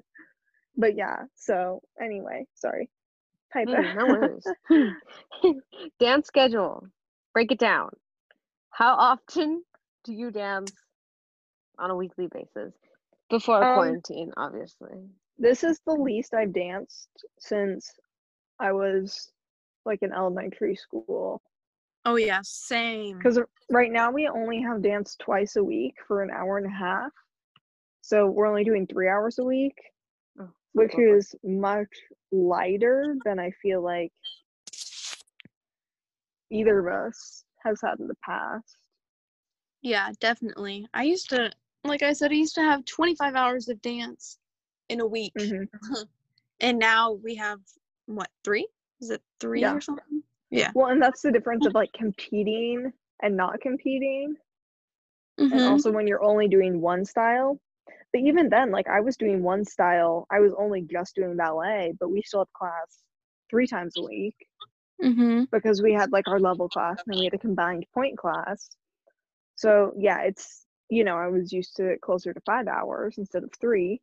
But 0.77 0.95
yeah, 0.95 1.23
so 1.35 1.81
anyway, 2.01 2.45
sorry. 2.55 2.89
Type 3.53 3.67
Mm, 3.67 3.95
no 3.95 4.07
worries. 4.07 4.47
dance 5.99 6.27
schedule. 6.27 6.87
Break 7.33 7.51
it 7.51 7.59
down. 7.59 7.89
How 8.69 8.95
often 8.95 9.63
do 10.03 10.13
you 10.13 10.31
dance 10.31 10.73
on 11.77 11.91
a 11.91 11.95
weekly 11.95 12.27
basis? 12.27 12.73
Before 13.29 13.61
Um, 13.61 13.73
quarantine, 13.73 14.31
obviously. 14.37 15.09
This 15.37 15.63
is 15.63 15.79
the 15.85 15.93
least 15.93 16.33
I've 16.33 16.53
danced 16.53 17.09
since 17.39 17.91
I 18.59 18.71
was 18.71 19.31
like 19.85 20.01
in 20.01 20.13
elementary 20.13 20.75
school. 20.75 21.41
Oh 22.05 22.15
yeah, 22.15 22.39
same. 22.43 23.17
Because 23.17 23.39
right 23.69 23.91
now 23.91 24.11
we 24.11 24.27
only 24.27 24.61
have 24.61 24.81
dance 24.81 25.15
twice 25.15 25.55
a 25.55 25.63
week 25.63 25.95
for 26.07 26.21
an 26.23 26.31
hour 26.31 26.57
and 26.57 26.67
a 26.67 26.75
half. 26.75 27.11
So 28.01 28.27
we're 28.27 28.47
only 28.47 28.63
doing 28.63 28.87
three 28.87 29.07
hours 29.07 29.39
a 29.39 29.43
week, 29.43 29.75
which 30.73 30.97
is 30.97 31.35
much 31.43 31.89
lighter 32.31 33.15
than 33.25 33.39
I 33.39 33.51
feel 33.61 33.81
like 33.81 34.11
either 36.49 36.79
of 36.79 37.07
us 37.07 37.43
has 37.63 37.79
had 37.83 37.99
in 37.99 38.07
the 38.07 38.15
past. 38.23 38.77
Yeah, 39.81 40.11
definitely. 40.19 40.87
I 40.93 41.03
used 41.03 41.29
to, 41.29 41.51
like 41.83 42.03
I 42.03 42.13
said, 42.13 42.31
I 42.31 42.35
used 42.35 42.55
to 42.55 42.61
have 42.61 42.85
25 42.85 43.35
hours 43.35 43.67
of 43.69 43.81
dance 43.81 44.37
in 44.89 44.99
a 45.01 45.07
week. 45.07 45.33
Mhm. 45.37 45.67
And 46.63 46.77
now 46.77 47.13
we 47.13 47.33
have, 47.35 47.59
what, 48.05 48.29
three? 48.43 48.67
Is 48.99 49.09
it 49.09 49.23
three 49.39 49.61
Yeah. 49.61 49.73
or 49.73 49.81
something? 49.81 50.21
Yeah. 50.51 50.71
Well, 50.75 50.87
and 50.91 51.01
that's 51.01 51.23
the 51.23 51.31
difference 51.31 51.65
of 51.65 51.73
like 51.73 51.91
competing 51.93 52.93
and 53.23 53.35
not 53.35 53.59
competing. 53.61 54.35
and 55.39 55.51
Mhm. 55.51 55.67
also 55.71 55.91
when 55.91 56.05
you're 56.05 56.21
only 56.23 56.47
doing 56.47 56.79
one 56.79 57.03
style. 57.03 57.59
But 58.13 58.21
even 58.21 58.49
then, 58.49 58.71
like 58.71 58.87
I 58.87 58.99
was 59.01 59.15
doing 59.17 59.41
one 59.43 59.63
style, 59.65 60.27
I 60.29 60.39
was 60.39 60.53
only 60.57 60.81
just 60.81 61.15
doing 61.15 61.37
ballet, 61.37 61.93
but 61.99 62.09
we 62.09 62.21
still 62.23 62.41
had 62.41 62.53
class 62.53 63.03
three 63.49 63.67
times 63.67 63.95
a 63.97 64.03
week 64.03 64.35
Mhm. 65.01 65.49
because 65.51 65.81
we 65.81 65.93
had 65.93 66.11
like 66.11 66.27
our 66.27 66.39
level 66.39 66.69
class 66.69 67.01
and 67.05 67.13
then 67.13 67.19
we 67.19 67.25
had 67.25 67.33
a 67.33 67.37
combined 67.37 67.85
pointe 67.93 68.17
class. 68.17 68.69
So 69.55 69.93
yeah, 69.97 70.21
it's 70.21 70.65
you 70.89 71.05
know, 71.05 71.15
I 71.17 71.27
was 71.29 71.53
used 71.53 71.77
to 71.77 71.87
it 71.91 72.01
closer 72.01 72.33
to 72.33 72.41
five 72.41 72.67
hours 72.67 73.17
instead 73.17 73.43
of 73.43 73.51
three. 73.61 74.01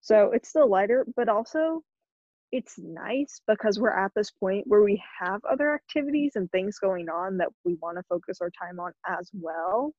So 0.00 0.32
it's 0.32 0.48
still 0.48 0.68
lighter, 0.68 1.04
but 1.14 1.28
also 1.28 1.82
it's 2.52 2.78
nice 2.78 3.42
because 3.46 3.78
we're 3.78 3.90
at 3.96 4.12
this 4.14 4.30
point 4.30 4.66
where 4.66 4.82
we 4.82 5.02
have 5.20 5.44
other 5.44 5.74
activities 5.74 6.32
and 6.36 6.50
things 6.50 6.78
going 6.78 7.08
on 7.10 7.36
that 7.36 7.50
we 7.64 7.74
want 7.74 7.98
to 7.98 8.02
focus 8.04 8.40
our 8.40 8.50
time 8.50 8.80
on 8.80 8.92
as 9.06 9.30
well. 9.34 9.92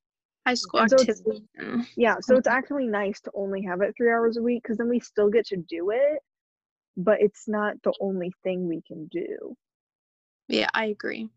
High 0.46 0.54
school 0.54 0.80
And 0.80 0.92
activity. 0.92 1.44
Mm. 1.60 1.86
Yeah, 1.96 2.16
so 2.20 2.36
it's 2.36 2.48
actually 2.48 2.86
nice 2.86 3.20
to 3.22 3.30
only 3.34 3.62
have 3.62 3.80
it 3.80 3.94
three 3.96 4.10
hours 4.10 4.36
a 4.36 4.42
week 4.42 4.62
because 4.62 4.76
then 4.76 4.88
we 4.88 4.98
still 4.98 5.30
get 5.30 5.46
to 5.46 5.56
do 5.56 5.90
it, 5.90 6.20
but 6.96 7.20
it's 7.20 7.46
not 7.46 7.80
the 7.82 7.92
only 8.00 8.32
thing 8.42 8.68
we 8.68 8.82
can 8.82 9.06
do. 9.06 9.56
Yeah, 10.48 10.68
I 10.74 10.86
agree. 10.86 11.28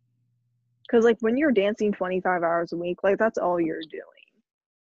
Because, 0.82 1.06
like, 1.06 1.18
when 1.20 1.38
you're 1.38 1.52
dancing 1.52 1.92
25 1.92 2.44
hours 2.44 2.74
a 2.74 2.78
week, 2.78 3.04
like, 3.04 3.18
that's 3.18 3.38
all 3.38 3.60
you're 3.60 3.82
doing. 3.82 4.04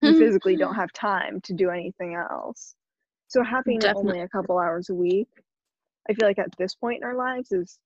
You 0.03 0.19
physically 0.25 0.57
don't 0.57 0.75
have 0.75 0.93
time 0.93 1.41
to 1.43 1.53
do 1.53 1.71
anything 1.71 2.15
else. 2.15 2.75
So, 3.29 3.43
having 3.43 3.79
Definitely. 3.79 4.11
only 4.11 4.21
a 4.21 4.29
couple 4.29 4.59
hours 4.59 4.89
a 4.89 4.95
week, 4.95 5.29
I 6.09 6.15
feel 6.15 6.27
like 6.27 6.39
at 6.39 6.57
this 6.59 6.75
point 6.75 6.99
in 7.03 7.05
our 7.05 7.15
lives 7.15 7.53
is 7.53 7.79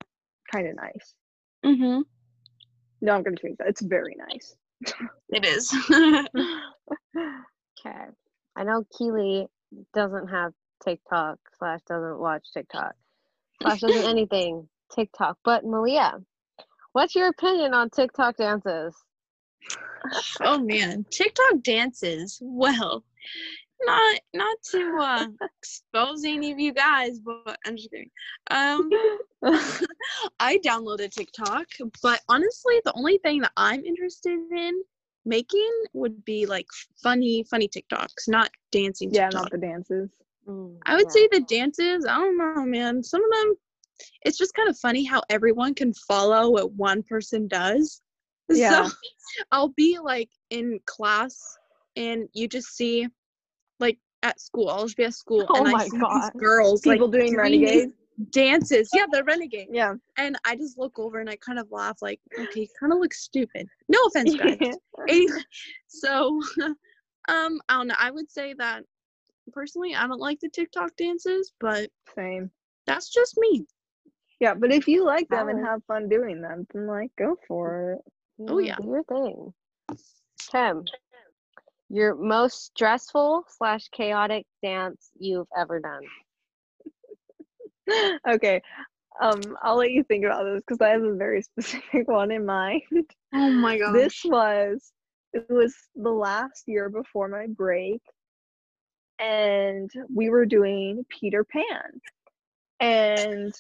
kind 0.53 0.69
of 0.69 0.77
nice. 0.77 1.15
Mm-hmm. 1.65 2.03
No, 3.01 3.13
I'm 3.13 3.23
going 3.23 3.37
to 3.37 3.43
change 3.43 3.59
that. 3.59 3.69
It's 3.69 3.83
very 3.83 4.17
nice. 4.17 4.57
It 5.31 5.45
is. 5.45 5.75
Okay. 7.85 8.05
I 8.57 8.65
know 8.65 8.85
Keely 8.97 9.47
doesn't 9.95 10.29
have 10.29 10.53
TikTok 10.85 11.39
slash 11.59 11.81
doesn't 11.89 12.19
watch 12.19 12.47
TikTok 12.53 12.95
slash 13.61 13.81
doesn't 13.81 14.05
anything 14.11 14.69
TikTok. 14.95 15.39
But 15.45 15.65
Malea, 15.65 16.23
what's 16.93 17.15
your 17.15 17.29
opinion 17.29 17.75
on 17.75 17.91
TikTok 17.91 18.37
dances? 18.37 18.95
oh 20.43 20.59
man, 20.59 21.07
TikTok 21.11 21.63
dances. 21.63 22.39
Well, 22.43 23.05
not 23.85 24.21
not 24.35 24.57
to 24.71 24.97
uh, 25.01 25.27
expose 25.43 26.25
any 26.25 26.53
of 26.53 26.59
you 26.59 26.73
guys, 26.73 27.19
but 27.19 27.59
I'm 27.67 27.77
just 27.77 27.91
kidding. 27.91 28.11
Um, 28.51 28.91
I 30.41 30.59
downloaded 30.59 31.11
TikTok, 31.13 31.67
but 32.03 32.21
honestly, 32.29 32.81
the 32.85 32.93
only 32.95 33.19
thing 33.19 33.41
that 33.41 33.53
I'm 33.57 33.85
interested 33.85 34.39
in 34.51 34.83
making 35.25 35.71
would 35.93 36.25
be 36.25 36.47
like 36.47 36.67
funny, 37.03 37.45
funny 37.45 37.69
TikToks, 37.69 38.29
not 38.29 38.51
dancing 38.71 39.11
TikToks. 39.11 39.15
yeah, 39.15 39.29
not 39.33 39.51
the 39.51 39.59
dances. 39.59 40.11
Mm, 40.49 40.77
I 40.87 40.97
would 40.97 41.07
yeah. 41.07 41.11
say 41.11 41.29
the 41.31 41.41
dances. 41.41 42.07
I 42.07 42.17
don't 42.17 42.39
know, 42.39 42.65
man. 42.65 43.03
Some 43.03 43.23
of 43.23 43.31
them, 43.31 43.55
it's 44.23 44.39
just 44.39 44.55
kind 44.55 44.69
of 44.69 44.79
funny 44.79 45.05
how 45.05 45.23
everyone 45.31 45.75
can 45.75 45.95
follow 45.95 46.51
what 46.51 46.73
one 46.73 47.03
person 47.03 47.49
does. 47.49 48.01
Yeah. 48.49 48.85
So 48.85 48.93
I'll 49.51 49.73
be 49.77 49.99
like 50.03 50.29
in 50.51 50.79
class, 50.85 51.41
and 51.97 52.29
you 52.35 52.49
just 52.49 52.77
see, 52.77 53.03
like 53.03 53.11
at 54.23 54.41
school. 54.41 54.69
I'll 54.69 54.85
just 54.85 54.97
be 54.97 55.05
at 55.05 55.15
school, 55.15 55.47
Oh 55.49 55.59
and 55.59 55.69
I 55.69 55.73
my 55.73 55.87
see 55.87 55.99
God. 55.99 56.33
these 56.33 56.41
girls 56.41 56.81
People 56.83 57.09
like 57.09 57.19
doing 57.21 57.61
these 57.61 57.87
dances. 58.31 58.91
Yeah, 58.93 59.07
the 59.11 59.25
renegade. 59.25 59.69
Yeah. 59.71 59.95
And 60.17 60.37
I 60.45 60.57
just 60.57 60.79
look 60.79 60.99
over 60.99 61.19
and 61.21 61.29
I 61.31 61.37
kind 61.37 61.59
of 61.59 61.71
laugh, 61.71 61.99
like, 62.03 62.21
okay, 62.39 62.69
kind 62.79 62.93
of 62.93 62.99
looks 62.99 63.23
stupid. 63.23 63.67
No 63.89 63.99
offense, 64.07 64.35
guys. 64.37 64.59
Anyway, 65.09 65.33
so 65.89 66.41
um 67.29 67.61
i 67.69 67.75
don't 67.77 67.89
know 67.89 67.95
i 67.99 68.11
would 68.11 68.31
say 68.31 68.53
that 68.55 68.85
personally 69.53 69.95
i 69.95 70.07
don't 70.07 70.21
like 70.21 70.39
the 70.41 70.49
tiktok 70.49 70.95
dances 70.97 71.53
but 71.61 71.89
Same. 72.17 72.51
that's 72.87 73.09
just 73.11 73.37
me 73.39 73.65
Yeah, 74.41 74.55
but 74.55 74.73
if 74.73 74.89
you 74.89 75.05
like 75.05 75.29
them 75.29 75.49
and 75.49 75.65
have 75.65 75.85
fun 75.87 76.09
doing 76.09 76.43
them, 76.43 76.67
then 76.75 76.89
like 76.89 77.13
go 77.17 77.37
for 77.47 77.93
it. 77.93 78.13
Oh, 78.49 78.59
yeah. 78.59 78.75
Do 78.75 78.89
your 78.89 79.05
thing. 79.05 79.55
Tim, 80.51 80.85
your 81.93 82.15
most 82.15 82.65
stressful 82.65 83.45
slash 83.49 83.87
chaotic 83.89 84.47
dance 84.63 85.11
you've 85.19 85.47
ever 85.57 85.79
done. 85.79 86.01
okay. 88.29 88.63
Um, 89.21 89.41
I'll 89.63 89.77
let 89.77 89.91
you 89.91 90.03
think 90.03 90.25
about 90.25 90.45
this 90.45 90.63
because 90.67 90.81
I 90.81 90.89
have 90.89 91.03
a 91.03 91.15
very 91.15 91.43
specific 91.43 92.09
one 92.09 92.31
in 92.31 92.47
mind. 92.47 92.81
Oh 93.35 93.51
my 93.51 93.79
god. 93.79 93.95
This 93.95 94.23
was 94.25 94.91
it 95.35 95.47
was 95.51 95.75
the 95.95 96.11
last 96.11 96.65
year 96.67 96.89
before 96.89 97.29
my 97.29 97.47
break, 97.47 98.01
and 99.19 99.91
we 100.15 100.31
were 100.31 100.47
doing 100.47 101.05
Peter 101.11 101.45
Pan, 101.45 102.01
and 102.81 103.55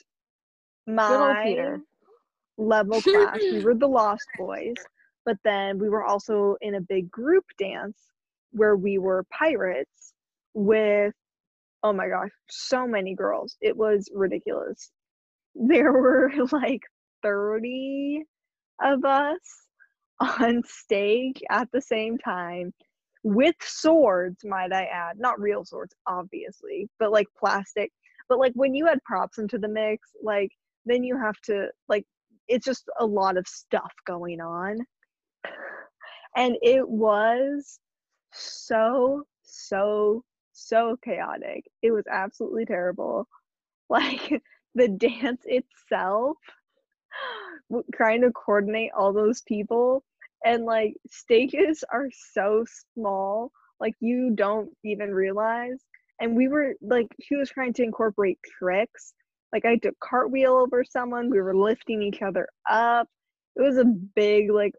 my 0.87 1.43
Peter. 1.45 1.81
level 2.57 3.01
class 3.03 3.41
we 3.51 3.61
were 3.61 3.75
the 3.75 3.87
Lost 3.87 4.27
Boys, 4.39 4.77
but 5.27 5.37
then 5.45 5.79
we 5.79 5.91
were 5.91 6.05
also 6.05 6.57
in 6.63 6.77
a 6.77 6.81
big 6.81 7.11
group 7.11 7.45
dance 7.59 7.99
where 8.53 8.77
we 8.77 8.99
were 8.99 9.25
pirates 9.33 10.13
with 10.55 11.13
oh 11.83 11.93
my 11.93 12.09
gosh, 12.09 12.31
so 12.51 12.87
many 12.87 13.15
girls. 13.15 13.57
It 13.61 13.77
was 13.77 14.09
ridiculous. 14.15 14.91
There 15.55 15.93
were 15.93 16.31
like 16.53 16.83
30 17.23 18.25
of 18.83 19.05
us 19.05 19.39
on 20.21 20.63
stage 20.65 21.43
at 21.51 21.69
the 21.73 21.81
same 21.81 22.19
time 22.19 22.73
with 23.25 23.55
swords, 23.61 24.39
might 24.45 24.73
I 24.73 24.85
add. 24.85 25.19
Not 25.19 25.41
real 25.41 25.65
swords, 25.65 25.95
obviously, 26.07 26.89
but 26.99 27.13
like 27.13 27.29
plastic. 27.39 27.93
But 28.29 28.39
like 28.39 28.53
when 28.55 28.75
you 28.75 28.89
add 28.89 29.03
props 29.05 29.39
into 29.39 29.59
the 29.59 29.69
mix, 29.69 30.09
like 30.23 30.51
then 30.87 31.05
you 31.05 31.19
have 31.19 31.41
to 31.45 31.69
like 31.89 32.05
it's 32.49 32.65
just 32.65 32.85
a 32.99 33.07
lot 33.07 33.37
of 33.37 33.47
stuff 33.47 33.93
going 34.07 34.41
on. 34.41 34.79
And 36.35 36.57
it 36.63 36.89
was 36.89 37.79
so, 38.33 39.25
so, 39.43 40.25
so 40.53 40.97
chaotic. 41.05 41.65
It 41.83 41.91
was 41.93 42.05
absolutely 42.11 42.67
terrible. 42.67 43.29
Like 43.91 44.43
the 44.75 44.89
dance 44.89 45.43
itself, 45.45 46.39
trying 47.95 48.23
to 48.23 48.33
coordinate 48.33 48.91
all 48.97 49.13
those 49.13 49.43
people, 49.43 50.05
and 50.45 50.65
like 50.65 50.95
stages 51.09 51.85
are 51.93 52.09
so 52.33 52.65
small, 52.95 53.51
like 53.81 53.95
you 54.01 54.33
don't 54.35 54.71
even 54.85 55.13
realize. 55.13 55.85
And 56.21 56.37
we 56.37 56.49
were 56.49 56.75
like, 56.81 57.09
she 57.23 57.37
was 57.37 57.51
trying 57.51 57.73
to 57.75 57.83
incorporate 57.83 58.39
tricks. 58.59 59.15
Like 59.53 59.65
I 59.65 59.77
took 59.77 59.99
cartwheel 60.01 60.55
over 60.55 60.85
someone, 60.85 61.31
we 61.31 61.41
were 61.41 61.57
lifting 61.57 62.03
each 62.03 62.23
other 62.23 62.49
up. 62.69 63.09
It 63.57 63.63
was 63.63 63.77
a 63.79 63.85
big 63.85 64.51
like 64.51 64.73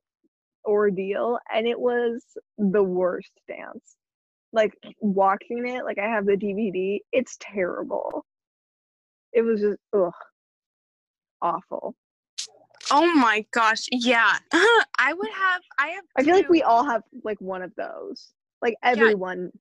ordeal, 0.65 1.39
and 1.53 1.67
it 1.67 1.79
was 1.79 2.23
the 2.57 2.83
worst 2.83 3.31
dance 3.47 3.95
like 4.53 4.73
watching 5.01 5.67
it, 5.67 5.83
like 5.83 5.97
I 5.97 6.05
have 6.05 6.25
the 6.25 6.33
DVD, 6.37 6.99
it's 7.11 7.37
terrible. 7.41 8.23
It 9.33 9.41
was 9.41 9.59
just 9.59 9.79
ugh, 9.93 10.13
awful. 11.41 11.95
oh 12.91 13.13
my 13.15 13.45
gosh. 13.51 13.87
Yeah. 13.91 14.37
I 14.53 15.13
would 15.13 15.31
have 15.31 15.61
I 15.79 15.87
have 15.87 16.03
I 16.15 16.23
feel 16.23 16.35
like 16.35 16.49
we 16.49 16.61
all 16.61 16.85
have 16.85 17.01
like 17.23 17.41
one 17.41 17.63
of 17.63 17.73
those. 17.75 18.31
Like 18.61 18.75
everyone. 18.83 19.51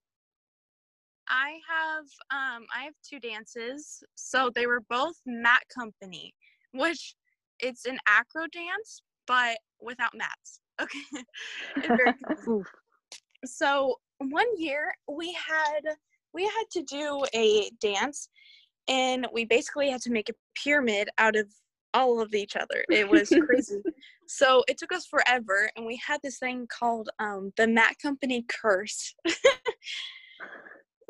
I 1.26 1.58
have 1.68 2.04
um 2.30 2.66
I 2.76 2.84
have 2.84 2.94
two 3.02 3.18
dances. 3.18 4.04
So 4.14 4.50
they 4.54 4.66
were 4.66 4.82
both 4.90 5.16
mat 5.24 5.62
company, 5.74 6.34
which 6.72 7.14
it's 7.58 7.86
an 7.86 7.98
acro 8.06 8.46
dance, 8.52 9.00
but 9.26 9.56
without 9.80 10.14
mats. 10.14 10.60
Okay. 10.80 10.98
And 11.84 11.96
very 11.96 12.12
confusing. 12.24 12.52
Oof. 12.60 12.66
so 13.44 13.96
one 14.18 14.46
year 14.56 14.92
we 15.10 15.32
had 15.32 15.80
we 16.32 16.44
had 16.44 16.64
to 16.72 16.82
do 16.82 17.22
a 17.34 17.70
dance 17.80 18.28
and 18.88 19.26
we 19.32 19.44
basically 19.44 19.90
had 19.90 20.00
to 20.02 20.10
make 20.10 20.28
a 20.28 20.34
pyramid 20.62 21.08
out 21.18 21.36
of 21.36 21.46
all 21.94 22.20
of 22.20 22.32
each 22.34 22.56
other 22.56 22.84
it 22.90 23.08
was 23.08 23.28
crazy 23.46 23.80
so 24.28 24.62
it 24.68 24.78
took 24.78 24.92
us 24.92 25.06
forever 25.06 25.70
and 25.76 25.84
we 25.84 25.96
had 26.06 26.20
this 26.22 26.38
thing 26.38 26.66
called 26.68 27.08
um, 27.18 27.52
the 27.56 27.66
mat 27.66 27.96
company 28.00 28.44
curse 28.48 29.14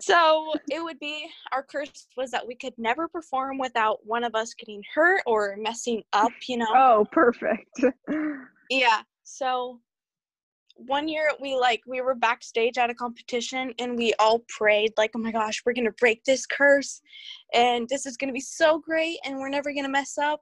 so 0.01 0.53
it 0.71 0.83
would 0.83 0.99
be 0.99 1.29
our 1.53 1.63
curse 1.63 2.09
was 2.17 2.31
that 2.33 2.47
we 2.47 2.57
could 2.57 2.73
never 2.79 3.07
perform 3.09 3.59
without 3.59 3.99
one 4.05 4.25
of 4.25 4.35
us 4.35 4.55
getting 4.55 4.83
hurt 4.95 5.23
or 5.27 5.55
messing 5.59 6.03
up 6.13 6.33
you 6.49 6.57
know 6.57 6.67
Oh, 6.75 7.07
perfect. 7.13 7.79
yeah. 8.71 9.03
So 9.25 9.81
one 10.77 11.09
year 11.09 11.31
we 11.41 11.55
like 11.55 11.81
we 11.87 12.01
were 12.01 12.15
backstage 12.15 12.79
at 12.79 12.91
a 12.91 12.95
competition 12.95 13.73
and 13.79 13.97
we 13.97 14.15
all 14.19 14.45
prayed 14.49 14.93
like, 14.97 15.13
"Oh 15.15 15.19
my 15.19 15.33
gosh, 15.33 15.63
we're 15.65 15.75
going 15.75 15.87
to 15.87 15.93
break 15.93 16.25
this 16.25 16.47
curse 16.47 17.01
and 17.53 17.89
this 17.89 18.07
is 18.07 18.17
going 18.17 18.29
to 18.29 18.35
be 18.35 18.41
so 18.41 18.79
great 18.79 19.19
and 19.25 19.39
we're 19.39 19.49
never 19.49 19.73
going 19.73 19.85
to 19.85 19.91
mess 19.91 20.19
up." 20.19 20.41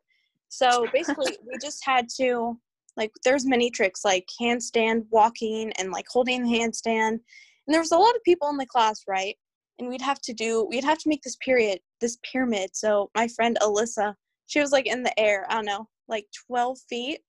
So 0.49 0.87
basically, 0.93 1.37
we 1.47 1.59
just 1.61 1.85
had 1.85 2.09
to 2.18 2.59
like 2.97 3.12
there's 3.24 3.47
many 3.47 3.70
tricks 3.70 4.05
like 4.05 4.26
handstand, 4.41 5.07
walking 5.11 5.72
and 5.72 5.91
like 5.93 6.07
holding 6.09 6.43
the 6.45 6.59
handstand. 6.59 7.18
And 7.66 7.74
there 7.74 7.81
was 7.81 7.93
a 7.93 7.99
lot 7.99 8.16
of 8.16 8.22
people 8.24 8.49
in 8.49 8.57
the 8.57 8.66
class, 8.66 9.03
right? 9.09 9.37
And 9.78 9.89
we'd 9.89 10.03
have 10.03 10.20
to 10.22 10.33
do 10.33 10.66
we'd 10.70 10.85
have 10.85 10.99
to 10.99 11.09
make 11.09 11.22
this 11.22 11.37
period 11.37 11.81
this 12.01 12.18
pyramid. 12.31 12.70
So 12.74 13.11
my 13.14 13.28
friend 13.28 13.59
Alyssa, 13.62 14.14
she 14.47 14.61
was 14.61 14.72
like 14.72 14.87
in 14.87 15.03
the 15.03 15.18
air, 15.18 15.47
I 15.49 15.55
don't 15.55 15.66
know, 15.66 15.89
like 16.09 16.26
12 16.49 16.78
feet 16.89 17.20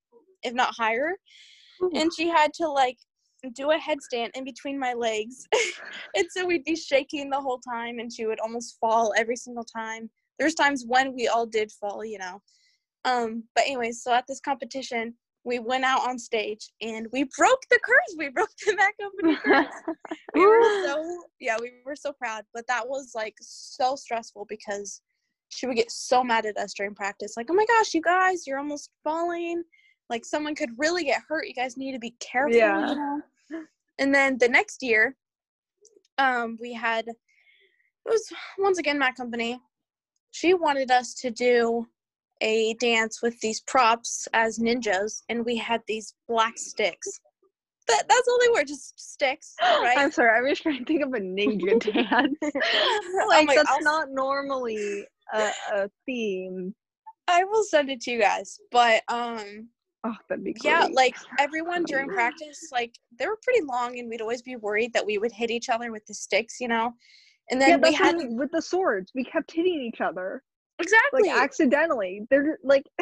if 0.44 0.54
not 0.54 0.74
higher. 0.78 1.14
And 1.96 2.12
she 2.14 2.28
had 2.28 2.54
to 2.56 2.68
like 2.68 2.98
do 3.56 3.72
a 3.72 3.78
headstand 3.78 4.30
in 4.36 4.44
between 4.44 4.80
my 4.80 4.94
legs. 4.94 5.48
and 6.16 6.28
so 6.30 6.46
we'd 6.46 6.64
be 6.64 6.76
shaking 6.76 7.30
the 7.30 7.39
whole 7.39 7.60
time 7.60 8.00
and 8.00 8.12
she 8.14 8.26
would 8.26 8.39
almost 8.39 8.78
fall 8.80 9.14
every 9.18 9.36
single 9.36 9.64
time. 9.64 10.10
There's 10.38 10.56
times 10.56 10.86
when 10.88 11.16
we 11.16 11.28
all 11.28 11.46
did 11.46 11.72
fall, 11.72 12.06
you 12.06 12.20
know. 12.20 12.42
Um, 13.06 13.44
but 13.56 13.66
anyways, 13.66 14.04
so 14.04 14.14
at 14.14 14.26
this 14.28 14.39
competition, 14.39 15.16
we 15.44 15.58
went 15.58 15.84
out 15.84 16.08
on 16.08 16.20
stage 16.20 16.72
and 16.82 17.08
we 17.12 17.24
broke 17.36 17.62
the 17.72 17.80
curse. 17.84 18.16
We 18.18 18.30
broke 18.30 18.50
the 18.66 18.76
Mat 18.76 18.94
Company 19.02 19.36
curse. 19.44 20.06
we 20.36 20.46
were 20.46 20.86
so 20.86 21.24
yeah, 21.39 21.58
we 21.60 21.72
were 21.84 21.96
so 21.96 22.14
proud. 22.14 22.44
But 22.54 22.68
that 22.68 22.88
was 22.88 23.14
like 23.16 23.36
so 23.42 23.96
stressful 23.96 24.46
because 24.48 25.02
she 25.50 25.66
would 25.66 25.78
get 25.78 25.92
so 25.92 26.24
mad 26.24 26.46
at 26.46 26.58
us 26.58 26.74
during 26.74 26.94
practice. 26.94 27.34
Like, 27.38 27.48
oh 27.50 27.56
my 27.56 27.66
gosh, 27.66 27.94
you 27.94 28.02
guys, 28.02 28.46
you're 28.46 28.60
almost 28.60 28.92
falling 29.04 29.64
like 30.12 30.26
someone 30.26 30.53
could 30.53 30.70
really 30.78 31.03
get 31.05 31.22
hurt 31.28 31.47
you 31.47 31.53
guys 31.55 31.76
need 31.78 31.93
to 31.93 31.99
be 31.99 32.14
careful 32.20 32.55
Yeah. 32.55 32.89
you 32.89 32.95
know 32.95 33.22
and 33.97 34.14
then 34.14 34.38
the 34.38 34.47
next 34.49 34.84
year 34.84 35.16
um 36.20 36.57
we 36.62 36.74
had 36.74 37.07
it 37.07 37.16
was 38.05 38.28
once 38.59 38.78
again 38.78 38.99
my 38.99 39.12
company 39.14 39.59
she 40.32 40.53
wanted 40.53 40.91
us 40.91 41.14
to 41.16 41.32
do 41.32 41.88
a 42.41 42.74
dance 42.76 43.22
with 43.22 43.39
these 43.41 43.62
props 43.62 44.28
as 44.34 44.59
ninjas 44.59 45.22
and 45.30 45.45
we 45.45 45.55
had 45.57 45.82
these 45.88 46.14
black 46.28 46.57
sticks 46.57 47.22
that, 47.88 48.03
that's 48.07 48.28
all 48.28 48.39
they 48.41 48.49
were 48.49 48.64
just 48.64 48.99
sticks 48.99 49.55
right 49.62 49.97
I'm 49.97 50.12
sorry, 50.12 50.38
I 50.38 50.41
was 50.41 50.59
trying 50.59 50.80
to 50.80 50.86
think 50.86 51.03
of 51.03 51.14
a 51.14 51.20
ninja 51.20 51.80
dance. 51.93 52.38
Oh 52.43 53.26
like 53.30 53.47
that's 53.55 53.70
I'll- 53.70 53.84
not 53.84 54.07
normally 54.12 55.05
a, 55.34 55.49
a 55.74 55.89
theme. 56.05 56.74
i 57.28 57.43
will 57.45 57.64
send 57.64 57.89
it 57.89 58.01
to 58.01 58.12
you 58.12 58.20
guys 58.20 58.59
but 58.72 59.01
um 59.07 59.70
Oh, 60.04 60.16
that'd 60.28 60.43
be 60.43 60.56
yeah 60.64 60.88
like 60.91 61.16
everyone 61.38 61.84
during 61.84 62.08
practice 62.08 62.70
like 62.72 62.95
they 63.20 63.28
were 63.28 63.38
pretty 63.43 63.64
long 63.64 63.99
and 63.99 64.10
we'd 64.10 64.22
always 64.22 64.41
be 64.41 64.56
worried 64.56 64.93
that 64.93 65.06
we 65.06 65.20
would 65.20 65.32
hit 65.32 65.52
each 65.52 65.70
other 65.70 65.91
with 65.91 66.06
the 66.08 66.14
sticks 66.14 66.60
you 66.60 66.68
know? 66.68 66.93
And 67.52 67.62
then 67.62 67.70
yeah, 67.70 67.78
we 67.78 67.93
had 67.93 68.16
with 68.30 68.52
the 68.52 68.62
swords. 68.62 69.12
We 69.14 69.26
kept 69.26 69.52
hitting 69.52 69.82
each 69.82 69.99
other. 69.99 70.41
Exactly. 70.80 71.30
like 71.30 71.41
accidentally. 71.41 72.22
They're 72.30 72.58
like 72.64 72.84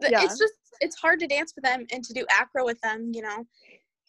yeah. 0.00 0.22
it's 0.22 0.38
just 0.38 0.54
it's 0.80 0.96
hard 0.96 1.18
to 1.20 1.26
dance 1.26 1.52
with 1.54 1.64
them 1.64 1.84
and 1.92 2.04
to 2.04 2.14
do 2.14 2.24
acro 2.30 2.64
with 2.64 2.80
them 2.80 3.10
you 3.12 3.22
know? 3.22 3.44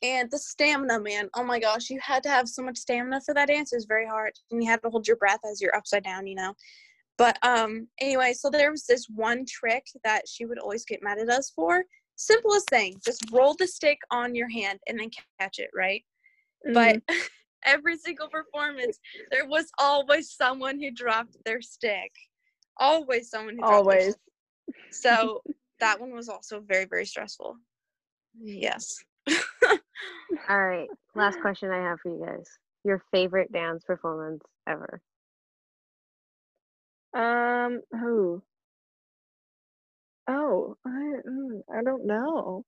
And 0.02 0.32
the 0.32 0.40
stamina 0.40 1.00
man. 1.02 1.30
Oh 1.36 1.44
my 1.44 1.60
gosh 1.60 1.90
you 1.90 2.00
had 2.02 2.24
to 2.24 2.30
have 2.30 2.48
so 2.48 2.64
much 2.64 2.78
stamina 2.78 3.20
for 3.26 3.34
that 3.34 3.50
dance. 3.50 3.74
It 3.74 3.78
was 3.78 3.86
very 3.86 4.08
hard. 4.08 4.32
And 4.50 4.64
you 4.64 4.70
had 4.70 4.82
to 4.84 4.90
hold 4.90 5.08
your 5.08 5.18
breath 5.18 5.42
as 5.50 5.60
you're 5.60 5.76
upside 5.76 6.06
down 6.06 6.26
you 6.26 6.36
know 6.36 6.54
but 7.20 7.38
um 7.44 7.88
anyway 8.00 8.34
so 8.34 8.50
there 8.50 8.72
was 8.72 8.86
this 8.86 9.06
one 9.14 9.46
trick 9.46 9.86
that 10.04 10.28
she 10.28 10.46
would 10.46 10.58
always 10.58 10.86
get 10.86 11.04
mad 11.04 11.20
at 11.20 11.30
us 11.30 11.52
for 11.56 11.84
simplest 12.16 12.68
thing 12.70 12.96
just 13.06 13.24
roll 13.32 13.54
the 13.60 13.68
stick 13.68 14.00
on 14.10 14.34
your 14.34 14.50
hand 14.50 14.80
and 14.88 15.00
then 15.00 15.12
catch 15.40 15.60
it 15.60 15.70
right 15.76 16.04
but 16.74 16.96
mhm. 17.08 17.22
every 17.66 17.98
single 17.98 18.30
performance 18.30 18.98
there 19.32 19.46
was 19.46 19.70
always 19.78 20.32
someone 20.32 20.80
who 20.80 20.90
dropped 20.92 21.36
their 21.46 21.62
stick 21.62 22.12
always 22.78 23.30
someone 23.30 23.56
who 23.56 23.62
dropped 23.62 23.88
their 23.90 24.00
always. 24.00 24.16
so 24.92 25.42
that 25.80 26.00
one 26.00 26.14
was 26.14 26.30
also 26.30 26.62
very 26.62 26.86
very 26.86 27.06
stressful 27.06 27.56
yes 28.42 28.98
All 30.50 30.66
right. 30.68 30.88
Last 31.16 31.40
question 31.42 31.70
I 31.70 31.78
have 31.78 32.00
for 32.00 32.10
you 32.10 32.26
guys. 32.26 32.48
Your 32.84 33.04
favorite 33.12 33.52
dance 33.52 33.84
performance 33.84 34.42
ever. 34.68 35.02
Um, 37.14 37.82
who? 37.92 38.44
Oh, 40.30 40.78
I 40.86 40.90
mm, 41.28 41.62
I 41.70 41.84
don't 41.84 42.06
know. 42.06 42.64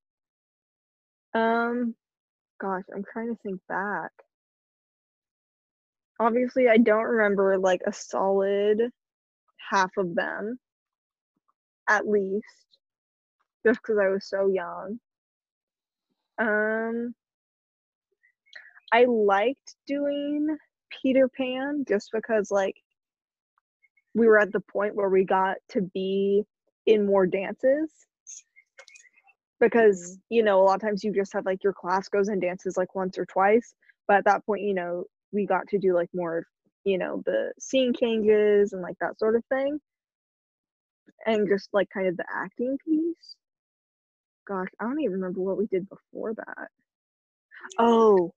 Um, 1.34 1.96
gosh, 2.62 2.84
I'm 2.96 3.04
trying 3.14 3.30
to 3.36 3.42
think 3.44 3.62
back. 3.68 4.12
Obviously, 6.22 6.70
I 6.70 6.78
don't 6.78 7.04
remember 7.04 7.58
like 7.58 7.82
a 7.86 7.92
solid 7.92 8.92
half 9.72 9.92
of 9.98 10.16
them. 10.16 10.60
at 11.88 12.08
least, 12.08 12.46
just 13.66 13.82
because 13.82 13.98
I 14.00 14.10
was 14.10 14.28
so 14.28 14.48
young. 14.48 15.00
Um, 16.38 17.14
I 18.94 19.06
liked 19.06 19.76
doing 19.88 20.58
Peter 20.89 21.28
Pan 21.28 21.86
just 21.88 22.10
because, 22.14 22.52
like, 22.52 22.81
we 24.14 24.28
were 24.28 24.39
at 24.39 24.51
the 24.51 24.59
point 24.59 24.95
where 24.95 25.09
we 25.09 25.24
got 25.24 25.57
to 25.70 25.82
be 25.82 26.43
in 26.86 27.05
more 27.05 27.26
dances. 27.26 27.89
Because 29.59 30.01
mm-hmm. 30.01 30.36
you 30.36 30.43
know 30.43 30.62
a 30.62 30.64
lot 30.64 30.76
of 30.76 30.82
times 30.82 31.03
you 31.03 31.14
just 31.14 31.34
have 31.34 31.45
like 31.45 31.64
your 31.64 31.74
class 31.74 32.09
goes 32.09 32.28
and 32.28 32.41
dances 32.41 32.78
like 32.78 32.95
once 32.95 33.18
or 33.18 33.26
twice. 33.26 33.74
But 34.07 34.18
at 34.18 34.26
that 34.26 34.45
point 34.45 34.62
you 34.62 34.74
know 34.74 35.05
we 35.32 35.45
got 35.45 35.68
to 35.70 35.78
do 35.78 35.93
like 35.93 36.09
more 36.14 36.45
you 36.84 36.97
know 36.97 37.22
the 37.26 37.53
scene 37.59 37.93
changes 37.93 38.74
and 38.74 38.82
like 38.82 38.97
that 39.01 39.20
sort 39.20 39.36
of 39.36 39.43
thing. 39.45 39.80
And 41.26 41.47
just 41.47 41.70
like 41.74 41.88
kind 41.93 42.07
of 42.07 42.18
the 42.18 42.26
acting 42.34 42.78
piece. 42.86 43.36
Gosh 44.47 44.70
i 44.80 44.86
don't 44.86 44.99
even 44.99 45.14
remember 45.14 45.41
what 45.41 45.57
we 45.57 45.68
did 45.68 45.88
before 45.88 46.34
that. 46.34 46.68
Oh 47.78 48.34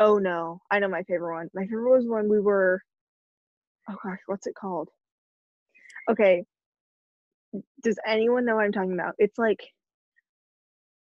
oh 0.00 0.18
no. 0.18 0.60
I 0.70 0.80
know 0.80 0.88
my 0.88 1.04
favorite 1.04 1.34
one. 1.34 1.48
My 1.54 1.62
favorite 1.62 1.96
was 1.96 2.06
when 2.06 2.28
we 2.28 2.40
were 2.40 2.80
oh 3.88 3.96
gosh 4.02 4.18
what's 4.26 4.48
it 4.48 4.56
called 4.56 4.88
okay 6.10 6.44
does 7.82 7.98
anyone 8.06 8.44
know 8.44 8.56
what 8.56 8.64
i'm 8.64 8.72
talking 8.72 8.92
about 8.94 9.14
it's 9.18 9.38
like 9.38 9.60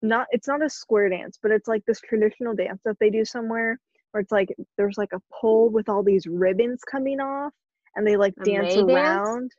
not 0.01 0.27
it's 0.31 0.47
not 0.47 0.63
a 0.63 0.69
square 0.69 1.09
dance 1.09 1.39
but 1.41 1.51
it's 1.51 1.67
like 1.67 1.83
this 1.85 1.99
traditional 2.01 2.53
dance 2.53 2.81
that 2.85 2.97
they 2.99 3.09
do 3.09 3.23
somewhere 3.25 3.79
where 4.11 4.21
it's 4.21 4.31
like 4.31 4.49
there's 4.77 4.97
like 4.97 5.11
a 5.13 5.21
pole 5.31 5.69
with 5.69 5.89
all 5.89 6.03
these 6.03 6.27
ribbons 6.27 6.81
coming 6.89 7.19
off 7.19 7.51
and 7.95 8.05
they 8.05 8.15
like 8.17 8.33
A 8.41 8.45
dance 8.45 8.75
May 8.75 8.83
dance? 8.83 8.89
around 8.93 9.51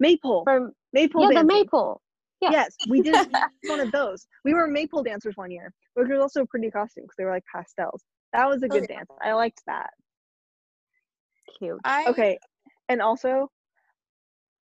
maypole 0.00 0.44
From 0.44 0.72
maypole 0.92 1.22
yeah, 1.22 1.28
the 1.28 1.34
dancing. 1.34 1.58
maple. 1.62 2.00
Yeah. 2.40 2.50
yes 2.52 2.76
we 2.88 3.02
did 3.02 3.20
one 3.66 3.80
of 3.80 3.92
those 3.92 4.26
we 4.44 4.54
were 4.54 4.66
maypole 4.66 5.02
dancers 5.02 5.36
one 5.36 5.50
year 5.50 5.72
which 5.94 6.08
was 6.08 6.20
also 6.20 6.42
a 6.42 6.46
pretty 6.46 6.70
costume 6.70 7.04
because 7.04 7.16
they 7.18 7.24
were 7.24 7.32
like 7.32 7.44
pastels 7.54 8.02
that 8.32 8.48
was 8.48 8.62
a 8.62 8.68
Oh, 8.68 8.74
good 8.74 8.88
yeah. 8.88 8.96
dance 8.96 9.10
i 9.22 9.32
liked 9.32 9.62
that 9.66 9.90
Cute. 11.58 11.78
I 11.84 12.06
okay 12.08 12.38
and 12.88 13.02
also 13.02 13.50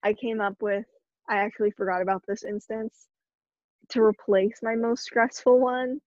i 0.03 0.13
came 0.13 0.41
up 0.41 0.55
with 0.61 0.85
i 1.29 1.37
actually 1.37 1.71
forgot 1.71 2.03
about 2.03 2.23
this 2.27 2.45
instance 2.45 3.09
to 3.91 4.03
replace 4.03 4.59
my 4.63 4.75
most 4.75 5.03
stressful 5.05 5.59
one. 5.59 6.01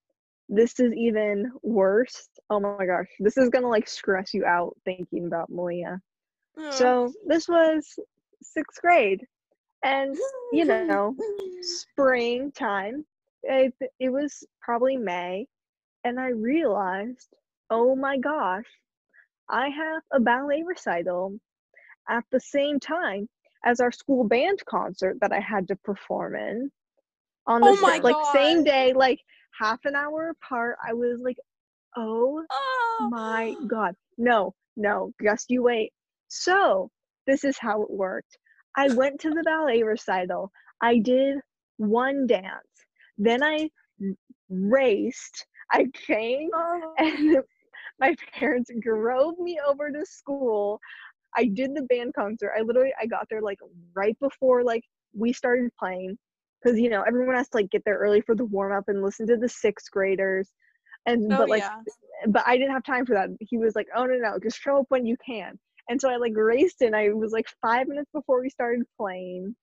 This 0.50 0.80
is 0.80 0.94
even 0.94 1.52
worse. 1.64 2.28
Oh 2.50 2.60
my 2.60 2.86
gosh 2.86 3.08
this 3.20 3.38
is 3.38 3.50
gonna 3.50 3.70
like 3.70 3.88
stress 3.88 4.34
you 4.34 4.46
out 4.46 4.76
thinking 4.86 5.26
about 5.26 5.52
malea. 5.52 6.00
Oh. 6.58 6.72
so 6.72 7.14
this 7.26 7.48
was 7.48 7.98
sixth 8.44 8.82
grade 8.82 9.26
and 9.84 10.16
you 10.52 10.66
know 10.66 11.16
springtime 11.62 13.06
it, 13.44 13.74
it 14.00 14.10
was 14.10 14.44
probably 14.62 14.98
may 14.98 15.48
and 16.04 16.20
i 16.20 16.28
realized 16.28 17.30
oh 17.70 17.96
my 17.96 18.18
gosh 18.18 18.66
i 19.50 19.70
have 19.70 20.04
a 20.12 20.20
ballet 20.20 20.64
recital 20.66 21.40
at 22.10 22.26
the 22.32 22.40
same 22.40 22.80
time 22.80 23.30
as 23.66 23.80
our 23.80 23.92
school 23.92 24.24
band 24.24 24.60
concert 24.70 25.18
that 25.22 25.32
i 25.32 25.40
had 25.40 25.68
to 25.68 25.76
perform 25.78 26.36
in 26.36 26.70
on 27.48 27.62
the 27.62 27.68
Oh 27.70 27.76
sa- 27.76 28.08
like 28.08 28.16
same 28.34 28.64
day 28.64 28.94
like 28.94 29.20
half 29.60 29.80
an 29.86 29.96
hour 29.96 30.30
apart 30.30 30.78
i 30.88 30.94
was 30.94 31.20
like 31.24 31.38
oh 31.98 32.44
Oh. 32.52 33.08
my 33.12 33.56
god 33.68 33.96
no 34.18 34.54
no 34.78 35.12
just 35.24 35.50
you 35.50 35.64
wait. 35.64 35.92
So 36.30 36.90
this 37.28 37.44
is 37.44 37.58
how 37.58 37.82
it 37.84 37.90
worked. 37.92 38.38
I 38.78 38.88
went 38.90 39.20
to 39.22 39.30
the 39.32 39.44
ballet 39.44 39.84
recital. 39.84 40.52
I 40.82 41.00
did 41.00 41.40
one 41.78 42.26
dance. 42.28 42.72
Then 43.18 43.44
I 43.44 43.70
raced. 44.50 45.46
I 45.72 45.86
changed 46.08 46.54
Oh. 46.56 46.94
and 46.98 47.38
my 48.00 48.16
parents 48.34 48.72
drove 48.82 49.38
me 49.40 49.60
over 49.66 49.90
to 49.92 50.06
school 50.06 50.80
i 51.36 51.46
did 51.46 51.76
the 51.76 51.84
band 51.84 52.14
concert 52.14 52.52
i 52.58 52.62
literally 52.62 52.94
i 53.02 53.06
got 53.06 53.28
there 53.30 53.42
like 53.42 53.60
right 53.96 54.18
before 54.20 54.64
like 54.64 54.84
we 55.14 55.34
started 55.34 55.70
playing 55.80 56.18
because 56.62 56.80
you 56.80 56.90
know 56.90 57.02
everyone 57.04 57.36
has 57.36 57.50
to 57.50 57.58
like 57.58 57.70
get 57.70 57.84
there 57.86 57.98
early 57.98 58.22
for 58.22 58.36
the 58.36 58.46
warm 58.46 58.72
up 58.72 58.86
and 58.88 59.02
listen 59.02 59.28
to 59.28 59.38
the 59.38 59.50
sixth 59.50 59.90
graders 59.92 60.50
and 61.06 61.32
Oh, 61.32 61.38
but 61.38 61.50
like 61.50 61.64
yeah. 61.64 61.80
but 62.28 62.44
I 62.46 62.58
didn't 62.58 62.74
have 62.74 62.84
time 62.84 63.06
for 63.06 63.14
that. 63.14 63.30
He 63.40 63.58
was 63.58 63.76
like, 63.76 63.88
"Oh 63.96 64.06
no, 64.06 64.18
no, 64.18 64.38
just 64.42 64.60
show 64.60 64.80
up 64.80 64.86
when 64.90 65.06
you 65.06 65.18
can." 65.26 65.58
And 65.90 66.00
so 66.00 66.10
I 66.10 66.18
like 66.18 66.34
raced 66.36 66.82
in. 66.82 66.94
I 66.94 67.10
was 67.10 67.32
like 67.32 67.48
five 67.62 67.88
minutes 67.88 68.10
before 68.14 68.42
we 68.42 68.50
started 68.50 68.84
playing. 68.98 69.56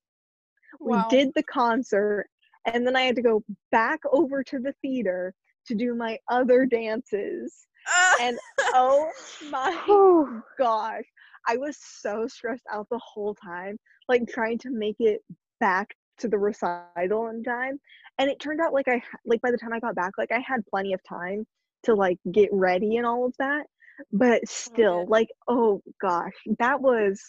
Wow. 0.81 1.07
We 1.11 1.16
did 1.16 1.33
the 1.35 1.45
concert, 1.45 2.27
and 2.66 2.87
then 2.87 2.97
I 2.97 3.03
had 3.03 3.16
to 3.16 3.23
go 3.23 3.43
back 3.71 4.01
over 4.11 4.43
to 4.45 4.59
the 4.59 4.75
theater 4.83 5.33
to 5.66 5.75
do 5.75 5.95
my 5.95 6.19
other 6.29 6.66
dances. 6.66 7.55
Ah. 7.87 8.16
And 8.21 8.39
oh 8.75 9.11
my 9.51 10.41
gosh, 10.59 11.05
I 11.49 11.57
was 11.57 11.78
so 11.80 12.26
stressed 12.28 12.64
out 12.70 12.86
the 12.90 13.01
whole 13.03 13.34
time, 13.34 13.78
like 14.09 14.28
trying 14.28 14.59
to 14.59 14.70
make 14.70 14.96
it 15.01 15.22
back 15.61 15.94
to 16.18 16.28
the 16.28 16.38
recital 16.38 17.28
in 17.28 17.42
time. 17.42 17.80
And 18.18 18.30
it 18.30 18.38
turned 18.38 18.61
out 18.61 18.72
like 18.74 18.88
I 18.88 19.03
like 19.24 19.40
by 19.40 19.51
the 19.51 19.57
time 19.57 19.72
I 19.72 19.80
got 19.80 19.94
back, 19.94 20.12
like 20.18 20.32
I 20.32 20.40
had 20.40 20.66
plenty 20.66 20.92
of 20.92 21.01
time 21.09 21.46
to 21.84 21.94
like 21.94 22.18
get 22.32 22.51
ready 22.53 22.96
and 22.96 23.07
all 23.07 23.26
of 23.26 23.34
that. 23.38 23.66
But 24.12 24.46
still, 24.49 25.07
like 25.09 25.28
oh 25.49 25.82
gosh, 26.01 26.34
that 26.59 26.80
was 26.80 27.20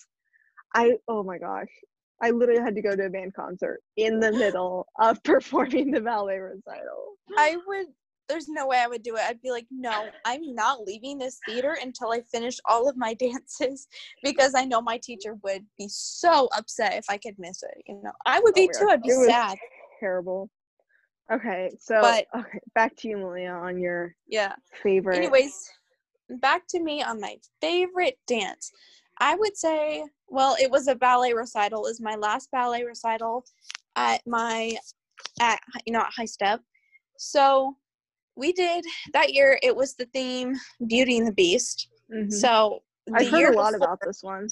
I 0.76 0.98
oh 1.08 1.24
my 1.24 1.38
gosh. 1.38 1.70
I 2.22 2.32
literally 2.32 2.62
had 2.62 2.76
to 2.76 2.82
go 2.82 2.98
to 2.98 3.06
a 3.06 3.10
band 3.10 3.34
concert 3.34 3.80
in 3.96 4.20
the 4.20 4.34
middle 4.34 4.88
of 5.00 5.24
performing 5.24 5.92
the 5.92 6.02
ballet 6.02 6.40
recital. 6.40 7.16
I 7.38 7.58
would. 7.66 7.88
There's 8.30 8.48
no 8.48 8.68
way 8.68 8.78
I 8.78 8.88
would 8.88 9.02
do 9.02 9.16
it. 9.16 9.22
I'd 9.28 9.42
be 9.42 9.50
like, 9.50 9.66
no, 9.72 10.08
I'm 10.24 10.54
not 10.54 10.86
leaving 10.86 11.18
this 11.18 11.40
theater 11.48 11.76
until 11.82 12.12
I 12.12 12.22
finish 12.32 12.58
all 12.66 12.88
of 12.88 12.96
my 12.96 13.14
dances 13.20 13.88
because 14.24 14.54
I 14.56 14.66
know 14.66 14.82
my 14.82 15.00
teacher 15.00 15.36
would 15.44 15.66
be 15.80 15.88
so 15.90 16.48
upset 16.56 16.94
if 16.94 17.06
I 17.10 17.18
could 17.18 17.36
miss 17.40 17.64
it. 17.64 17.84
You 17.88 18.00
know, 18.04 18.12
I 18.28 18.40
would 18.40 18.54
Oh 18.56 18.62
be 18.62 18.68
too. 18.68 18.88
I'd 18.90 19.02
be 19.02 19.10
sad. 19.10 19.58
Terrible. 20.00 20.50
Okay, 21.32 21.72
so 21.80 22.00
But- 22.02 22.28
okay, 22.36 22.60
back 22.76 22.96
to 22.98 23.08
you, 23.08 23.18
Malea, 23.18 23.60
on 23.60 23.80
your 23.80 24.16
Yeah. 24.28 24.54
favorite. 24.84 25.18
Anyways, 25.18 25.70
back 26.30 26.68
to 26.70 26.80
me 26.82 27.02
on 27.04 27.20
my 27.20 27.38
favorite 27.62 28.20
dance. 28.28 28.72
I 29.20 29.36
would 29.36 29.58
say, 29.58 30.06
well, 30.28 30.56
it 30.62 30.70
was 30.72 30.88
a 30.88 30.96
ballet 30.96 31.34
recital. 31.34 31.88
Is 31.88 32.00
my 32.00 32.16
last 32.16 32.50
ballet 32.52 32.84
recital 32.84 33.44
at 33.96 34.26
my 34.26 34.78
at 35.42 35.60
you 35.86 35.92
know 35.92 36.00
at 36.00 36.14
High 36.16 36.26
Step. 36.26 36.62
So 37.18 37.76
we 38.40 38.54
did 38.54 38.84
that 39.14 39.34
year. 39.34 39.60
It 39.62 39.76
was 39.76 39.94
the 39.96 40.06
theme 40.08 40.56
Beauty 40.88 41.18
and 41.18 41.28
the 41.28 41.32
Beast. 41.34 41.90
Mhm. 42.12 42.32
So 42.32 42.82
the 43.06 43.14
I've 43.18 43.30
heard 43.30 43.40
year 43.40 43.52
a 43.54 43.56
lot 43.56 43.74
before- 43.74 43.88
about 43.88 44.00
this 44.06 44.24
one. 44.24 44.48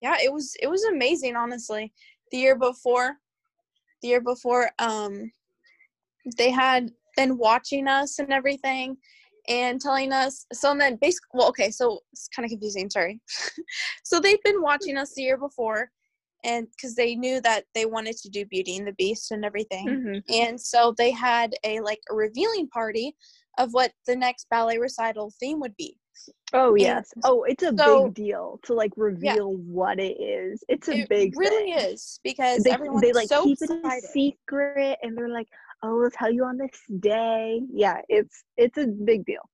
yeah 0.00 0.16
it 0.22 0.32
was 0.32 0.54
it 0.62 0.68
was 0.68 0.84
amazing 0.84 1.34
honestly 1.36 1.92
the 2.30 2.38
year 2.38 2.56
before 2.56 3.16
the 4.00 4.08
year 4.08 4.20
before 4.20 4.70
um 4.78 5.12
they 6.36 6.50
had 6.50 6.90
been 7.16 7.36
watching 7.36 7.88
us 7.88 8.18
and 8.20 8.32
everything 8.32 8.96
and 9.48 9.80
telling 9.80 10.12
us 10.12 10.46
so 10.52 10.66
then 10.76 10.96
basically 11.06 11.30
well 11.34 11.48
okay 11.48 11.70
so 11.70 11.84
it's 12.12 12.28
kind 12.34 12.44
of 12.46 12.50
confusing 12.50 12.88
sorry 12.90 13.20
so 14.04 14.20
they've 14.20 14.42
been 14.44 14.62
watching 14.62 14.96
us 14.96 15.14
the 15.14 15.22
year 15.22 15.38
before 15.38 15.90
and 16.44 16.66
because 16.70 16.94
they 16.94 17.14
knew 17.14 17.40
that 17.40 17.64
they 17.74 17.84
wanted 17.86 18.16
to 18.16 18.28
do 18.28 18.44
beauty 18.46 18.76
and 18.76 18.86
the 18.86 18.92
beast 18.92 19.30
and 19.32 19.44
everything 19.44 19.86
Mhm. 19.88 20.22
and 20.28 20.60
so 20.60 20.94
they 20.96 21.10
had 21.10 21.54
a 21.64 21.80
like 21.80 22.00
a 22.10 22.14
revealing 22.14 22.68
party 22.68 23.14
of 23.58 23.72
what 23.72 23.92
the 24.06 24.14
next 24.16 24.46
ballet 24.50 24.78
recital 24.78 25.32
theme 25.40 25.60
would 25.60 25.76
be 25.76 25.96
Oh 26.52 26.70
And 26.74 26.80
yes. 26.80 27.12
Oh, 27.24 27.44
it's 27.44 27.62
a 27.62 27.72
so- 27.76 28.04
big 28.06 28.14
deal 28.14 28.58
to 28.64 28.74
like 28.74 28.92
reveal 28.96 29.52
what 29.54 30.00
it 30.00 30.20
is. 30.20 30.64
It's 30.68 30.88
a 30.88 31.02
it 31.02 31.08
big 31.08 31.36
really 31.36 31.72
thing. 31.72 31.92
is 31.92 32.18
because 32.24 32.64
They, 32.64 32.76
they 33.00 33.12
like 33.12 33.28
so 33.28 33.44
keep 33.44 33.58
it 33.62 33.70
a 33.70 34.00
secret 34.00 34.98
and 35.02 35.16
they're 35.16 35.28
like, 35.28 35.46
"Oh, 35.82 35.96
we'll 35.96 36.10
tell 36.10 36.30
you 36.32 36.44
on 36.44 36.56
this 36.58 36.76
day." 36.98 37.60
Yeah, 37.72 38.00
it's 38.08 38.42
it's 38.56 38.78
a 38.78 38.86
big 38.88 39.24
deal. 39.26 39.48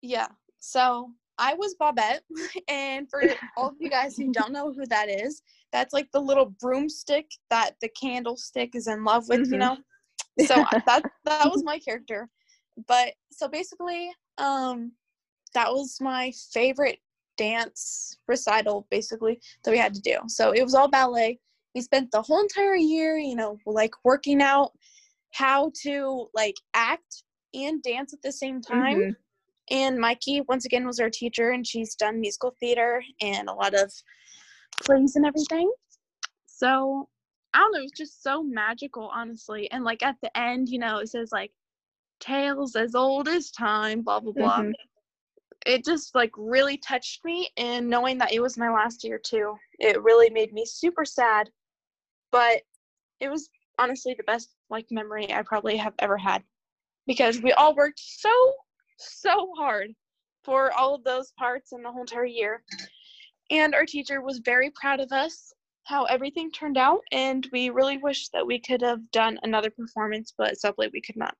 Yeah. 0.00 0.28
So 0.58 1.12
I 1.40 1.54
was 1.54 1.74
Babette, 1.74 2.22
and 2.68 3.08
for 3.10 3.24
all 3.56 3.70
of 3.70 3.76
you 3.80 3.88
guys 3.88 4.16
who 4.16 4.30
don't 4.30 4.52
know 4.52 4.72
who 4.72 4.86
that 4.86 5.08
is, 5.08 5.42
that's 5.72 5.94
like 5.94 6.08
the 6.12 6.20
little 6.20 6.54
broomstick 6.60 7.30
that 7.48 7.72
the 7.80 7.88
candlestick 7.88 8.74
is 8.74 8.86
in 8.86 9.02
love 9.04 9.28
with, 9.28 9.50
you 9.50 9.56
Mhm. 9.56 9.60
know. 9.60 9.76
So 10.46 10.64
that 10.86 11.02
that 11.24 11.50
was 11.50 11.64
my 11.64 11.78
character. 11.78 12.28
But 12.86 13.14
so 13.32 13.48
basically, 13.48 14.10
um, 14.38 14.92
that 15.54 15.72
was 15.72 15.98
my 16.00 16.30
favorite 16.52 16.98
dance 17.36 18.18
recital, 18.28 18.86
basically 18.90 19.40
that 19.64 19.70
we 19.70 19.78
had 19.78 19.94
to 19.94 20.00
do. 20.02 20.18
So 20.28 20.52
it 20.52 20.62
was 20.62 20.74
all 20.74 20.88
ballet. 20.88 21.40
We 21.74 21.80
spent 21.80 22.10
the 22.10 22.20
whole 22.22 22.40
entire 22.40 22.76
year, 22.76 23.16
you 23.16 23.34
know, 23.34 23.58
like 23.64 23.94
working 24.04 24.42
out 24.42 24.72
how 25.32 25.72
to 25.82 26.28
like 26.34 26.56
act 26.74 27.24
and 27.54 27.82
dance 27.82 28.12
at 28.12 28.20
the 28.22 28.32
same 28.32 28.60
time. 28.60 28.98
Mhm. 28.98 29.16
And 29.70 29.98
Mikey, 29.98 30.42
once 30.48 30.64
again, 30.64 30.86
was 30.86 30.98
our 30.98 31.10
teacher, 31.10 31.50
and 31.50 31.66
she's 31.66 31.94
done 31.94 32.20
musical 32.20 32.54
theater 32.58 33.02
and 33.20 33.48
a 33.48 33.52
lot 33.52 33.74
of 33.74 33.92
plays 34.84 35.16
and 35.16 35.24
everything. 35.26 35.70
So 36.46 37.08
I 37.54 37.58
don't 37.58 37.72
know, 37.72 37.78
it 37.80 37.82
was 37.82 37.92
just 37.92 38.22
so 38.22 38.42
magical, 38.42 39.10
honestly. 39.12 39.70
And 39.70 39.84
like 39.84 40.02
at 40.02 40.16
the 40.22 40.36
end, 40.36 40.68
you 40.68 40.78
know, 40.78 40.98
it 40.98 41.08
says 41.08 41.30
like 41.32 41.52
tales 42.20 42.76
as 42.76 42.94
old 42.94 43.28
as 43.28 43.50
time, 43.50 44.02
blah 44.02 44.20
blah 44.20 44.32
blah. 44.32 44.62
Mhm. 44.62 44.72
It 45.66 45.84
just 45.84 46.14
like 46.14 46.32
really 46.36 46.76
touched 46.78 47.24
me 47.24 47.50
and 47.56 47.88
knowing 47.88 48.18
that 48.18 48.32
it 48.32 48.40
was 48.40 48.56
my 48.56 48.70
last 48.70 49.04
year 49.04 49.18
too. 49.18 49.56
It 49.78 50.02
really 50.02 50.30
made 50.30 50.52
me 50.52 50.64
super 50.64 51.04
sad. 51.04 51.50
But 52.30 52.62
it 53.20 53.28
was 53.28 53.50
honestly 53.78 54.14
the 54.14 54.24
best 54.24 54.54
like 54.68 54.86
memory 54.90 55.32
I 55.32 55.42
probably 55.42 55.76
have 55.76 55.94
ever 55.98 56.16
had. 56.16 56.42
Because 57.06 57.40
we 57.42 57.52
all 57.52 57.74
worked 57.74 57.98
so, 57.98 58.30
so 59.00 59.52
hard 59.56 59.90
for 60.44 60.72
all 60.72 60.94
of 60.94 61.04
those 61.04 61.32
parts 61.32 61.72
in 61.72 61.82
the 61.82 61.90
whole 61.90 62.02
entire 62.02 62.24
year. 62.24 62.62
And 63.50 63.74
our 63.74 63.84
teacher 63.84 64.22
was 64.22 64.38
very 64.44 64.70
proud 64.70 65.00
of 65.00 65.12
us 65.12 65.52
how 65.84 66.04
everything 66.04 66.50
turned 66.52 66.76
out 66.78 67.00
and 67.10 67.48
we 67.52 67.70
really 67.70 67.98
wish 67.98 68.28
that 68.28 68.46
we 68.46 68.60
could 68.60 68.80
have 68.80 69.10
done 69.10 69.38
another 69.42 69.70
performance 69.70 70.32
but 70.36 70.56
sadly 70.56 70.88
we 70.92 71.00
could 71.00 71.16
not 71.16 71.34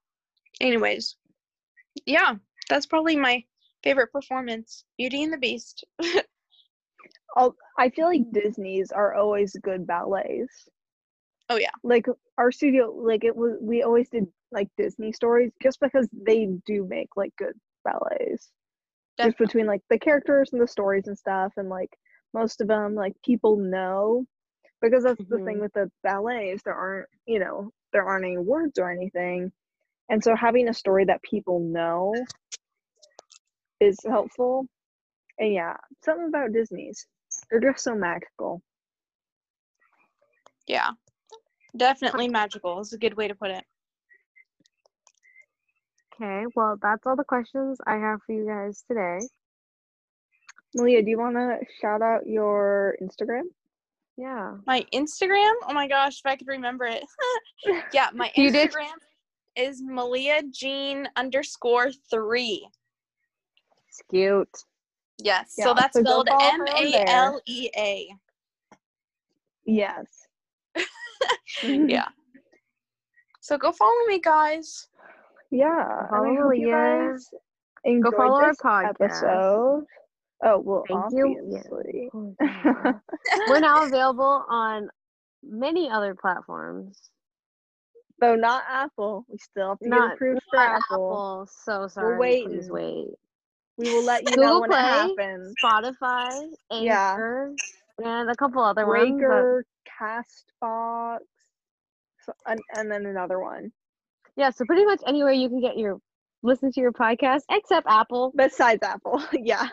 anyways 0.60 1.16
yeah 2.06 2.34
that's 2.68 2.86
probably 2.86 3.14
my 3.14 3.44
favorite 3.84 4.10
performance 4.10 4.84
beauty 4.98 5.22
and 5.22 5.32
the 5.32 5.38
beast 5.38 5.84
I 7.78 7.90
feel 7.90 8.06
like 8.06 8.32
Disney's 8.32 8.90
are 8.90 9.14
always 9.14 9.56
good 9.62 9.86
ballets. 9.86 10.68
oh 11.48 11.56
yeah 11.56 11.70
Like 11.82 12.06
our 12.38 12.50
studio, 12.50 12.90
like 12.92 13.24
it 13.24 13.34
was, 13.34 13.56
we 13.60 13.82
always 13.82 14.08
did 14.08 14.26
like 14.52 14.68
Disney 14.76 15.12
stories 15.12 15.52
just 15.62 15.80
because 15.80 16.08
they 16.26 16.46
do 16.66 16.86
make 16.86 17.08
like 17.16 17.34
good 17.36 17.54
ballets. 17.84 18.50
Just 19.20 19.38
between 19.38 19.66
like 19.66 19.82
the 19.90 19.98
characters 19.98 20.50
and 20.52 20.60
the 20.60 20.66
stories 20.68 21.06
and 21.08 21.18
stuff, 21.18 21.52
and 21.56 21.68
like 21.68 21.90
most 22.34 22.60
of 22.60 22.68
them, 22.68 22.94
like 22.94 23.14
people 23.24 23.56
know 23.56 24.26
because 24.80 25.04
that's 25.04 25.22
the 25.28 25.38
thing 25.40 25.58
Mhm. 25.58 25.60
with 25.60 25.72
the 25.74 25.90
ballets. 26.02 26.62
There 26.64 26.74
aren't, 26.74 27.08
you 27.26 27.38
know, 27.40 27.70
there 27.92 28.04
aren't 28.04 28.24
any 28.24 28.38
words 28.38 28.78
or 28.78 28.90
anything, 28.90 29.52
and 30.10 30.22
so 30.22 30.34
having 30.36 30.68
a 30.68 30.74
story 30.74 31.04
that 31.06 31.22
people 31.22 31.60
know 31.60 32.12
is 33.80 33.98
helpful. 34.06 34.66
And 35.38 35.52
yeah, 35.52 35.76
something 36.04 36.28
about 36.28 36.52
Disney's. 36.52 37.06
They're 37.50 37.60
just 37.60 37.84
so 37.84 37.94
magical. 37.94 38.62
yeah 40.66 40.90
definitely 41.76 42.28
magical 42.28 42.80
is 42.80 42.92
a 42.92 42.98
good 42.98 43.14
way 43.16 43.28
to 43.28 43.34
put 43.34 43.50
it 43.50 43.64
Okay, 46.20 46.44
well, 46.54 46.76
that's 46.82 47.06
all 47.06 47.16
the 47.16 47.24
questions 47.24 47.78
I 47.86 47.94
have 47.96 48.20
for 48.26 48.32
you 48.32 48.46
guys 48.46 48.84
today. 48.86 49.20
Malea, 50.76 51.02
do 51.04 51.10
you 51.10 51.18
want 51.18 51.36
to 51.36 51.58
shout 51.80 52.02
out 52.02 52.26
your 52.26 52.96
Instagram? 53.02 53.42
Yeah. 54.16 54.56
my 54.66 54.84
instagram 54.92 55.52
oh 55.66 55.72
my 55.72 55.88
gosh 55.88 56.18
if 56.22 56.26
i 56.30 56.36
could 56.36 56.48
remember 56.48 56.84
it 56.84 57.02
yeah 57.94 58.08
my 58.12 58.30
You 58.36 58.50
did- 58.50 58.70
instagram 58.70 58.92
is 59.56 59.80
malea 59.82 60.42
jean 60.52 61.08
underscore 61.16 61.90
three 62.10 62.68
It's 63.88 64.02
cute. 64.10 64.46
yes 65.22 65.54
Yeah, 65.56 65.64
so 65.64 65.72
that's 65.74 65.94
so 65.96 66.02
spelled 66.02 66.28
follow 66.28 66.38
her 66.50 66.64
on 66.64 66.64
there. 66.90 67.00
m-a-l-e-a 67.08 68.14
Yes. 69.64 70.26
yeah 71.62 72.08
so 73.40 73.56
go 73.56 73.72
follow 73.72 74.04
me 74.06 74.18
guys 74.20 74.88
Yeah. 75.50 76.08
Follow 76.08 76.24
I 76.30 76.36
hope 76.40 76.54
you 76.56 76.66
Malea. 76.68 77.12
guys 77.12 77.28
enjoyed 77.84 78.14
follow 78.14 78.40
our 78.42 78.54
podcast. 78.54 78.90
episode. 79.00 79.84
Oh 80.42 80.58
well, 80.58 80.84
Thank 80.88 81.12
you. 81.12 81.28
Yeah. 81.48 81.58
obviously. 81.58 82.10
Oh, 82.14 82.34
yeah. 82.40 82.92
We're 83.48 83.60
now 83.60 83.84
available 83.84 84.44
on 84.48 84.88
many 85.42 85.90
other 85.90 86.14
platforms. 86.14 87.10
Though 88.20 88.36
not 88.36 88.64
Apple. 88.68 89.24
We 89.28 89.38
still 89.38 89.70
have 89.70 89.78
to 89.80 89.88
Not, 89.88 90.08
get 90.08 90.14
approved 90.14 90.40
for 90.50 90.56
not 90.56 90.76
Apple. 90.76 90.82
Apple. 91.12 91.48
So 91.64 91.88
sorry. 91.88 92.42
Please 92.44 92.70
waiting. 92.70 92.72
wait. 92.72 93.08
We 93.78 93.94
will 93.94 94.04
let 94.04 94.28
you 94.30 94.36
know 94.36 94.60
when 94.60 94.68
Play, 94.70 94.78
it 94.78 94.82
happens. 94.82 95.54
Spotify, 95.64 96.48
Yeah. 96.70 97.12
Anchor, 97.12 97.54
and 98.04 98.30
a 98.30 98.36
couple 98.36 98.62
other 98.62 98.86
ones. 98.86 99.10
but- 99.12 99.18
Breaker, 99.18 99.64
Castbox, 100.00 101.18
so, 102.26 102.32
and, 102.46 102.60
and 102.76 102.90
then 102.90 103.06
another 103.06 103.38
one. 103.40 103.72
Yeah, 104.40 104.48
so 104.48 104.64
pretty 104.64 104.86
much 104.86 105.02
anywhere 105.06 105.32
you 105.32 105.50
can 105.50 105.60
get 105.60 105.76
your 105.76 105.98
listen 106.42 106.72
to 106.72 106.80
your 106.80 106.92
podcast, 106.92 107.42
except 107.50 107.86
Apple. 107.86 108.32
Besides 108.34 108.82
Apple. 108.82 109.22
yeah. 109.34 109.68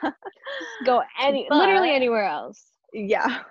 Go 0.86 1.01
any 1.22 1.47
literally 1.49 1.91
anywhere 1.91 2.26
else. 2.26 2.61
Yeah. 2.91 3.43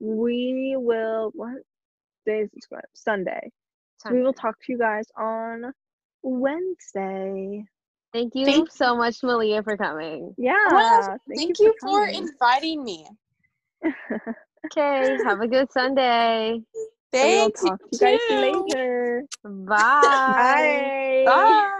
We 0.00 0.74
will 0.76 1.30
what 1.34 1.54
day 2.26 2.40
is 2.40 2.50
this 2.52 2.66
going? 2.66 2.82
Sunday. 2.92 3.50
We 4.10 4.22
will 4.22 4.34
talk 4.34 4.56
to 4.66 4.72
you 4.72 4.78
guys 4.78 5.06
on 5.16 5.72
Wednesday. 6.22 7.64
Thank 8.12 8.34
you 8.34 8.44
Thank- 8.44 8.70
so 8.70 8.94
much, 8.96 9.22
Malea, 9.22 9.64
for 9.64 9.78
coming. 9.78 10.34
Yeah. 10.36 10.52
Well, 10.70 11.16
thank, 11.34 11.58
you, 11.58 11.74
for 11.80 12.06
coming. 12.06 12.28
inviting 12.28 12.84
me 12.84 13.06
Okay, 14.66 15.16
have 15.24 15.40
a 15.40 15.48
good 15.48 15.72
Sunday. 15.72 16.60
So 17.14 17.30
we'll 17.30 17.50
thanks 17.50 17.60
talk 17.60 17.78
to 17.80 17.86
you 17.92 17.98
guys 17.98 18.20
later. 18.28 19.24
Bye. 19.44 20.26
Bye. 20.26 21.24
bye 21.24 21.70